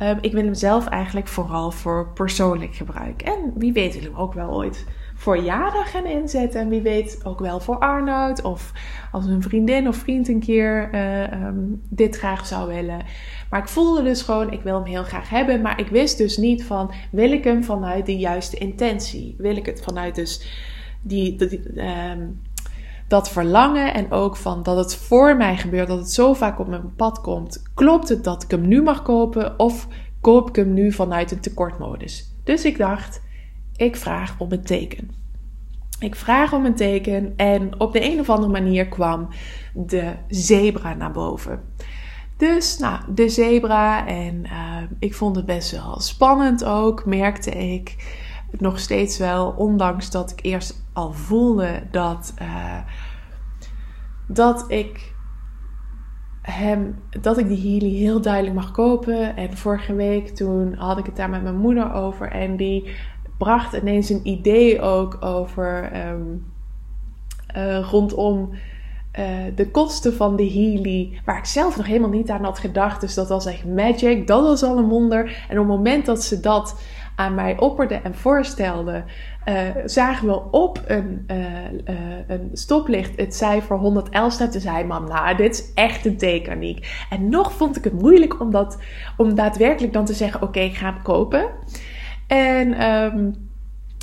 Um, 0.02 0.18
ik 0.22 0.32
wil 0.32 0.44
hem 0.44 0.54
zelf 0.54 0.88
eigenlijk 0.88 1.28
vooral 1.28 1.72
voor 1.72 2.12
persoonlijk 2.14 2.76
gebruik. 2.76 3.22
En 3.22 3.54
wie 3.56 3.74
weet 3.74 3.94
wil 3.94 4.04
hem 4.04 4.16
ook 4.16 4.34
wel 4.34 4.50
ooit 4.50 4.86
voor 5.26 5.38
jaren 5.38 5.86
gaan 5.86 6.06
inzetten. 6.06 6.62
En 6.62 6.70
wie 6.70 6.82
weet 6.82 7.20
ook 7.24 7.40
wel 7.40 7.60
voor 7.60 7.78
Arnoud. 7.78 8.42
Of 8.42 8.72
als 9.12 9.26
een 9.26 9.42
vriendin 9.42 9.88
of 9.88 9.96
vriend 9.96 10.28
een 10.28 10.40
keer 10.40 10.90
uh, 10.94 11.46
um, 11.48 11.82
dit 11.90 12.18
graag 12.18 12.46
zou 12.46 12.68
willen. 12.68 13.02
Maar 13.50 13.60
ik 13.60 13.68
voelde 13.68 14.04
dus 14.04 14.22
gewoon, 14.22 14.52
ik 14.52 14.62
wil 14.62 14.76
hem 14.76 14.86
heel 14.86 15.04
graag 15.04 15.30
hebben. 15.30 15.62
Maar 15.62 15.80
ik 15.80 15.88
wist 15.88 16.18
dus 16.18 16.38
niet 16.38 16.64
van, 16.64 16.92
wil 17.12 17.32
ik 17.32 17.44
hem 17.44 17.64
vanuit 17.64 18.06
de 18.06 18.18
juiste 18.18 18.58
intentie? 18.58 19.36
Wil 19.38 19.56
ik 19.56 19.66
het 19.66 19.82
vanuit 19.82 20.16
dus 20.16 20.48
die, 21.02 21.36
um, 22.10 22.42
dat 23.08 23.30
verlangen 23.30 23.94
en 23.94 24.12
ook 24.12 24.36
van 24.36 24.64
dat 24.64 24.78
het 24.78 24.96
voor 24.96 25.38
mij 25.38 25.58
gebeurt, 25.58 25.88
dat 25.88 26.00
het 26.00 26.12
zo 26.12 26.34
vaak 26.34 26.60
op 26.60 26.68
mijn 26.68 26.96
pad 26.96 27.22
komt. 27.22 27.64
Klopt 27.74 28.10
het 28.10 28.24
dat 28.24 28.44
ik 28.44 28.52
hem 28.52 28.68
nu 28.68 28.82
mag 28.82 29.02
kopen 29.02 29.60
of 29.60 29.88
koop 30.22 30.50
ik 30.50 30.56
hem 30.56 30.74
nu 30.74 30.92
vanuit 30.92 31.32
een 31.32 31.42
tekortmodus? 31.42 32.36
Dus 32.44 32.66
ik 32.66 32.78
dacht, 32.78 33.24
ik 33.76 33.96
vraag 33.96 34.40
om 34.40 34.52
een 34.52 34.64
teken. 34.64 35.10
Ik 36.00 36.16
vraag 36.16 36.54
om 36.54 36.66
een 36.66 36.76
teken 36.76 37.34
en 37.36 37.80
op 37.80 37.94
de 37.94 38.12
een 38.12 38.20
of 38.20 38.30
andere 38.30 38.52
manier 38.52 38.88
kwam 38.88 39.28
de 39.74 40.14
zebra 40.28 40.94
naar 40.94 41.12
boven. 41.12 41.60
Dus, 42.38 42.78
nou, 42.78 43.00
de 43.14 43.30
zebra 43.30 44.08
en 44.08 44.44
uh, 44.44 44.78
ik 45.00 45.14
vond 45.14 45.36
het 45.36 45.46
best 45.46 45.72
wel 45.72 46.00
spannend 46.00 46.66
ook, 46.66 47.06
merkte 47.06 47.52
ik 47.52 47.96
nog 48.52 48.80
steeds 48.80 49.18
wel, 49.18 49.50
ondanks 49.50 50.12
dat 50.12 50.32
ik 50.32 50.40
eerst 50.42 50.86
al 50.94 51.14
voelde 51.14 51.84
dat, 51.92 52.34
uh, 52.42 52.78
dat 54.28 54.66
ik 54.68 55.14
hem, 56.42 56.96
dat 57.22 57.38
ik 57.38 57.48
die 57.48 57.72
Healy 57.72 57.96
heel 57.96 58.22
duidelijk 58.22 58.56
mag 58.56 58.72
kopen. 58.72 59.36
En 59.36 59.58
vorige 59.58 59.94
week 59.94 60.28
toen 60.28 60.74
had 60.74 60.98
ik 60.98 61.06
het 61.06 61.16
daar 61.16 61.30
met 61.30 61.44
mijn 61.44 61.58
moeder 61.58 61.94
over 61.94 62.32
en 62.32 62.58
die 62.58 62.90
bracht 63.38 63.74
ineens 63.74 64.10
een 64.10 64.28
idee 64.28 64.82
ook 64.82 65.18
over 65.20 65.92
um, 66.08 66.46
uh, 67.58 67.90
rondom 67.90 68.50
uh, 69.20 69.26
de 69.56 69.72
kosten 69.72 70.14
van 70.14 70.36
de 70.36 70.52
Healy, 70.52 71.20
waar 71.26 71.38
ik 71.38 71.46
zelf 71.46 71.78
nog 71.78 71.86
helemaal 71.86 72.10
niet 72.10 72.30
aan 72.30 72.44
had 72.44 72.60
gedacht. 72.60 73.02
Dus 73.02 73.14
dat 73.14 73.30
was 73.30 73.46
echt 73.46 73.66
magic, 73.66 74.28
dat 74.28 74.44
was 74.44 74.64
al 74.64 74.78
een 74.78 74.90
wonder. 74.90 75.46
En 75.50 75.60
op 75.60 75.68
het 75.68 75.76
moment 75.76 76.06
dat 76.06 76.24
ze 76.24 76.40
dat 76.40 76.82
aan 77.16 77.36
mij 77.36 77.58
opperde 77.60 77.96
en 77.96 78.16
voorstelde, 78.16 79.04
uh, 79.46 79.56
zagen 79.86 80.28
we 80.28 80.42
op 80.52 80.82
een, 80.88 81.24
een 82.28 82.50
stoplicht 82.54 83.18
het 83.18 83.36
cijfer 83.36 83.78
111 83.78 84.34
staan. 84.34 84.50
Toen 84.50 84.62
zei 84.62 84.84
mam, 84.84 85.08
nou, 85.08 85.36
dit 85.36 85.54
is 85.54 85.74
echt 85.74 86.06
een 86.06 86.18
tekeniek. 86.18 87.06
En 87.10 87.30
nog 87.30 87.54
vond 87.54 87.78
ik 87.78 87.84
het 87.84 88.02
moeilijk 88.02 88.40
om, 88.40 88.52
dat, 88.52 88.78
om 89.18 89.36
daadwerkelijk 89.36 89.94
dan 89.94 90.06
te 90.06 90.14
zeggen, 90.14 90.42
oké, 90.42 90.60
ik 90.60 90.76
ga 90.76 90.94
hem 90.94 91.02
kopen. 91.02 91.50
En 92.28 92.92
um, 92.92 93.36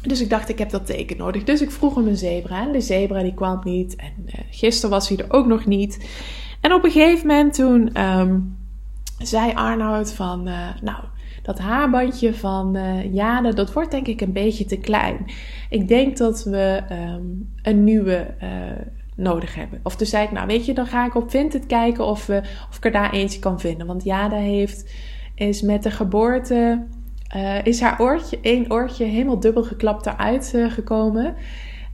dus 0.02 0.20
ik 0.20 0.30
dacht, 0.30 0.48
ik 0.48 0.58
heb 0.58 0.70
dat 0.70 0.86
teken 0.86 1.16
nodig. 1.16 1.44
Dus 1.44 1.62
ik 1.62 1.70
vroeg 1.70 1.94
hem 1.94 2.06
een 2.06 2.16
zebra. 2.16 2.66
En 2.66 2.72
de 2.72 2.80
zebra 2.80 3.22
die 3.22 3.34
kwam 3.34 3.60
niet. 3.64 3.96
En 3.96 4.12
uh, 4.26 4.32
gisteren 4.50 4.90
was 4.90 5.08
hij 5.08 5.18
er 5.18 5.32
ook 5.32 5.46
nog 5.46 5.66
niet. 5.66 6.08
En 6.60 6.72
op 6.72 6.84
een 6.84 6.90
gegeven 6.90 7.26
moment 7.26 7.54
toen 7.54 8.02
um, 8.02 8.56
zei 9.18 9.52
Arnoud 9.54 10.12
van... 10.12 10.48
Uh, 10.48 10.68
nou, 10.82 11.04
dat 11.42 11.58
haarbandje 11.58 12.34
van 12.34 12.76
uh, 12.76 13.14
Jade, 13.14 13.54
dat 13.54 13.72
wordt 13.72 13.90
denk 13.90 14.06
ik 14.06 14.20
een 14.20 14.32
beetje 14.32 14.64
te 14.64 14.76
klein. 14.76 15.24
Ik 15.70 15.88
denk 15.88 16.16
dat 16.16 16.44
we 16.44 16.82
um, 16.90 17.52
een 17.62 17.84
nieuwe 17.84 18.34
nodig 19.16 19.54
hebben. 19.54 19.80
Of 19.82 19.96
toen 19.96 20.06
zei 20.06 20.24
ik, 20.24 20.32
nou 20.32 20.46
weet 20.46 20.66
je, 20.66 20.74
dan 20.74 20.86
ga 20.86 21.06
ik 21.06 21.14
op 21.14 21.30
Vinted 21.30 21.66
kijken 21.66 22.04
of, 22.04 22.26
we, 22.26 22.42
of 22.70 22.76
ik 22.76 22.84
er 22.84 22.92
daar 22.92 23.12
eentje 23.12 23.38
kan 23.38 23.60
vinden. 23.60 23.86
Want 23.86 24.04
Jade 24.04 24.36
heeft, 24.36 24.94
is 25.34 25.62
met 25.62 25.82
de 25.82 25.90
geboorte 25.90 26.86
uh, 27.36 27.64
is 27.64 27.80
haar 27.80 28.00
oortje, 28.00 28.38
één 28.40 28.72
oortje 28.72 29.04
helemaal 29.04 29.40
dubbel 29.40 29.64
geklapt 29.64 30.06
eruit 30.06 30.52
uh, 30.54 30.70
gekomen. 30.70 31.34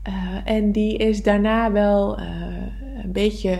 Uh, 0.09 0.15
en 0.45 0.73
die 0.73 0.97
is 0.97 1.23
daarna 1.23 1.73
wel 1.73 2.19
een 3.03 3.13
beetje 3.13 3.59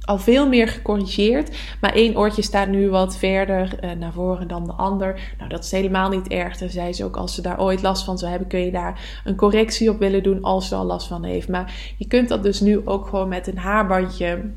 al 0.00 0.18
veel 0.18 0.48
meer 0.48 0.68
gecorrigeerd. 0.68 1.56
Maar 1.80 1.92
één 1.92 2.16
oortje 2.16 2.42
staat 2.42 2.68
nu 2.68 2.90
wat 2.90 3.16
verder 3.16 3.78
naar 3.98 4.12
voren 4.12 4.48
dan 4.48 4.64
de 4.64 4.72
ander. 4.72 5.34
Nou, 5.38 5.50
dat 5.50 5.64
is 5.64 5.70
helemaal 5.70 6.08
niet 6.08 6.28
erg. 6.28 6.56
Dan 6.56 6.68
zei 6.68 6.92
ze 6.92 7.04
ook, 7.04 7.16
als 7.16 7.34
ze 7.34 7.42
daar 7.42 7.60
ooit 7.60 7.82
last 7.82 8.04
van 8.04 8.18
zou 8.18 8.30
hebben, 8.30 8.48
kun 8.48 8.60
je 8.60 8.70
daar 8.70 9.20
een 9.24 9.36
correctie 9.36 9.90
op 9.90 9.98
willen 9.98 10.22
doen 10.22 10.42
als 10.42 10.68
ze 10.68 10.74
al 10.74 10.84
last 10.84 11.06
van 11.06 11.24
heeft. 11.24 11.48
Maar 11.48 11.94
je 11.98 12.06
kunt 12.06 12.28
dat 12.28 12.42
dus 12.42 12.60
nu 12.60 12.80
ook 12.86 13.06
gewoon 13.06 13.28
met 13.28 13.46
een 13.46 13.58
haarbandje, 13.58 14.50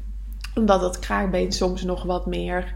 omdat 0.56 0.82
het 0.82 1.00
kraakbeen 1.00 1.52
soms 1.52 1.84
nog 1.84 2.04
wat 2.04 2.26
meer, 2.26 2.74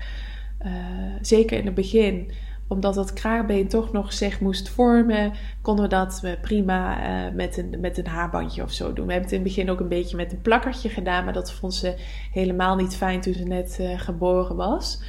zeker 1.21 1.57
in 1.57 1.65
het 1.65 1.75
begin 1.75 2.31
omdat 2.71 2.93
dat 2.93 3.13
kraakbeen 3.13 3.67
toch 3.67 3.91
nog 3.91 4.13
zich 4.13 4.39
moest 4.39 4.69
vormen, 4.69 5.33
konden 5.61 5.83
we 5.83 5.89
dat 5.89 6.23
prima 6.41 6.97
uh, 6.99 7.35
met, 7.35 7.57
een, 7.57 7.77
met 7.79 7.97
een 7.97 8.07
haarbandje 8.07 8.63
of 8.63 8.71
zo 8.71 8.93
doen. 8.93 9.05
We 9.05 9.11
hebben 9.11 9.29
het 9.29 9.39
in 9.39 9.45
het 9.45 9.55
begin 9.55 9.69
ook 9.71 9.79
een 9.79 9.87
beetje 9.87 10.15
met 10.15 10.31
een 10.31 10.41
plakkertje 10.41 10.89
gedaan, 10.89 11.23
maar 11.23 11.33
dat 11.33 11.51
vond 11.51 11.73
ze 11.73 11.95
helemaal 12.31 12.75
niet 12.75 12.95
fijn 12.95 13.21
toen 13.21 13.33
ze 13.33 13.43
net 13.43 13.77
uh, 13.81 13.99
geboren 13.99 14.55
was. 14.55 15.03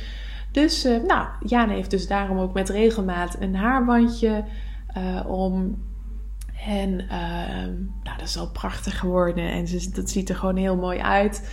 Dus, 0.53 0.87
uh, 0.87 1.03
nou, 1.07 1.29
Jana 1.47 1.73
heeft 1.73 1.91
dus 1.91 2.07
daarom 2.07 2.39
ook 2.39 2.53
met 2.53 2.69
regelmaat 2.69 3.37
een 3.41 3.55
haarbandje 3.55 4.45
om. 5.27 5.85
En 6.67 6.97
nou, 8.03 8.19
dat 8.19 8.29
is 8.29 8.39
al 8.39 8.51
prachtig 8.51 8.99
geworden 8.99 9.51
en 9.51 9.67
ze, 9.67 9.91
dat 9.91 10.11
ziet 10.11 10.29
er 10.29 10.37
gewoon 10.37 10.57
heel 10.57 10.77
mooi 10.77 10.99
uit. 11.01 11.51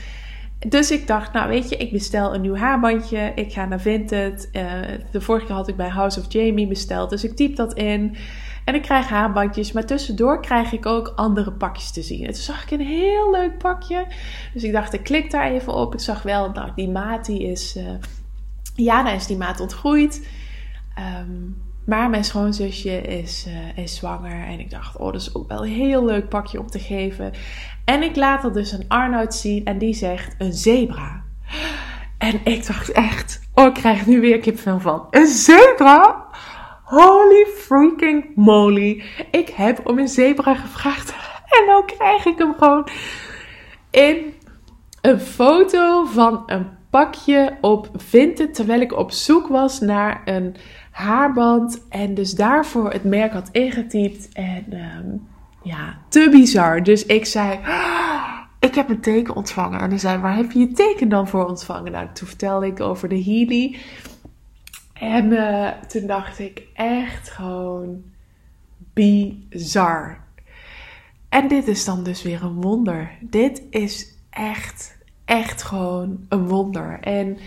Dus 0.68 0.92
ik 0.92 1.08
dacht, 1.08 1.34
nou 1.34 1.50
weet 1.50 1.70
je, 1.70 1.78
ik 1.78 1.92
bestel 1.92 2.34
een 2.34 2.42
nieuw 2.42 2.56
haarbandje. 2.56 3.32
Ik 3.36 3.54
ga 3.54 3.66
naar 3.66 3.80
Vinted. 3.80 4.50
Uh, 4.54 4.72
de 5.12 5.22
vorige 5.22 5.46
keer 5.46 5.56
had 5.56 5.68
ik 5.68 5.76
bij 5.76 5.90
House 5.90 6.20
of 6.20 6.26
Jamie 6.32 6.68
besteld. 6.68 7.10
Dus 7.10 7.24
ik 7.24 7.36
typ 7.36 7.56
dat 7.56 7.74
in. 7.74 8.16
En 8.66 8.76
ik 8.76 8.82
krijg 8.82 9.08
haarbandjes. 9.08 9.72
Maar 9.72 9.86
tussendoor 9.86 10.42
krijg 10.42 10.72
ik 10.72 10.86
ook 10.86 11.14
andere 11.16 11.52
pakjes 11.52 11.92
te 11.92 12.02
zien. 12.02 12.26
En 12.26 12.34
toen 12.34 12.42
zag 12.42 12.64
ik 12.64 12.72
een 12.72 12.86
heel 12.86 13.32
leuk 13.32 13.58
pakje. 13.58 14.08
Dus 14.54 14.64
ik 14.64 14.72
dacht, 14.72 14.94
ik 14.94 15.04
klik 15.04 15.32
daar 15.32 15.52
even 15.52 15.74
op. 15.74 15.94
Ik 15.94 16.00
zag 16.00 16.22
wel, 16.22 16.52
nou 16.52 16.72
die 16.76 16.90
maat 16.90 17.26
die 17.26 17.44
is... 17.44 17.76
Uh, 17.78 17.84
ja, 18.76 19.04
daar 19.04 19.16
is 19.16 19.28
die 19.28 19.38
maat 19.38 19.60
ontgroeid. 19.60 20.28
Um, 21.22 21.62
maar 21.90 22.10
mijn 22.10 22.24
schoonzusje 22.24 23.02
is, 23.02 23.46
uh, 23.48 23.84
is 23.84 23.96
zwanger. 23.96 24.48
En 24.48 24.60
ik 24.60 24.70
dacht, 24.70 24.98
oh, 24.98 25.12
dat 25.12 25.22
is 25.22 25.36
ook 25.36 25.48
wel 25.48 25.66
een 25.66 25.72
heel 25.72 26.06
leuk 26.06 26.30
pakje 26.30 26.60
om 26.60 26.68
te 26.68 26.80
geven. 26.80 27.32
En 27.86 28.04
ik 28.04 28.16
laat 28.16 28.44
er 28.44 28.54
dus 28.54 28.72
een 28.72 28.86
Arnoud 28.88 29.36
zien. 29.36 29.66
En 29.66 29.78
die 29.78 29.94
zegt 29.94 30.36
een 30.38 30.54
zebra. 30.54 31.24
En 32.18 32.40
ik 32.44 32.68
dacht 32.68 32.92
echt, 32.92 33.42
oh, 33.54 33.66
ik 33.66 33.74
krijg 33.74 34.06
nu 34.06 34.22
weer 34.22 34.40
kipvel 34.40 34.80
van. 34.80 35.08
Een 35.10 35.28
zebra? 35.28 36.28
Holy 36.84 37.46
freaking 37.58 38.36
moly. 38.36 39.04
Ik 39.32 39.50
heb 39.50 39.88
om 39.88 40.00
een 40.00 40.08
zebra 40.08 40.56
gevraagd. 40.56 41.14
En 41.60 41.66
dan 41.66 41.86
krijg 41.86 42.26
ik 42.26 42.38
hem 42.38 42.54
gewoon 42.58 42.88
in 43.92 44.34
een 45.02 45.20
foto 45.20 46.06
van 46.06 46.44
een 46.46 46.68
pakje 46.90 47.58
op 47.62 47.90
Vinted. 47.96 48.54
Terwijl 48.54 48.82
ik 48.82 48.98
op 48.98 49.12
zoek 49.12 49.48
was 49.48 49.80
naar 49.80 50.22
een 50.26 50.56
haarband. 51.00 51.88
En 51.90 52.14
dus 52.14 52.32
daarvoor 52.32 52.92
het 52.92 53.04
merk 53.04 53.32
had 53.34 53.50
ingetypt. 53.52 54.30
En 54.34 54.66
um, 54.74 55.28
ja, 55.64 55.98
te 56.10 56.28
bizar. 56.32 56.84
Dus 56.84 57.06
ik 57.06 57.26
zei, 57.26 57.60
ah, 57.66 58.40
ik 58.60 58.76
heb 58.76 58.90
een 58.90 59.02
teken 59.02 59.36
ontvangen. 59.36 59.80
En 59.80 59.90
dan 59.90 60.00
zei 60.00 60.18
waar 60.18 60.36
heb 60.36 60.52
je 60.52 60.60
je 60.60 60.72
teken 60.72 61.10
dan 61.10 61.28
voor 61.28 61.48
ontvangen? 61.48 61.92
Nou, 61.92 62.08
toen 62.14 62.28
vertelde 62.28 62.66
ik 62.68 62.80
over 62.80 63.10
de 63.10 63.24
Healy. 63.24 63.78
En 64.94 65.26
uh, 65.26 65.68
toen 65.68 66.08
dacht 66.08 66.40
ik 66.40 66.64
echt 66.74 67.30
gewoon 67.30 68.04
bizar. 68.94 70.18
En 71.30 71.48
dit 71.48 71.68
is 71.68 71.86
dan 71.86 72.04
dus 72.04 72.24
weer 72.24 72.44
een 72.44 72.62
wonder. 72.62 73.12
Dit 73.22 73.62
is 73.70 74.16
echt, 74.30 74.98
echt 75.26 75.64
gewoon 75.64 76.26
een 76.30 76.48
wonder. 76.48 77.00
En 77.00 77.38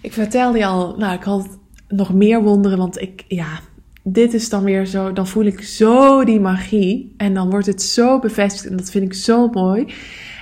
ik 0.00 0.12
vertelde 0.12 0.58
je 0.58 0.66
al, 0.66 0.96
nou, 0.96 1.14
ik 1.14 1.22
had 1.22 1.58
nog 1.88 2.12
meer 2.12 2.42
wonderen, 2.42 2.78
want 2.78 3.00
ik, 3.00 3.24
ja, 3.28 3.60
dit 4.02 4.34
is 4.34 4.48
dan 4.48 4.64
weer 4.64 4.86
zo, 4.86 5.12
dan 5.12 5.26
voel 5.26 5.44
ik 5.44 5.62
zo 5.62 6.24
die 6.24 6.40
magie. 6.40 7.14
En 7.16 7.34
dan 7.34 7.50
wordt 7.50 7.66
het 7.66 7.82
zo 7.82 8.18
bevestigd 8.18 8.66
en 8.66 8.76
dat 8.76 8.90
vind 8.90 9.04
ik 9.04 9.14
zo 9.14 9.48
mooi. 9.48 9.94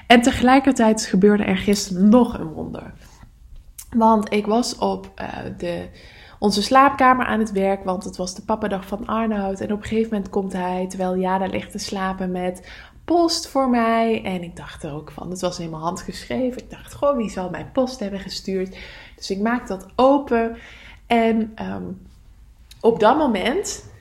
En 0.07 0.23
tegelijkertijd 0.23 1.07
gebeurde 1.07 1.45
er 1.45 1.57
gisteren 1.57 2.09
nog 2.09 2.39
een 2.39 2.47
wonder. 2.47 2.93
Want 3.97 4.33
ik 4.33 4.47
was 4.47 4.79
op 4.79 5.13
uh, 5.21 5.29
de, 5.59 5.89
onze 6.39 6.63
slaapkamer 6.63 7.27
aan 7.27 7.39
het 7.39 7.53
werk, 7.53 7.85
want 7.85 8.05
het 8.05 8.17
was 8.17 8.35
de 8.35 8.43
pappadag 8.43 8.87
van 8.87 9.07
Arnoud. 9.07 9.61
En 9.61 9.73
op 9.73 9.83
een 9.83 9.89
gegeven 9.89 10.11
moment 10.13 10.31
komt 10.31 10.53
hij, 10.53 10.87
terwijl 10.89 11.17
Jada 11.17 11.47
ligt 11.47 11.71
te 11.71 11.79
slapen, 11.79 12.31
met 12.31 12.69
post 13.05 13.49
voor 13.49 13.71
mij. 13.71 14.23
En 14.25 14.43
ik 14.43 14.57
dacht 14.57 14.83
er 14.83 14.93
ook 14.93 15.11
van, 15.11 15.31
het 15.31 15.41
was 15.41 15.59
helemaal 15.59 15.81
handgeschreven. 15.81 16.63
Ik 16.63 16.71
dacht, 16.71 16.95
goh, 16.95 17.17
wie 17.17 17.31
zal 17.31 17.51
mijn 17.51 17.73
post 17.73 18.01
hebben 18.01 18.21
gestuurd? 18.21 18.77
Dus 19.17 19.31
ik 19.31 19.41
maak 19.41 19.67
dat 19.67 19.87
open. 19.97 20.57
En 21.07 21.53
um, 21.63 22.07
op 22.81 23.01
dat 23.01 23.17
moment 23.17 23.93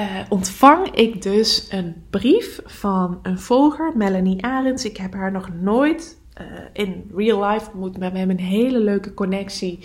uh, 0.00 0.20
ontvang 0.28 0.88
ik 0.90 1.22
dus 1.22 1.66
een 1.70 2.04
brief 2.10 2.60
van 2.64 3.18
een 3.22 3.38
volger, 3.38 3.96
Melanie 3.96 4.44
Arends. 4.44 4.84
Ik 4.84 4.96
heb 4.96 5.12
haar 5.14 5.32
nog 5.32 5.48
nooit 5.54 6.18
uh, 6.40 6.46
in 6.72 7.10
real 7.14 7.44
life 7.44 7.66
ontmoet, 7.66 7.98
maar 7.98 8.12
we 8.12 8.18
hebben 8.18 8.38
een 8.38 8.44
hele 8.44 8.78
leuke 8.78 9.14
connectie 9.14 9.78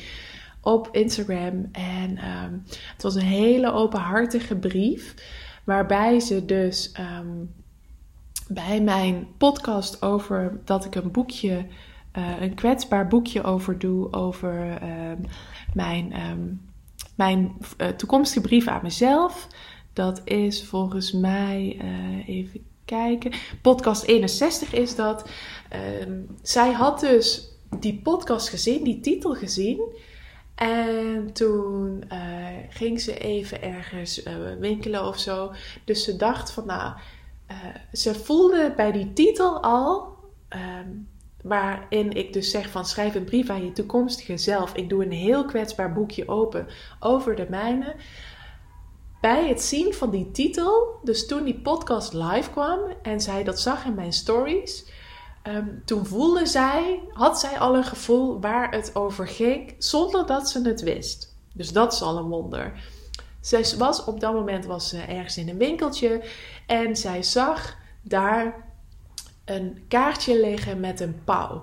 op 0.62 0.90
Instagram. 0.92 1.70
En 1.72 2.10
um, 2.10 2.64
het 2.94 3.04
was 3.04 3.16
een 3.16 3.22
hele 3.22 3.72
openhartige 3.72 4.56
brief, 4.56 5.14
waarbij 5.64 6.20
ze 6.20 6.46
dus 6.46 6.92
um, 7.00 7.54
bij 8.48 8.82
mijn 8.82 9.28
podcast 9.38 10.02
over 10.02 10.60
dat 10.66 10.86
ik 10.86 10.96
een 10.96 11.12
boekje, 11.12 11.66
uh, 12.18 12.42
een 12.42 12.54
kwetsbaar 12.54 13.08
boekje 13.08 13.44
over 13.44 13.80
doe, 13.80 14.14
over 14.14 14.82
mijn 15.78 16.14
mijn 17.18 17.58
uh, 17.78 17.88
toekomstige 17.88 18.42
brief 18.42 18.68
aan 18.68 18.80
mezelf. 18.84 19.48
Dat 19.94 20.22
is 20.24 20.64
volgens 20.66 21.12
mij, 21.12 21.80
uh, 21.82 22.28
even 22.28 22.66
kijken, 22.86 23.32
podcast 23.62 24.04
61 24.04 24.74
is 24.74 24.96
dat. 24.96 25.30
Uh, 25.74 26.14
zij 26.42 26.72
had 26.72 27.00
dus 27.00 27.50
die 27.80 28.00
podcast 28.04 28.50
gezien, 28.50 28.84
die 28.84 29.00
titel 29.00 29.34
gezien. 29.34 29.82
En 30.56 31.34
toen 31.34 32.04
uh, 32.12 32.48
ging 32.70 33.02
ze 33.02 33.18
even 33.18 33.62
ergens 33.62 34.24
winkelen 34.60 35.06
of 35.08 35.20
zo. 35.20 35.52
Dus 35.86 36.04
ze 36.04 36.16
dacht 36.16 36.52
van 36.52 36.66
nou, 36.66 36.94
ze 37.94 38.16
voelde 38.16 38.74
bij 38.76 38.92
die 38.92 39.14
titel 39.14 39.64
al 39.64 40.16
um, 40.50 41.08
waarin 41.44 42.12
ik 42.12 42.34
dus 42.34 42.52
zeg 42.52 42.70
van 42.70 42.86
schrijf 42.86 43.16
een 43.16 43.24
brief 43.24 43.50
aan 43.50 43.66
je 43.66 43.72
toekomstige 43.72 44.38
zelf. 44.38 44.74
Ik 44.74 44.90
doe 44.90 45.04
een 45.04 45.12
heel 45.12 45.46
kwetsbaar 45.46 45.94
boekje 45.94 46.28
open 46.28 46.68
over 47.00 47.36
de 47.36 47.46
mijne. 47.50 47.96
Bij 49.22 49.48
het 49.48 49.62
zien 49.62 49.94
van 49.94 50.10
die 50.10 50.32
titel, 50.32 51.00
dus 51.04 51.28
toen 51.28 51.44
die 51.44 51.60
podcast 51.60 52.14
live 52.14 52.50
kwam 52.50 52.80
en 53.02 53.22
zij 53.22 53.44
dat 53.44 53.60
zag 53.60 53.86
in 53.86 53.96
mijn 53.96 54.14
stories, 54.14 54.92
um, 55.48 55.82
toen 55.86 56.06
voelde 56.06 56.46
zij, 56.46 57.02
had 57.14 57.40
zij 57.40 57.60
al 57.60 57.76
een 57.76 57.84
gevoel 57.84 58.40
waar 58.40 58.72
het 58.72 58.96
over 58.96 59.28
ging, 59.28 59.76
zonder 59.78 60.26
dat 60.26 60.50
ze 60.50 60.62
het 60.62 60.82
wist. 60.82 61.36
Dus 61.54 61.74
dat 61.74 61.94
is 61.94 62.02
al 62.02 62.18
een 62.18 62.30
wonder. 62.30 62.74
Zij 63.42 63.66
was 63.78 64.04
op 64.04 64.20
dat 64.20 64.34
moment 64.34 64.66
was 64.66 64.90
ze 64.90 65.00
ergens 65.00 65.38
in 65.38 65.50
een 65.50 65.58
winkeltje 65.58 66.24
en 66.66 66.96
zij 66.96 67.24
zag 67.24 67.78
daar 68.02 68.67
een 69.48 69.84
kaartje 69.88 70.40
liggen 70.40 70.80
met 70.80 71.00
een 71.00 71.24
pauw. 71.24 71.62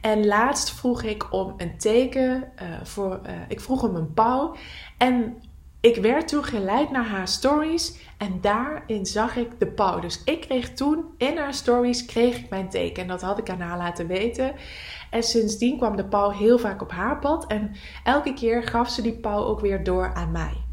En 0.00 0.26
laatst 0.26 0.70
vroeg 0.70 1.02
ik 1.02 1.32
om 1.32 1.54
een 1.56 1.78
teken 1.78 2.52
uh, 2.62 2.68
voor. 2.82 3.20
Uh, 3.26 3.32
ik 3.48 3.60
vroeg 3.60 3.82
om 3.82 3.96
een 3.96 4.14
pauw. 4.14 4.56
En 4.98 5.42
ik 5.80 5.96
werd 5.96 6.28
toen 6.28 6.44
geleid 6.44 6.90
naar 6.90 7.06
haar 7.06 7.28
stories. 7.28 7.98
En 8.16 8.38
daarin 8.40 9.06
zag 9.06 9.36
ik 9.36 9.58
de 9.58 9.66
pauw. 9.66 10.00
Dus 10.00 10.22
ik 10.24 10.40
kreeg 10.40 10.72
toen 10.72 11.04
in 11.18 11.36
haar 11.36 11.54
stories 11.54 12.04
kreeg 12.04 12.38
ik 12.38 12.50
mijn 12.50 12.68
teken. 12.68 13.02
En 13.02 13.08
dat 13.08 13.22
had 13.22 13.38
ik 13.38 13.50
aan 13.50 13.60
haar 13.60 13.78
laten 13.78 14.06
weten. 14.06 14.54
En 15.10 15.22
sindsdien 15.22 15.76
kwam 15.76 15.96
de 15.96 16.04
pauw 16.04 16.30
heel 16.30 16.58
vaak 16.58 16.82
op 16.82 16.90
haar 16.90 17.18
pad. 17.18 17.46
En 17.46 17.74
elke 18.04 18.34
keer 18.34 18.62
gaf 18.62 18.90
ze 18.90 19.02
die 19.02 19.18
pauw 19.18 19.44
ook 19.44 19.60
weer 19.60 19.84
door 19.84 20.14
aan 20.14 20.30
mij. 20.30 20.65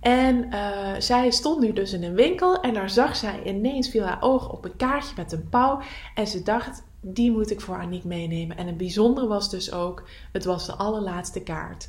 En 0.00 0.54
uh, 0.54 0.94
zij 0.98 1.30
stond 1.30 1.60
nu 1.60 1.72
dus 1.72 1.92
in 1.92 2.02
een 2.02 2.14
winkel 2.14 2.60
en 2.60 2.74
daar 2.74 2.90
zag 2.90 3.16
zij 3.16 3.42
ineens 3.44 3.90
viel 3.90 4.04
haar 4.04 4.22
oog 4.22 4.52
op 4.52 4.64
een 4.64 4.76
kaartje 4.76 5.14
met 5.16 5.32
een 5.32 5.48
pauw. 5.48 5.80
En 6.14 6.26
ze 6.26 6.42
dacht, 6.42 6.82
die 7.00 7.30
moet 7.30 7.50
ik 7.50 7.60
voor 7.60 7.76
Aniek 7.76 8.04
meenemen. 8.04 8.56
En 8.56 8.66
het 8.66 8.76
bijzondere 8.76 9.26
was 9.26 9.50
dus 9.50 9.72
ook, 9.72 10.04
het 10.32 10.44
was 10.44 10.66
de 10.66 10.72
allerlaatste 10.72 11.42
kaart. 11.42 11.88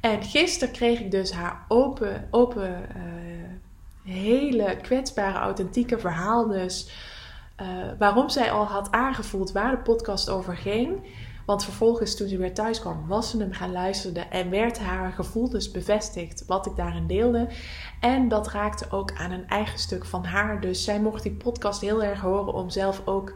En 0.00 0.22
gisteren 0.22 0.74
kreeg 0.74 1.00
ik 1.00 1.10
dus 1.10 1.32
haar 1.32 1.64
open, 1.68 2.28
open 2.30 2.86
uh, 2.96 4.12
hele 4.14 4.76
kwetsbare, 4.82 5.38
authentieke 5.38 5.98
verhaal 5.98 6.46
dus. 6.46 6.90
Uh, 7.60 7.66
waarom 7.98 8.28
zij 8.28 8.50
al 8.50 8.64
had 8.64 8.90
aangevoeld 8.90 9.52
waar 9.52 9.70
de 9.70 9.82
podcast 9.82 10.30
over 10.30 10.56
ging. 10.56 10.96
Want 11.48 11.64
vervolgens, 11.64 12.16
toen 12.16 12.28
ze 12.28 12.36
weer 12.36 12.54
thuis 12.54 12.80
kwam, 12.80 13.06
was 13.06 13.30
ze 13.30 13.38
hem 13.38 13.52
gaan 13.52 13.72
luisteren 13.72 14.30
en 14.30 14.50
werd 14.50 14.78
haar 14.78 15.12
gevoel 15.12 15.48
dus 15.48 15.70
bevestigd 15.70 16.44
wat 16.46 16.66
ik 16.66 16.76
daarin 16.76 17.06
deelde. 17.06 17.48
En 18.00 18.28
dat 18.28 18.48
raakte 18.48 18.86
ook 18.90 19.12
aan 19.12 19.30
een 19.30 19.48
eigen 19.48 19.78
stuk 19.78 20.04
van 20.04 20.24
haar. 20.24 20.60
Dus 20.60 20.84
zij 20.84 21.00
mocht 21.00 21.22
die 21.22 21.32
podcast 21.32 21.80
heel 21.80 22.02
erg 22.02 22.20
horen 22.20 22.52
om 22.52 22.70
zelf 22.70 23.02
ook 23.04 23.34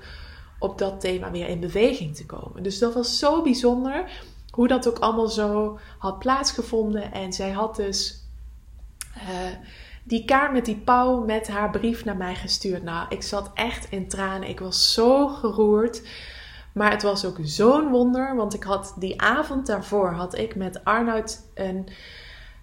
op 0.59 0.79
dat 0.79 1.01
thema 1.01 1.31
weer 1.31 1.49
in 1.49 1.61
beweging 1.61 2.17
te 2.17 2.27
komen. 2.27 2.63
Dus 2.63 2.79
dat 2.79 2.95
was 2.95 3.19
zo 3.19 3.43
bijzonder 3.43 4.11
hoe 4.51 4.69
dat 4.69 4.89
ook 4.89 4.99
allemaal 4.99 5.29
zo 5.29 5.79
had 5.99 6.19
plaatsgevonden. 6.19 7.13
En 7.13 7.33
zij 7.33 7.51
had 7.51 7.77
dus 7.77 8.27
uh, 9.17 9.23
die 10.05 10.25
kaart 10.25 10.53
met 10.53 10.65
die 10.65 10.79
pauw 10.79 11.25
met 11.25 11.49
haar 11.49 11.71
brief 11.71 12.05
naar 12.05 12.17
mij 12.17 12.35
gestuurd. 12.35 12.83
Nou, 12.83 13.07
ik 13.09 13.23
zat 13.23 13.51
echt 13.55 13.91
in 13.91 14.09
tranen. 14.09 14.49
Ik 14.49 14.61
was 14.61 14.93
zo 14.93 15.29
geroerd. 15.29 16.03
Maar 16.75 16.91
het 16.91 17.03
was 17.03 17.25
ook 17.25 17.39
zo'n 17.43 17.89
wonder, 17.89 18.37
want 18.37 18.55
ik 18.55 18.63
had 18.63 18.95
die 18.99 19.21
avond 19.21 19.67
daarvoor 19.67 20.13
had 20.13 20.39
ik 20.39 20.55
met 20.55 20.85
Arnoud 20.85 21.49
een 21.55 21.89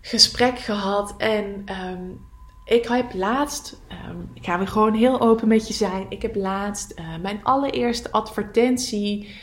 gesprek 0.01 0.59
gehad. 0.59 1.15
En 1.17 1.63
um, 1.91 2.19
ik 2.65 2.87
heb 2.87 3.13
laatst, 3.13 3.81
um, 4.09 4.29
ik 4.33 4.45
ga 4.45 4.57
weer 4.57 4.67
gewoon 4.67 4.93
heel 4.93 5.21
open 5.21 5.47
met 5.47 5.67
je 5.67 5.73
zijn. 5.73 6.05
Ik 6.09 6.21
heb 6.21 6.35
laatst 6.35 6.99
uh, 6.99 7.05
mijn 7.21 7.39
allereerste 7.43 8.11
advertentie 8.11 9.35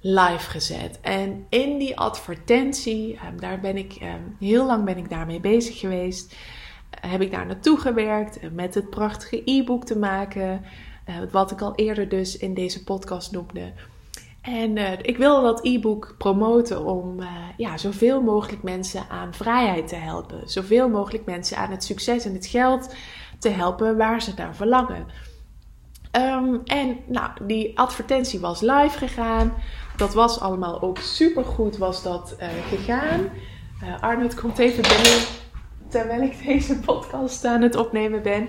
live 0.00 0.50
gezet. 0.50 1.00
En 1.00 1.46
in 1.48 1.78
die 1.78 1.98
advertentie, 1.98 3.18
um, 3.28 3.40
daar 3.40 3.60
ben 3.60 3.76
ik 3.76 3.98
heel 4.38 4.66
lang 4.66 4.84
ben 4.84 4.98
ik 4.98 5.10
daarmee 5.10 5.40
bezig 5.40 5.78
geweest. 5.78 6.36
Heb 7.00 7.20
ik 7.20 7.30
daar 7.30 7.46
naartoe 7.46 7.78
gewerkt 7.78 8.42
uh, 8.42 8.50
met 8.50 8.74
het 8.74 8.90
prachtige 8.90 9.42
e-book 9.44 9.84
te 9.84 9.98
maken. 9.98 10.64
Uh, 11.08 11.14
wat 11.30 11.50
ik 11.50 11.60
al 11.60 11.74
eerder 11.74 12.08
dus 12.08 12.36
in 12.36 12.54
deze 12.54 12.84
podcast 12.84 13.32
noemde. 13.32 13.72
En 14.40 14.76
uh, 14.76 14.92
ik 15.02 15.16
wilde 15.16 15.42
dat 15.42 15.64
e-book 15.64 16.14
promoten 16.18 16.84
om 16.84 17.20
uh, 17.20 17.28
ja, 17.56 17.76
zoveel 17.76 18.22
mogelijk 18.22 18.62
mensen 18.62 19.08
aan 19.08 19.34
vrijheid 19.34 19.88
te 19.88 19.94
helpen. 19.94 20.40
Zoveel 20.44 20.88
mogelijk 20.88 21.24
mensen 21.24 21.56
aan 21.56 21.70
het 21.70 21.84
succes 21.84 22.24
en 22.24 22.34
het 22.34 22.46
geld 22.46 22.94
te 23.38 23.48
helpen 23.48 23.96
waar 23.96 24.22
ze 24.22 24.32
naar 24.36 24.56
verlangen. 24.56 25.06
Um, 26.12 26.60
en 26.64 26.98
nou, 27.06 27.30
die 27.42 27.78
advertentie 27.78 28.40
was 28.40 28.60
live 28.60 28.98
gegaan. 28.98 29.52
Dat 29.96 30.14
was 30.14 30.40
allemaal 30.40 30.82
ook 30.82 30.98
super 30.98 31.44
goed 31.44 31.76
was 31.76 32.02
dat 32.02 32.36
gegaan. 32.68 33.28
Arnold 34.00 34.34
komt 34.34 34.58
even 34.58 34.82
binnen 34.82 35.26
terwijl 35.88 36.22
ik 36.22 36.44
deze 36.46 36.78
podcast 36.78 37.44
aan 37.44 37.62
het 37.62 37.76
opnemen 37.76 38.22
ben. 38.22 38.48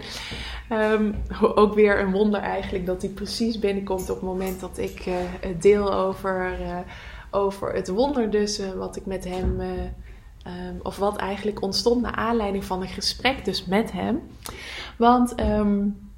Um, 0.72 1.16
ook 1.56 1.74
weer 1.74 2.00
een 2.00 2.12
wonder 2.12 2.42
eigenlijk 2.42 2.86
dat 2.86 3.02
hij 3.02 3.12
precies 3.12 3.60
binnenkomt 3.60 4.10
op 4.10 4.16
het 4.16 4.26
moment 4.26 4.60
dat 4.60 4.78
ik 4.78 5.06
uh, 5.06 5.16
het 5.40 5.62
deel 5.62 5.94
over, 5.94 6.60
uh, 6.62 6.78
over 7.32 7.74
het 7.74 7.88
wonder 7.88 8.30
dus 8.30 8.60
uh, 8.60 8.72
wat 8.72 8.96
ik 8.96 9.06
met 9.06 9.26
hem, 9.26 9.60
um, 9.60 10.80
of 10.84 10.98
wat 10.98 11.16
eigenlijk 11.16 11.62
ontstond 11.62 12.02
naar 12.02 12.16
aanleiding 12.16 12.66
van 12.66 12.82
een 12.82 12.88
gesprek 12.88 13.46
dus 13.46 13.66
met 13.66 13.92
hem. 13.92 14.22
Want 14.98 15.40
um, 15.40 16.10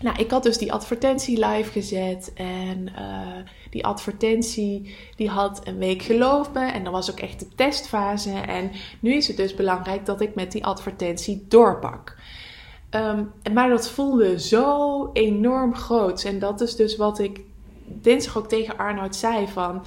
nou, 0.00 0.18
ik 0.18 0.30
had 0.30 0.42
dus 0.42 0.58
die 0.58 0.72
advertentie 0.72 1.46
live 1.46 1.70
gezet 1.70 2.32
en 2.34 2.88
die 3.70 3.86
advertentie 3.86 4.96
die 5.16 5.28
had 5.28 5.66
een 5.66 5.78
week 5.78 6.02
gelopen 6.02 6.72
en 6.72 6.84
dat 6.84 6.92
was 6.92 7.10
ook 7.10 7.20
echt 7.20 7.40
de 7.40 7.48
testfase. 7.54 8.32
En 8.32 8.70
nu 9.00 9.14
is 9.14 9.28
het 9.28 9.36
dus 9.36 9.54
belangrijk 9.54 10.06
dat 10.06 10.20
ik 10.20 10.34
met 10.34 10.52
die 10.52 10.64
advertentie 10.64 11.44
doorpak. 11.48 12.16
Um, 12.94 13.32
maar 13.52 13.68
dat 13.68 13.90
voelde 13.90 14.40
zo 14.40 15.10
enorm 15.12 15.74
groot. 15.74 16.24
En 16.24 16.38
dat 16.38 16.60
is 16.60 16.76
dus 16.76 16.96
wat 16.96 17.18
ik 17.18 17.40
dinsdag 17.84 18.38
ook 18.38 18.48
tegen 18.48 18.76
Arnoud 18.76 19.16
zei 19.16 19.48
van... 19.48 19.84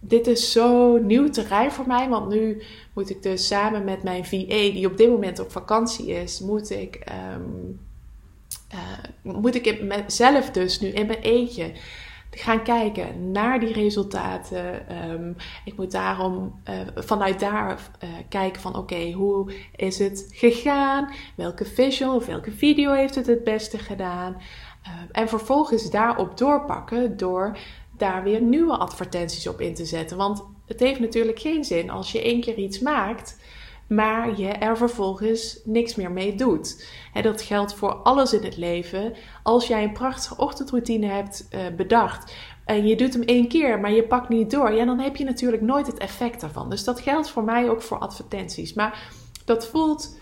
Dit 0.00 0.26
is 0.26 0.52
zo 0.52 0.96
nieuw 0.96 1.30
terrein 1.30 1.72
voor 1.72 1.86
mij, 1.86 2.08
want 2.08 2.28
nu 2.28 2.62
moet 2.92 3.10
ik 3.10 3.22
dus 3.22 3.46
samen 3.46 3.84
met 3.84 4.02
mijn 4.02 4.24
VA, 4.24 4.46
die 4.46 4.86
op 4.86 4.96
dit 4.96 5.08
moment 5.08 5.38
op 5.38 5.50
vakantie 5.50 6.06
is, 6.06 6.40
moet 6.40 6.70
ik, 6.70 7.04
um, 7.34 7.80
moet 9.22 9.54
ik 9.54 9.84
zelf 10.06 10.50
dus 10.50 10.80
nu 10.80 10.88
in 10.88 11.06
mijn 11.06 11.18
eentje 11.18 11.72
gaan 12.30 12.62
kijken 12.62 13.30
naar 13.32 13.60
die 13.60 13.72
resultaten. 13.72 14.88
Ehm, 14.88 15.32
ik 15.64 15.76
moet 15.76 15.92
daarom 15.92 16.60
uh, 16.70 16.74
vanuit 16.94 17.40
daar 17.40 17.70
uh, 17.70 18.08
kijken 18.28 18.60
van 18.60 18.76
oké, 18.76 19.12
hoe 19.12 19.52
is 19.76 19.98
het 19.98 20.28
gegaan? 20.30 21.12
Welke 21.34 21.64
visual 21.64 22.14
of 22.14 22.26
welke 22.26 22.52
video 22.52 22.92
heeft 22.92 23.14
het 23.14 23.26
het 23.26 23.44
beste 23.44 23.78
gedaan? 23.78 24.32
Uh, 24.32 24.92
en 25.12 25.28
vervolgens 25.28 25.90
daarop 25.90 26.38
doorpakken 26.38 27.16
door 27.16 27.58
daar 27.96 28.22
weer 28.22 28.42
nieuwe 28.42 28.76
advertenties 28.76 29.46
op 29.46 29.60
in 29.60 29.74
te 29.74 29.84
zetten. 29.84 30.16
Want 30.16 30.44
het 30.66 30.80
heeft 30.80 31.00
natuurlijk 31.00 31.38
geen 31.38 31.64
zin 31.64 31.90
als 31.90 32.12
je 32.12 32.22
één 32.22 32.40
keer 32.40 32.56
iets 32.56 32.78
maakt, 32.78 33.37
maar 33.88 34.40
je 34.40 34.48
er 34.48 34.76
vervolgens 34.76 35.60
niks 35.64 35.94
meer 35.94 36.10
mee 36.10 36.34
doet. 36.34 36.88
En 37.12 37.22
dat 37.22 37.42
geldt 37.42 37.74
voor 37.74 37.94
alles 37.94 38.32
in 38.32 38.44
het 38.44 38.56
leven. 38.56 39.14
Als 39.42 39.66
jij 39.66 39.84
een 39.84 39.92
prachtige 39.92 40.36
ochtendroutine 40.36 41.06
hebt 41.06 41.48
uh, 41.50 41.60
bedacht 41.76 42.32
en 42.64 42.86
je 42.86 42.96
doet 42.96 43.12
hem 43.12 43.22
één 43.22 43.48
keer, 43.48 43.80
maar 43.80 43.92
je 43.92 44.02
pakt 44.02 44.28
niet 44.28 44.50
door, 44.50 44.72
ja, 44.72 44.84
dan 44.84 44.98
heb 44.98 45.16
je 45.16 45.24
natuurlijk 45.24 45.62
nooit 45.62 45.86
het 45.86 45.98
effect 45.98 46.40
daarvan. 46.40 46.70
Dus 46.70 46.84
dat 46.84 47.00
geldt 47.00 47.30
voor 47.30 47.44
mij 47.44 47.70
ook 47.70 47.82
voor 47.82 47.98
advertenties. 47.98 48.72
Maar 48.74 49.10
dat 49.44 49.66
voelt 49.66 50.16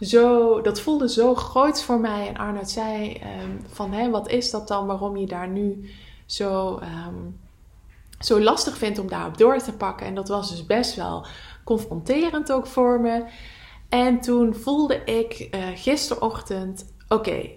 zo, 0.00 0.60
dat 0.60 0.80
voelde 0.80 1.08
zo 1.08 1.34
groot 1.34 1.82
voor 1.82 2.00
mij. 2.00 2.28
En 2.28 2.36
Arnoud 2.36 2.70
zei 2.70 3.20
um, 3.42 3.60
van, 3.66 3.92
hé, 3.92 4.10
wat 4.10 4.30
is 4.30 4.50
dat 4.50 4.68
dan? 4.68 4.86
Waarom 4.86 5.16
je 5.16 5.26
daar 5.26 5.48
nu 5.48 5.90
zo, 6.26 6.80
um, 7.06 7.40
zo 8.18 8.40
lastig 8.40 8.76
vindt 8.76 8.98
om 8.98 9.08
daarop 9.08 9.38
door 9.38 9.58
te 9.58 9.72
pakken. 9.72 10.06
En 10.06 10.14
dat 10.14 10.28
was 10.28 10.50
dus 10.50 10.66
best 10.66 10.94
wel 10.94 11.26
confronterend 11.64 12.52
ook 12.52 12.66
voor 12.66 13.00
me. 13.00 13.24
En 13.88 14.20
toen 14.20 14.54
voelde 14.54 15.04
ik 15.04 15.48
uh, 15.50 15.66
gisterochtend: 15.74 16.94
oké, 17.08 17.50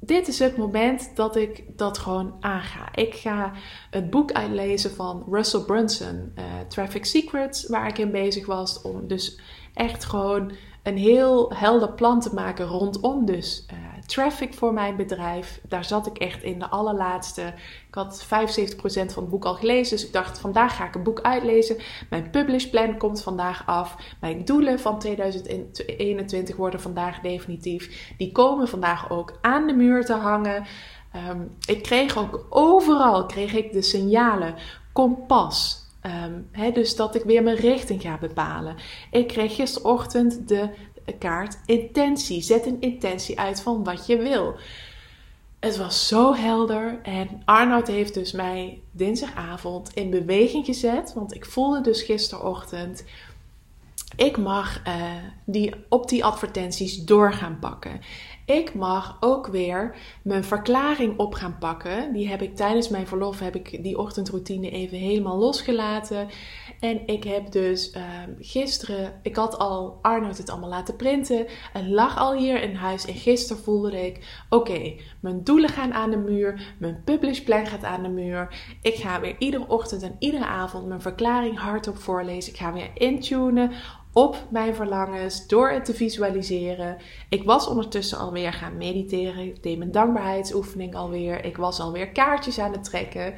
dit 0.00 0.28
is 0.28 0.38
het 0.38 0.56
moment 0.56 1.16
dat 1.16 1.36
ik 1.36 1.64
dat 1.76 1.98
gewoon 1.98 2.34
aanga. 2.40 2.94
Ik 2.94 3.14
ga 3.14 3.52
het 3.90 4.10
boek 4.10 4.32
uitlezen 4.32 4.90
van 4.90 5.24
Russell 5.30 5.60
Brunson, 5.60 6.32
uh, 6.36 6.44
Traffic 6.68 7.04
Secrets, 7.04 7.66
waar 7.66 7.88
ik 7.88 7.98
in 7.98 8.10
bezig 8.10 8.46
was. 8.46 8.82
Om 8.82 9.06
dus 9.06 9.40
echt 9.74 10.04
gewoon 10.04 10.52
een 10.82 10.96
heel 10.96 11.52
helder 11.54 11.92
plan 11.92 12.20
te 12.20 12.34
maken 12.34 12.66
rondom 12.66 13.24
dus 13.24 13.66
uh, 13.72 13.93
traffic 14.06 14.54
voor 14.54 14.72
mijn 14.72 14.96
bedrijf. 14.96 15.60
Daar 15.68 15.84
zat 15.84 16.06
ik 16.06 16.18
echt 16.18 16.42
in 16.42 16.58
de 16.58 16.68
allerlaatste. 16.68 17.42
Ik 17.88 17.94
had 17.94 18.24
75% 18.24 18.28
van 18.86 19.22
het 19.22 19.28
boek 19.28 19.44
al 19.44 19.54
gelezen. 19.54 19.96
Dus 19.96 20.06
ik 20.06 20.12
dacht, 20.12 20.38
vandaag 20.38 20.76
ga 20.76 20.86
ik 20.86 20.94
een 20.94 21.02
boek 21.02 21.20
uitlezen. 21.20 21.76
Mijn 22.10 22.30
publish 22.30 22.64
plan 22.64 22.98
komt 22.98 23.22
vandaag 23.22 23.66
af. 23.66 23.96
Mijn 24.20 24.44
doelen 24.44 24.80
van 24.80 24.98
2021 24.98 26.56
worden 26.56 26.80
vandaag 26.80 27.20
definitief. 27.20 28.12
Die 28.18 28.32
komen 28.32 28.68
vandaag 28.68 29.10
ook 29.10 29.38
aan 29.40 29.66
de 29.66 29.74
muur 29.74 30.04
te 30.04 30.14
hangen. 30.14 30.66
Um, 31.30 31.56
ik 31.66 31.82
kreeg 31.82 32.18
ook 32.18 32.46
overal 32.50 33.26
kreeg 33.26 33.54
ik 33.54 33.72
de 33.72 33.82
signalen. 33.82 34.54
Kompas, 34.92 35.84
Um, 36.06 36.72
dus 36.72 36.96
dat 36.96 37.14
ik 37.14 37.22
weer 37.22 37.42
mijn 37.42 37.56
richting 37.56 38.02
ga 38.02 38.18
bepalen. 38.18 38.76
Ik 39.10 39.26
kreeg 39.26 39.54
gisterochtend 39.54 40.48
de 40.48 40.68
kaart 41.12 41.58
intentie. 41.66 42.42
Zet 42.42 42.66
een 42.66 42.80
intentie 42.80 43.38
uit 43.40 43.60
van 43.60 43.84
wat 43.84 44.06
je 44.06 44.16
wil. 44.16 44.56
Het 45.60 45.76
was 45.76 46.08
zo 46.08 46.34
helder 46.34 47.00
en 47.02 47.42
Arnoud 47.44 47.86
heeft 47.86 48.14
dus 48.14 48.32
mij 48.32 48.80
dinsdagavond 48.90 49.94
in 49.94 50.10
beweging 50.10 50.64
gezet. 50.64 51.12
Want 51.14 51.34
ik 51.34 51.46
voelde 51.46 51.80
dus 51.80 52.02
gisterochtend, 52.02 53.04
ik 54.16 54.36
mag 54.36 54.82
uh, 54.86 55.12
die, 55.44 55.74
op 55.88 56.08
die 56.08 56.24
advertenties 56.24 57.04
door 57.04 57.32
gaan 57.32 57.58
pakken. 57.58 58.00
Ik 58.46 58.74
mag 58.74 59.16
ook 59.20 59.46
weer 59.46 59.96
mijn 60.22 60.44
verklaring 60.44 61.18
op 61.18 61.34
gaan 61.34 61.58
pakken. 61.58 62.12
Die 62.12 62.28
heb 62.28 62.42
ik 62.42 62.56
tijdens 62.56 62.88
mijn 62.88 63.06
verlof, 63.06 63.40
heb 63.40 63.54
ik 63.54 63.82
die 63.82 63.98
ochtendroutine 63.98 64.70
even 64.70 64.98
helemaal 64.98 65.38
losgelaten. 65.38 66.28
En 66.80 67.06
ik 67.06 67.24
heb 67.24 67.52
dus 67.52 67.94
uh, 67.96 68.02
gisteren, 68.38 69.20
ik 69.22 69.36
had 69.36 69.58
al 69.58 69.98
Arnoud 70.02 70.38
het 70.38 70.50
allemaal 70.50 70.68
laten 70.68 70.96
printen. 70.96 71.46
Het 71.72 71.86
lag 71.86 72.18
al 72.18 72.34
hier 72.34 72.62
in 72.62 72.74
huis. 72.74 73.06
En 73.06 73.14
gisteren 73.14 73.62
voelde 73.62 74.06
ik, 74.06 74.44
oké, 74.48 74.94
mijn 75.20 75.44
doelen 75.44 75.70
gaan 75.70 75.92
aan 75.92 76.10
de 76.10 76.16
muur. 76.16 76.74
Mijn 76.78 77.02
publish 77.04 77.40
plan 77.40 77.66
gaat 77.66 77.84
aan 77.84 78.02
de 78.02 78.08
muur. 78.08 78.54
Ik 78.82 78.94
ga 78.94 79.20
weer 79.20 79.36
iedere 79.38 79.68
ochtend 79.68 80.02
en 80.02 80.16
iedere 80.18 80.46
avond 80.46 80.86
mijn 80.86 81.00
verklaring 81.00 81.58
hardop 81.58 81.98
voorlezen. 81.98 82.52
Ik 82.52 82.58
ga 82.58 82.72
weer 82.72 82.90
intunen 82.94 83.72
op 84.14 84.36
mijn 84.48 84.74
verlangens 84.74 85.46
door 85.46 85.70
het 85.70 85.84
te 85.84 85.94
visualiseren. 85.94 86.96
Ik 87.28 87.44
was 87.44 87.66
ondertussen 87.66 88.18
alweer 88.18 88.52
gaan 88.52 88.76
mediteren. 88.76 89.44
Ik 89.44 89.62
deed 89.62 89.78
mijn 89.78 89.92
dankbaarheidsoefening 89.92 90.94
alweer. 90.94 91.44
Ik 91.44 91.56
was 91.56 91.80
alweer 91.80 92.08
kaartjes 92.08 92.58
aan 92.58 92.72
het 92.72 92.84
trekken. 92.84 93.34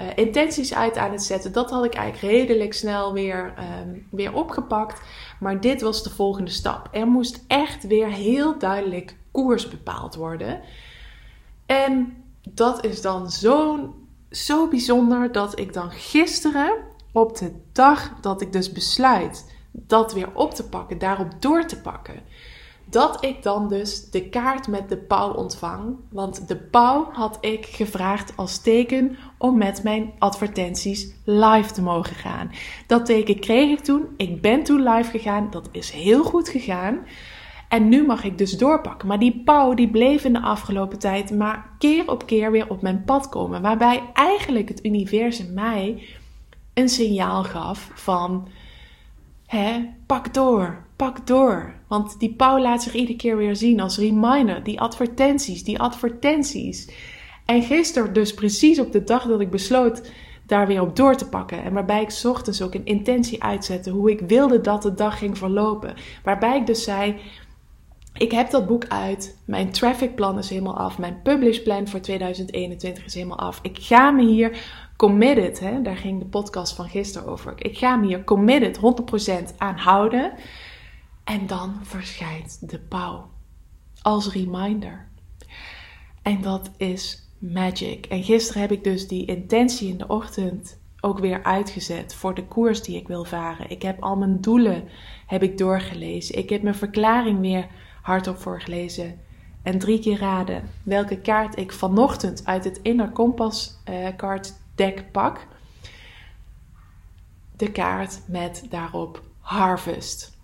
Uh, 0.00 0.06
intenties 0.14 0.74
uit 0.74 0.96
aan 0.96 1.12
het 1.12 1.22
zetten. 1.22 1.52
Dat 1.52 1.70
had 1.70 1.84
ik 1.84 1.94
eigenlijk 1.94 2.34
redelijk 2.34 2.72
snel 2.74 3.12
weer, 3.12 3.54
um, 3.84 4.06
weer 4.10 4.34
opgepakt. 4.34 5.00
Maar 5.40 5.60
dit 5.60 5.80
was 5.80 6.02
de 6.02 6.10
volgende 6.10 6.50
stap. 6.50 6.88
Er 6.92 7.06
moest 7.06 7.44
echt 7.46 7.86
weer 7.86 8.08
heel 8.08 8.58
duidelijk 8.58 9.16
koers 9.30 9.68
bepaald 9.68 10.14
worden. 10.14 10.60
En 11.66 12.24
dat 12.48 12.84
is 12.84 13.02
dan 13.02 13.30
zo, 13.30 13.78
zo 14.30 14.68
bijzonder 14.68 15.32
dat 15.32 15.58
ik 15.58 15.72
dan 15.72 15.90
gisteren, 15.90 16.74
op 17.12 17.38
de 17.38 17.52
dag 17.72 18.12
dat 18.20 18.40
ik 18.40 18.52
dus 18.52 18.72
besluit 18.72 19.45
dat 19.86 20.12
weer 20.12 20.28
op 20.34 20.54
te 20.54 20.68
pakken, 20.68 20.98
daarop 20.98 21.28
door 21.38 21.66
te 21.66 21.80
pakken. 21.80 22.22
Dat 22.88 23.24
ik 23.24 23.42
dan 23.42 23.68
dus 23.68 24.10
de 24.10 24.28
kaart 24.28 24.68
met 24.68 24.88
de 24.88 24.96
pauw 24.96 25.32
ontvang. 25.32 25.96
Want 26.10 26.48
de 26.48 26.56
pauw 26.56 27.08
had 27.12 27.38
ik 27.40 27.66
gevraagd 27.66 28.32
als 28.36 28.58
teken 28.58 29.16
om 29.38 29.58
met 29.58 29.82
mijn 29.82 30.12
advertenties 30.18 31.14
live 31.24 31.72
te 31.72 31.82
mogen 31.82 32.16
gaan. 32.16 32.50
Dat 32.86 33.06
teken 33.06 33.40
kreeg 33.40 33.78
ik 33.78 33.84
toen. 33.84 34.04
Ik 34.16 34.40
ben 34.40 34.62
toen 34.62 34.82
live 34.88 35.10
gegaan. 35.10 35.50
Dat 35.50 35.68
is 35.72 35.90
heel 35.90 36.24
goed 36.24 36.48
gegaan. 36.48 36.98
En 37.68 37.88
nu 37.88 38.06
mag 38.06 38.24
ik 38.24 38.38
dus 38.38 38.58
doorpakken. 38.58 39.08
Maar 39.08 39.18
die 39.18 39.42
pauw 39.44 39.74
die 39.74 39.90
bleef 39.90 40.24
in 40.24 40.32
de 40.32 40.40
afgelopen 40.42 40.98
tijd 40.98 41.30
maar 41.30 41.70
keer 41.78 42.10
op 42.10 42.26
keer 42.26 42.50
weer 42.50 42.70
op 42.70 42.82
mijn 42.82 43.02
pad 43.04 43.28
komen. 43.28 43.62
Waarbij 43.62 44.02
eigenlijk 44.12 44.68
het 44.68 44.84
universum 44.84 45.54
mij 45.54 46.02
een 46.74 46.88
signaal 46.88 47.44
gaf 47.44 47.90
van 47.94 48.48
Hè, 49.46 49.88
pak 50.06 50.34
door, 50.34 50.84
pak 50.96 51.26
door. 51.26 51.74
Want 51.88 52.18
die 52.18 52.34
pauw 52.34 52.58
laat 52.58 52.82
zich 52.82 52.94
iedere 52.94 53.16
keer 53.16 53.36
weer 53.36 53.56
zien 53.56 53.80
als 53.80 53.98
reminder. 53.98 54.62
Die 54.62 54.80
advertenties, 54.80 55.64
die 55.64 55.78
advertenties. 55.78 56.90
En 57.44 57.62
gisteren 57.62 58.12
dus 58.12 58.34
precies 58.34 58.80
op 58.80 58.92
de 58.92 59.04
dag 59.04 59.26
dat 59.26 59.40
ik 59.40 59.50
besloot 59.50 60.10
daar 60.46 60.66
weer 60.66 60.80
op 60.80 60.96
door 60.96 61.16
te 61.16 61.28
pakken. 61.28 61.62
En 61.62 61.72
waarbij 61.72 62.02
ik 62.02 62.20
ochtends 62.24 62.62
ook 62.62 62.74
een 62.74 62.84
intentie 62.84 63.42
uitzette 63.42 63.90
hoe 63.90 64.10
ik 64.10 64.20
wilde 64.20 64.60
dat 64.60 64.82
de 64.82 64.94
dag 64.94 65.18
ging 65.18 65.38
verlopen. 65.38 65.94
Waarbij 66.24 66.56
ik 66.56 66.66
dus 66.66 66.84
zei, 66.84 67.16
ik 68.18 68.32
heb 68.32 68.50
dat 68.50 68.66
boek 68.66 68.86
uit. 68.88 69.38
Mijn 69.44 69.70
traffic 69.70 70.14
plan 70.14 70.38
is 70.38 70.48
helemaal 70.48 70.78
af. 70.78 70.98
Mijn 70.98 71.20
publish 71.22 71.58
plan 71.58 71.88
voor 71.88 72.00
2021 72.00 73.04
is 73.04 73.14
helemaal 73.14 73.38
af. 73.38 73.58
Ik 73.62 73.78
ga 73.80 74.10
me 74.10 74.24
hier 74.26 74.58
committed, 74.96 75.60
hè, 75.60 75.82
daar 75.82 75.96
ging 75.96 76.18
de 76.18 76.26
podcast 76.26 76.74
van 76.74 76.88
gisteren 76.88 77.28
over. 77.28 77.54
Ik 77.56 77.78
ga 77.78 77.96
me 77.96 78.06
hier 78.06 78.24
committed 78.24 78.76
100% 78.76 79.54
aan 79.56 79.76
houden. 79.76 80.32
En 81.24 81.46
dan 81.46 81.74
verschijnt 81.82 82.70
de 82.70 82.78
pauw 82.78 83.30
als 84.02 84.32
reminder. 84.32 85.08
En 86.22 86.40
dat 86.42 86.70
is 86.76 87.28
magic. 87.38 88.06
En 88.06 88.22
gisteren 88.22 88.60
heb 88.60 88.72
ik 88.72 88.84
dus 88.84 89.08
die 89.08 89.26
intentie 89.26 89.88
in 89.88 89.98
de 89.98 90.06
ochtend 90.08 90.78
ook 91.00 91.18
weer 91.18 91.42
uitgezet 91.42 92.14
voor 92.14 92.34
de 92.34 92.46
koers 92.46 92.82
die 92.82 92.96
ik 92.96 93.08
wil 93.08 93.24
varen. 93.24 93.70
Ik 93.70 93.82
heb 93.82 94.02
al 94.02 94.16
mijn 94.16 94.40
doelen 94.40 94.88
heb 95.26 95.42
ik 95.42 95.58
doorgelezen. 95.58 96.38
Ik 96.38 96.48
heb 96.48 96.62
mijn 96.62 96.74
verklaring 96.74 97.40
weer 97.40 97.66
hardop 98.02 98.38
voorgelezen. 98.38 99.20
En 99.62 99.78
drie 99.78 99.98
keer 99.98 100.18
raden 100.18 100.62
welke 100.82 101.20
kaart 101.20 101.58
ik 101.58 101.72
vanochtend 101.72 102.46
uit 102.46 102.64
het 102.64 102.80
Inner 102.82 103.10
Kompas 103.10 103.80
uh, 103.90 104.08
kaart 104.16 104.54
deck 104.76 105.12
pak. 105.12 105.46
De 107.56 107.72
kaart 107.72 108.20
met 108.28 108.66
daarop 108.70 109.22
harvest. 109.40 110.38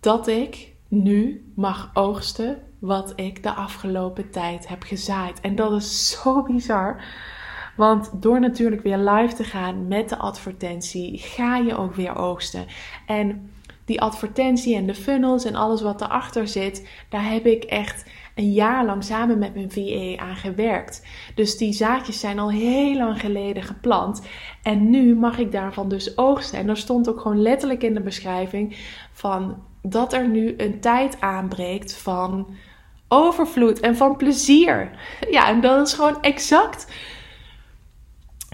Dat 0.00 0.26
ik 0.26 0.74
nu 0.88 1.52
mag 1.54 1.90
oogsten 1.94 2.62
wat 2.78 3.12
ik 3.16 3.42
de 3.42 3.52
afgelopen 3.52 4.30
tijd 4.30 4.68
heb 4.68 4.82
gezaaid. 4.82 5.40
En 5.40 5.54
dat 5.54 5.72
is 5.72 6.10
zo 6.22 6.42
bizar. 6.42 7.04
Want 7.76 8.10
door 8.22 8.40
natuurlijk 8.40 8.82
weer 8.82 8.98
live 8.98 9.34
te 9.34 9.44
gaan 9.44 9.88
met 9.88 10.08
de 10.08 10.16
advertentie, 10.16 11.18
ga 11.18 11.56
je 11.56 11.76
ook 11.76 11.94
weer 11.94 12.16
oogsten. 12.16 12.66
En 13.06 13.52
die 13.90 14.00
advertentie 14.00 14.76
en 14.76 14.86
de 14.86 14.94
funnels 14.94 15.44
en 15.44 15.54
alles 15.54 15.82
wat 15.82 16.00
erachter 16.00 16.48
zit, 16.48 16.88
daar 17.08 17.30
heb 17.30 17.46
ik 17.46 17.64
echt 17.64 18.10
een 18.34 18.52
jaar 18.52 18.84
lang 18.84 19.04
samen 19.04 19.38
met 19.38 19.54
mijn 19.54 19.70
VA 19.70 20.22
aan 20.22 20.36
gewerkt. 20.36 21.06
Dus 21.34 21.56
die 21.56 21.72
zaadjes 21.72 22.20
zijn 22.20 22.38
al 22.38 22.50
heel 22.50 22.96
lang 22.96 23.20
geleden 23.20 23.62
geplant. 23.62 24.22
En 24.62 24.90
nu 24.90 25.14
mag 25.14 25.38
ik 25.38 25.52
daarvan 25.52 25.88
dus 25.88 26.18
oogsten. 26.18 26.58
En 26.58 26.68
er 26.68 26.76
stond 26.76 27.08
ook 27.08 27.20
gewoon 27.20 27.42
letterlijk 27.42 27.82
in 27.82 27.94
de 27.94 28.00
beschrijving 28.00 28.76
van 29.12 29.62
dat 29.82 30.12
er 30.12 30.28
nu 30.28 30.54
een 30.56 30.80
tijd 30.80 31.20
aanbreekt 31.20 31.96
van 31.96 32.46
overvloed 33.08 33.80
en 33.80 33.96
van 33.96 34.16
plezier. 34.16 34.90
Ja, 35.30 35.48
en 35.48 35.60
dat 35.60 35.86
is 35.86 35.92
gewoon 35.92 36.22
exact 36.22 36.86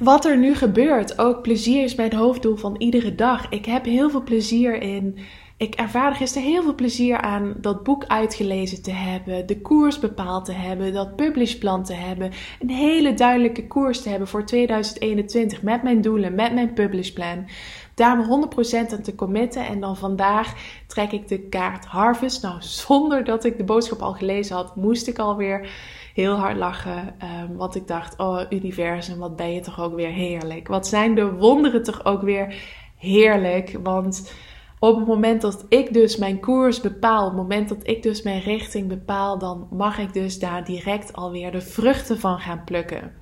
wat 0.02 0.24
er 0.24 0.38
nu 0.38 0.54
gebeurt, 0.54 1.18
ook 1.18 1.42
plezier 1.42 1.84
is 1.84 1.94
mijn 1.94 2.14
hoofddoel 2.14 2.56
van 2.56 2.76
iedere 2.78 3.14
dag. 3.14 3.48
Ik 3.48 3.64
heb 3.64 3.84
heel 3.84 4.10
veel 4.10 4.22
plezier 4.22 4.82
in. 4.82 5.18
Ik 5.58 5.74
ervaar 5.74 6.14
gisteren 6.14 6.48
heel 6.48 6.62
veel 6.62 6.74
plezier 6.74 7.20
aan 7.20 7.54
dat 7.60 7.82
boek 7.82 8.04
uitgelezen 8.04 8.82
te 8.82 8.90
hebben, 8.90 9.46
de 9.46 9.60
koers 9.60 9.98
bepaald 9.98 10.44
te 10.44 10.52
hebben, 10.52 10.92
dat 10.92 11.16
publishplan 11.16 11.84
te 11.84 11.94
hebben, 11.94 12.32
een 12.60 12.70
hele 12.70 13.14
duidelijke 13.14 13.66
koers 13.66 14.02
te 14.02 14.08
hebben 14.08 14.28
voor 14.28 14.44
2021 14.44 15.62
met 15.62 15.82
mijn 15.82 16.00
doelen, 16.00 16.34
met 16.34 16.54
mijn 16.54 16.72
publishplan. 16.72 17.46
Daar 17.94 18.16
me 18.16 18.48
100% 18.88 18.92
aan 18.92 19.02
te 19.02 19.14
committen 19.14 19.66
en 19.66 19.80
dan 19.80 19.96
vandaag 19.96 20.54
trek 20.86 21.12
ik 21.12 21.28
de 21.28 21.40
kaart 21.40 21.84
Harvest. 21.84 22.42
Nou, 22.42 22.62
zonder 22.86 23.24
dat 23.24 23.44
ik 23.44 23.56
de 23.56 23.64
boodschap 23.64 24.02
al 24.02 24.12
gelezen 24.12 24.56
had, 24.56 24.76
moest 24.76 25.06
ik 25.06 25.18
alweer 25.18 25.68
heel 26.16 26.34
hard 26.34 26.56
lachen. 26.56 27.14
Um, 27.42 27.56
want 27.56 27.74
ik 27.74 27.86
dacht, 27.86 28.18
oh 28.18 28.40
universum, 28.50 29.18
wat 29.18 29.36
ben 29.36 29.52
je 29.52 29.60
toch 29.60 29.80
ook 29.80 29.94
weer 29.94 30.12
heerlijk. 30.12 30.68
Wat 30.68 30.86
zijn 30.86 31.14
de 31.14 31.32
wonderen 31.32 31.82
toch 31.82 32.04
ook 32.04 32.22
weer 32.22 32.54
heerlijk. 32.96 33.78
Want 33.82 34.32
op 34.78 34.96
het 34.96 35.06
moment 35.06 35.40
dat 35.40 35.64
ik 35.68 35.92
dus 35.92 36.16
mijn 36.16 36.40
koers 36.40 36.80
bepaal, 36.80 37.22
op 37.22 37.32
het 37.32 37.40
moment 37.40 37.68
dat 37.68 37.78
ik 37.82 38.02
dus 38.02 38.22
mijn 38.22 38.40
richting 38.40 38.88
bepaal, 38.88 39.38
dan 39.38 39.68
mag 39.70 39.98
ik 39.98 40.12
dus 40.12 40.38
daar 40.38 40.64
direct 40.64 41.12
alweer 41.12 41.52
de 41.52 41.60
vruchten 41.60 42.20
van 42.20 42.38
gaan 42.38 42.64
plukken. 42.64 43.12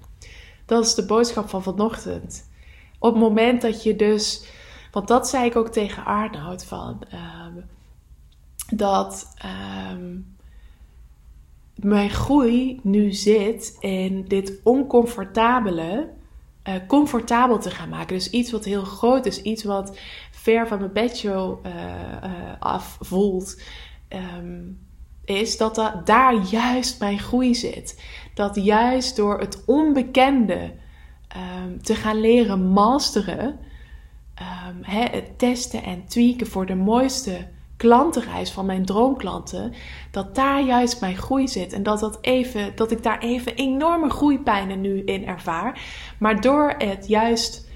Dat 0.66 0.84
is 0.84 0.94
de 0.94 1.06
boodschap 1.06 1.48
van 1.48 1.62
vanochtend. 1.62 2.50
Op 2.98 3.12
het 3.12 3.22
moment 3.22 3.62
dat 3.62 3.82
je 3.82 3.96
dus, 3.96 4.46
want 4.92 5.08
dat 5.08 5.28
zei 5.28 5.44
ik 5.44 5.56
ook 5.56 5.68
tegen 5.68 6.04
Arnoud 6.04 6.64
van, 6.64 7.02
um, 7.12 7.64
dat 8.78 9.34
um, 9.92 10.33
mijn 11.74 12.10
groei 12.10 12.80
nu 12.82 13.12
zit 13.12 13.76
in 13.80 14.24
dit 14.28 14.60
oncomfortabele 14.62 16.08
uh, 16.68 16.74
comfortabel 16.86 17.58
te 17.58 17.70
gaan 17.70 17.88
maken. 17.88 18.16
Dus 18.16 18.30
iets 18.30 18.50
wat 18.50 18.64
heel 18.64 18.84
groot 18.84 19.26
is, 19.26 19.42
iets 19.42 19.64
wat 19.64 19.98
ver 20.30 20.68
van 20.68 20.78
mijn 20.78 20.92
bedshow 20.92 21.66
uh, 21.66 21.72
uh, 21.74 22.30
af 22.58 22.96
voelt, 23.00 23.62
um, 24.08 24.78
is 25.24 25.56
dat, 25.56 25.92
daar 26.04 26.34
juist 26.34 27.00
mijn 27.00 27.18
groei 27.18 27.54
zit. 27.54 28.02
Dat 28.34 28.56
juist 28.56 29.16
door 29.16 29.40
het 29.40 29.64
onbekende 29.66 30.72
um, 31.36 31.82
te 31.82 31.94
gaan 31.94 32.20
leren 32.20 32.68
masteren, 32.68 33.58
um, 34.68 34.78
het 34.80 35.38
testen 35.38 35.82
en 35.82 36.06
tweaken 36.06 36.46
voor 36.46 36.66
de 36.66 36.74
mooiste 36.74 37.48
klantenreis 37.76 38.50
van 38.50 38.66
mijn 38.66 38.84
droomklanten, 38.84 39.72
dat 40.10 40.34
daar 40.34 40.62
juist 40.62 41.00
mijn 41.00 41.16
groei 41.16 41.48
zit. 41.48 41.72
En 41.72 41.82
dat, 41.82 42.00
dat, 42.00 42.18
even, 42.20 42.76
dat 42.76 42.90
ik 42.90 43.02
daar 43.02 43.18
even 43.18 43.54
enorme 43.54 44.10
groeipijnen 44.10 44.80
nu 44.80 45.02
in 45.04 45.26
ervaar. 45.26 45.80
Maar 46.18 46.40
door 46.40 46.74
het 46.78 47.06
juist, 47.06 47.68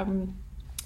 um, 0.00 0.36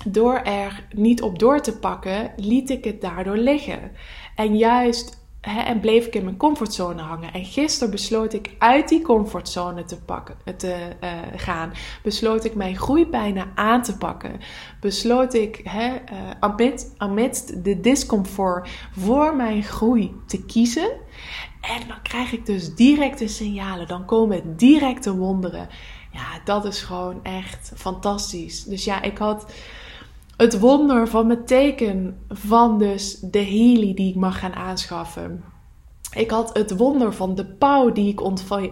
door 0.06 0.34
er 0.34 0.86
niet 0.94 1.22
op 1.22 1.38
door 1.38 1.60
te 1.60 1.78
pakken, 1.78 2.32
liet 2.36 2.70
ik 2.70 2.84
het 2.84 3.00
daardoor 3.00 3.36
liggen. 3.36 3.92
En 4.34 4.56
juist 4.56 5.19
en 5.40 5.80
bleef 5.80 6.06
ik 6.06 6.14
in 6.14 6.24
mijn 6.24 6.36
comfortzone 6.36 7.02
hangen. 7.02 7.32
En 7.32 7.44
gisteren 7.44 7.90
besloot 7.90 8.32
ik 8.32 8.54
uit 8.58 8.88
die 8.88 9.02
comfortzone 9.02 9.84
te, 9.84 10.00
pakken, 10.00 10.36
te 10.56 10.96
uh, 11.00 11.10
gaan. 11.36 11.72
Besloot 12.02 12.44
ik 12.44 12.54
mijn 12.54 12.76
groeipijnen 12.76 13.46
aan 13.54 13.82
te 13.82 13.96
pakken. 13.96 14.40
Besloot 14.80 15.34
ik 15.34 15.60
he, 15.64 15.88
uh, 15.88 16.30
amidst, 16.40 16.94
amidst 16.96 17.64
de 17.64 17.80
discomfort 17.80 18.68
voor 18.98 19.36
mijn 19.36 19.62
groei 19.62 20.14
te 20.26 20.44
kiezen. 20.44 20.90
En 21.60 21.88
dan 21.88 22.02
krijg 22.02 22.32
ik 22.32 22.46
dus 22.46 22.74
directe 22.74 23.28
signalen. 23.28 23.88
Dan 23.88 24.04
komen 24.04 24.56
directe 24.56 25.16
wonderen. 25.16 25.68
Ja, 26.12 26.40
dat 26.44 26.64
is 26.64 26.82
gewoon 26.82 27.24
echt 27.24 27.72
fantastisch. 27.76 28.64
Dus 28.64 28.84
ja, 28.84 29.02
ik 29.02 29.18
had 29.18 29.52
het 30.40 30.58
wonder 30.58 31.08
van 31.08 31.26
mijn 31.26 31.44
teken 31.44 32.18
van 32.28 32.78
dus 32.78 33.18
de 33.20 33.44
Healy 33.44 33.94
die 33.94 34.08
ik 34.08 34.14
mag 34.14 34.38
gaan 34.38 34.54
aanschaffen. 34.54 35.44
Ik 36.14 36.30
had 36.30 36.56
het 36.56 36.76
wonder 36.76 37.14
van 37.14 37.34
de 37.34 37.46
pauw 37.46 37.92
die 37.92 38.08
ik 38.08 38.20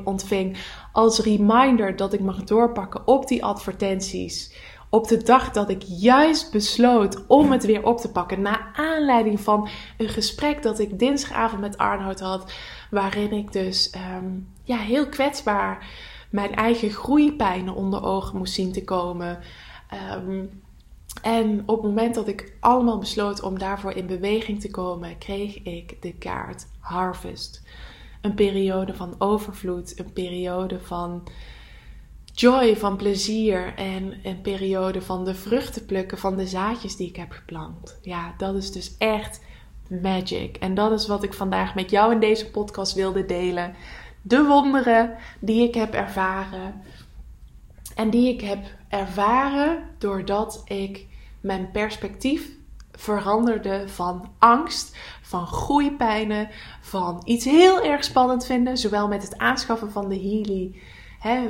ontving 0.04 0.58
als 0.92 1.18
reminder 1.18 1.96
dat 1.96 2.12
ik 2.12 2.20
mag 2.20 2.44
doorpakken 2.44 3.06
op 3.06 3.26
die 3.26 3.44
advertenties. 3.44 4.54
Op 4.90 5.08
de 5.08 5.22
dag 5.22 5.50
dat 5.50 5.70
ik 5.70 5.82
juist 5.82 6.52
besloot 6.52 7.26
om 7.26 7.52
het 7.52 7.64
weer 7.64 7.84
op 7.84 7.98
te 7.98 8.10
pakken. 8.10 8.42
Naar 8.42 8.70
aanleiding 8.74 9.40
van 9.40 9.68
een 9.98 10.08
gesprek 10.08 10.62
dat 10.62 10.78
ik 10.78 10.98
dinsdagavond 10.98 11.60
met 11.60 11.78
Arnoud 11.78 12.20
had. 12.20 12.52
Waarin 12.90 13.32
ik 13.32 13.52
dus 13.52 13.94
um, 14.16 14.48
ja, 14.62 14.76
heel 14.76 15.08
kwetsbaar 15.08 15.86
mijn 16.30 16.54
eigen 16.54 16.90
groeipijnen 16.90 17.74
onder 17.74 18.02
ogen 18.02 18.38
moest 18.38 18.54
zien 18.54 18.72
te 18.72 18.84
komen. 18.84 19.38
Um, 20.14 20.50
en 21.22 21.62
op 21.66 21.76
het 21.76 21.86
moment 21.86 22.14
dat 22.14 22.28
ik 22.28 22.52
allemaal 22.60 22.98
besloot 22.98 23.42
om 23.42 23.58
daarvoor 23.58 23.92
in 23.92 24.06
beweging 24.06 24.60
te 24.60 24.70
komen, 24.70 25.18
kreeg 25.18 25.62
ik 25.62 26.02
de 26.02 26.12
kaart 26.12 26.66
Harvest. 26.78 27.62
Een 28.20 28.34
periode 28.34 28.94
van 28.94 29.14
overvloed, 29.18 29.98
een 29.98 30.12
periode 30.12 30.80
van 30.80 31.28
joy, 32.32 32.76
van 32.76 32.96
plezier 32.96 33.74
en 33.74 34.14
een 34.22 34.40
periode 34.40 35.02
van 35.02 35.24
de 35.24 35.34
vruchten 35.34 35.86
plukken 35.86 36.18
van 36.18 36.36
de 36.36 36.46
zaadjes 36.46 36.96
die 36.96 37.08
ik 37.08 37.16
heb 37.16 37.30
geplant. 37.30 37.98
Ja, 38.02 38.34
dat 38.36 38.54
is 38.54 38.72
dus 38.72 38.96
echt 38.98 39.40
magic. 40.02 40.56
En 40.56 40.74
dat 40.74 40.92
is 40.92 41.06
wat 41.06 41.22
ik 41.22 41.34
vandaag 41.34 41.74
met 41.74 41.90
jou 41.90 42.12
in 42.12 42.20
deze 42.20 42.50
podcast 42.50 42.94
wilde 42.94 43.26
delen. 43.26 43.74
De 44.22 44.44
wonderen 44.44 45.14
die 45.40 45.68
ik 45.68 45.74
heb 45.74 45.94
ervaren. 45.94 46.82
En 47.94 48.10
die 48.10 48.34
ik 48.34 48.40
heb 48.40 48.58
ervaren 48.88 49.82
doordat 49.98 50.62
ik 50.64 51.07
mijn 51.40 51.70
perspectief 51.70 52.56
veranderde 52.92 53.88
van 53.88 54.30
angst, 54.38 54.96
van 55.22 55.46
groeipijnen, 55.46 56.48
van 56.80 57.22
iets 57.24 57.44
heel 57.44 57.82
erg 57.82 58.04
spannend 58.04 58.46
vinden, 58.46 58.76
zowel 58.76 59.08
met 59.08 59.22
het 59.22 59.38
aanschaffen 59.38 59.90
van 59.90 60.08
de 60.08 60.18
Healy. 60.18 60.80
Uh, 61.26 61.40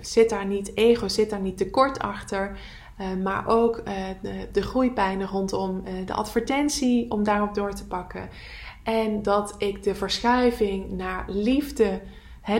zit 0.00 0.30
daar 0.30 0.46
niet 0.46 0.76
ego, 0.76 1.08
zit 1.08 1.30
daar 1.30 1.40
niet 1.40 1.56
tekort 1.56 1.98
achter. 1.98 2.58
Uh, 3.00 3.06
maar 3.22 3.46
ook 3.46 3.82
uh, 3.88 3.94
de, 4.52 4.62
groeipijnen 4.62 5.26
rondom 5.26 5.84
de 6.04 6.12
advertentie, 6.12 7.10
om 7.10 7.24
daarop 7.24 7.54
door 7.54 7.74
te 7.74 7.86
pakken. 7.86 8.28
En 8.82 9.22
dat 9.22 9.54
ik 9.58 9.82
de 9.82 9.94
verschuiving 9.94 10.90
naar 10.90 11.24
liefde, 11.28 12.00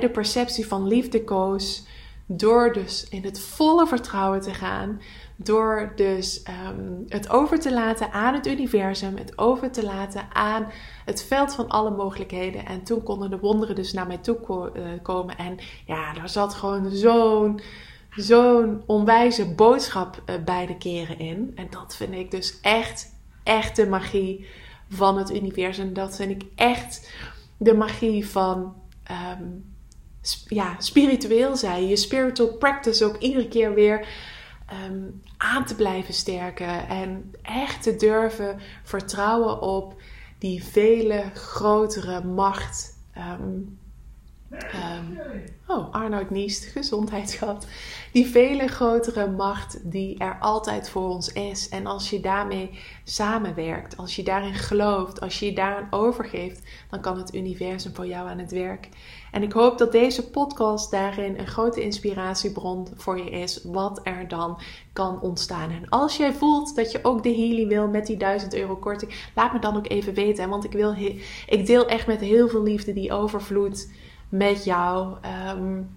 de 0.01 0.11
perceptie 0.11 0.67
van 0.67 0.87
liefde 0.87 1.25
koos, 1.25 1.87
door 2.27 2.73
dus 2.73 3.09
in 3.09 3.25
het 3.25 3.41
volle 3.41 3.87
vertrouwen 3.87 4.41
te 4.41 4.55
gaan 4.55 5.01
door 5.37 5.93
dus 5.97 6.43
um, 6.69 7.05
het 7.09 7.31
over 7.31 7.61
te 7.61 7.73
laten 7.73 8.13
aan 8.13 8.35
het 8.35 8.47
universum, 8.47 9.17
het 9.17 9.39
over 9.39 9.71
te 9.71 9.85
laten 9.85 10.29
aan 10.33 10.67
het 11.05 11.23
veld 11.23 11.55
van 11.55 11.69
alle 11.69 11.91
mogelijkheden. 11.91 12.67
En 12.67 12.83
toen 12.83 13.03
konden 13.03 13.31
de 13.31 13.39
wonderen 13.39 13.75
dus 13.75 13.93
naar 13.93 14.07
mij 14.07 14.19
toe 14.19 14.71
uh, 14.75 14.83
komen. 15.03 15.37
En 15.37 15.59
ja, 15.87 16.13
daar 16.13 16.29
zat 16.29 16.55
gewoon 16.55 16.91
zo'n 16.91 17.61
zo'n 18.11 18.83
onwijze 18.87 19.55
boodschap 19.55 20.23
uh, 20.27 20.37
beide 20.45 20.77
keren 20.77 21.19
in. 21.19 21.53
En 21.55 21.67
dat 21.71 21.97
vind 21.97 22.13
ik 22.15 22.31
dus 22.31 22.61
echt, 22.61 23.13
echt 23.43 23.77
de 23.77 23.87
magie 23.87 24.47
van 24.89 25.19
het 25.19 25.35
universum. 25.35 25.93
Dat 25.93 26.17
vind 26.17 26.31
ik 26.31 26.49
echt 26.55 27.13
de 27.57 27.75
magie 27.75 28.29
van. 28.29 28.75
Um, 29.41 29.75
ja, 30.47 30.75
spiritueel 30.79 31.57
zijn. 31.57 31.87
Je 31.87 31.97
spiritual 31.97 32.57
practice 32.57 33.05
ook 33.05 33.17
iedere 33.19 33.49
keer 33.49 33.75
weer 33.75 34.07
um, 34.89 35.23
aan 35.37 35.65
te 35.65 35.75
blijven 35.75 36.15
sterken 36.15 36.89
en 36.89 37.35
echt 37.43 37.83
te 37.83 37.97
durven 37.97 38.61
vertrouwen 38.83 39.61
op 39.61 40.01
die 40.39 40.65
vele 40.65 41.31
grotere 41.35 42.25
macht. 42.25 42.99
Um, 43.19 43.79
um, 44.75 45.19
oh, 45.67 45.93
Arnoud 45.93 46.31
Niest, 46.31 46.65
gezondheidsschat. 46.65 47.67
Die 48.13 48.27
vele 48.27 48.67
grotere 48.67 49.31
macht 49.31 49.91
die 49.91 50.19
er 50.19 50.37
altijd 50.41 50.89
voor 50.89 51.09
ons 51.09 51.33
is. 51.33 51.69
En 51.69 51.87
als 51.87 52.11
je 52.11 52.21
daarmee 52.21 52.71
samenwerkt, 53.05 53.97
als 53.97 54.17
je 54.17 54.23
daarin 54.23 54.55
gelooft, 54.55 55.21
als 55.21 55.39
je 55.39 55.47
je 55.47 55.53
daaraan 55.53 55.87
overgeeft, 55.91 56.63
dan 56.91 57.01
kan 57.01 57.19
het 57.19 57.35
universum 57.35 57.95
voor 57.95 58.07
jou 58.07 58.29
aan 58.29 58.39
het 58.39 58.51
werk. 58.51 58.89
En 59.33 59.43
ik 59.43 59.53
hoop 59.53 59.79
dat 59.79 59.93
deze 59.93 60.31
podcast 60.31 60.91
daarin 60.91 61.39
een 61.39 61.47
grote 61.47 61.83
inspiratiebron 61.83 62.89
voor 62.95 63.19
je 63.19 63.31
is, 63.31 63.61
wat 63.65 64.01
er 64.03 64.29
dan 64.29 64.61
kan 64.93 65.21
ontstaan. 65.21 65.71
En 65.71 65.89
als 65.89 66.17
jij 66.17 66.33
voelt 66.33 66.77
dat 66.77 66.93
je 66.93 66.99
ook 67.03 67.23
de 67.23 67.35
Healy 67.35 67.67
wil 67.67 67.89
met 67.89 68.07
die 68.07 68.17
1000 68.17 68.55
euro 68.55 68.77
korting, 68.77 69.31
laat 69.35 69.53
me 69.53 69.59
dan 69.59 69.77
ook 69.77 69.89
even 69.89 70.15
weten. 70.15 70.49
Want 70.49 70.65
ik, 70.65 70.73
wil 70.73 70.95
ik 71.47 71.67
deel 71.67 71.87
echt 71.87 72.07
met 72.07 72.21
heel 72.21 72.49
veel 72.49 72.63
liefde 72.63 72.93
die 72.93 73.13
overvloed 73.13 73.89
met 74.29 74.65
jou. 74.65 75.17
Um, 75.57 75.97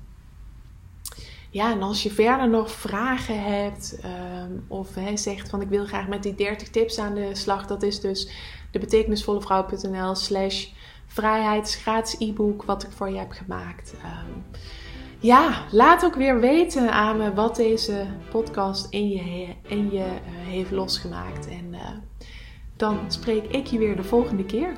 ja, 1.51 1.71
en 1.71 1.81
als 1.81 2.03
je 2.03 2.11
verder 2.11 2.49
nog 2.49 2.71
vragen 2.71 3.43
hebt 3.43 3.99
um, 4.43 4.65
of 4.67 4.95
he, 4.95 5.17
zegt 5.17 5.49
van 5.49 5.61
ik 5.61 5.69
wil 5.69 5.85
graag 5.85 6.07
met 6.07 6.23
die 6.23 6.35
30 6.35 6.69
tips 6.69 6.99
aan 6.99 7.13
de 7.13 7.35
slag, 7.35 7.67
dat 7.67 7.83
is 7.83 7.99
dus 7.99 8.29
de 8.71 8.79
betekenisvolleVrouw.nl 8.79 10.15
slash 10.15 10.67
vrijheid, 11.05 11.79
gratis 11.81 12.19
e-book 12.19 12.63
wat 12.63 12.83
ik 12.83 12.91
voor 12.91 13.09
je 13.09 13.17
heb 13.17 13.31
gemaakt. 13.31 13.93
Um, 13.93 14.45
ja, 15.19 15.65
laat 15.71 16.05
ook 16.05 16.15
weer 16.15 16.39
weten 16.39 16.91
aan 16.91 17.17
me 17.17 17.33
wat 17.33 17.55
deze 17.55 18.05
podcast 18.31 18.87
in 18.89 19.09
je, 19.09 19.47
in 19.67 19.91
je 19.91 20.05
heeft 20.23 20.71
losgemaakt. 20.71 21.47
En 21.47 21.75
dan 22.75 22.99
spreek 23.07 23.45
ik 23.45 23.65
je 23.65 23.77
weer 23.77 23.95
de 23.95 24.03
volgende 24.03 24.45
keer. 24.45 24.77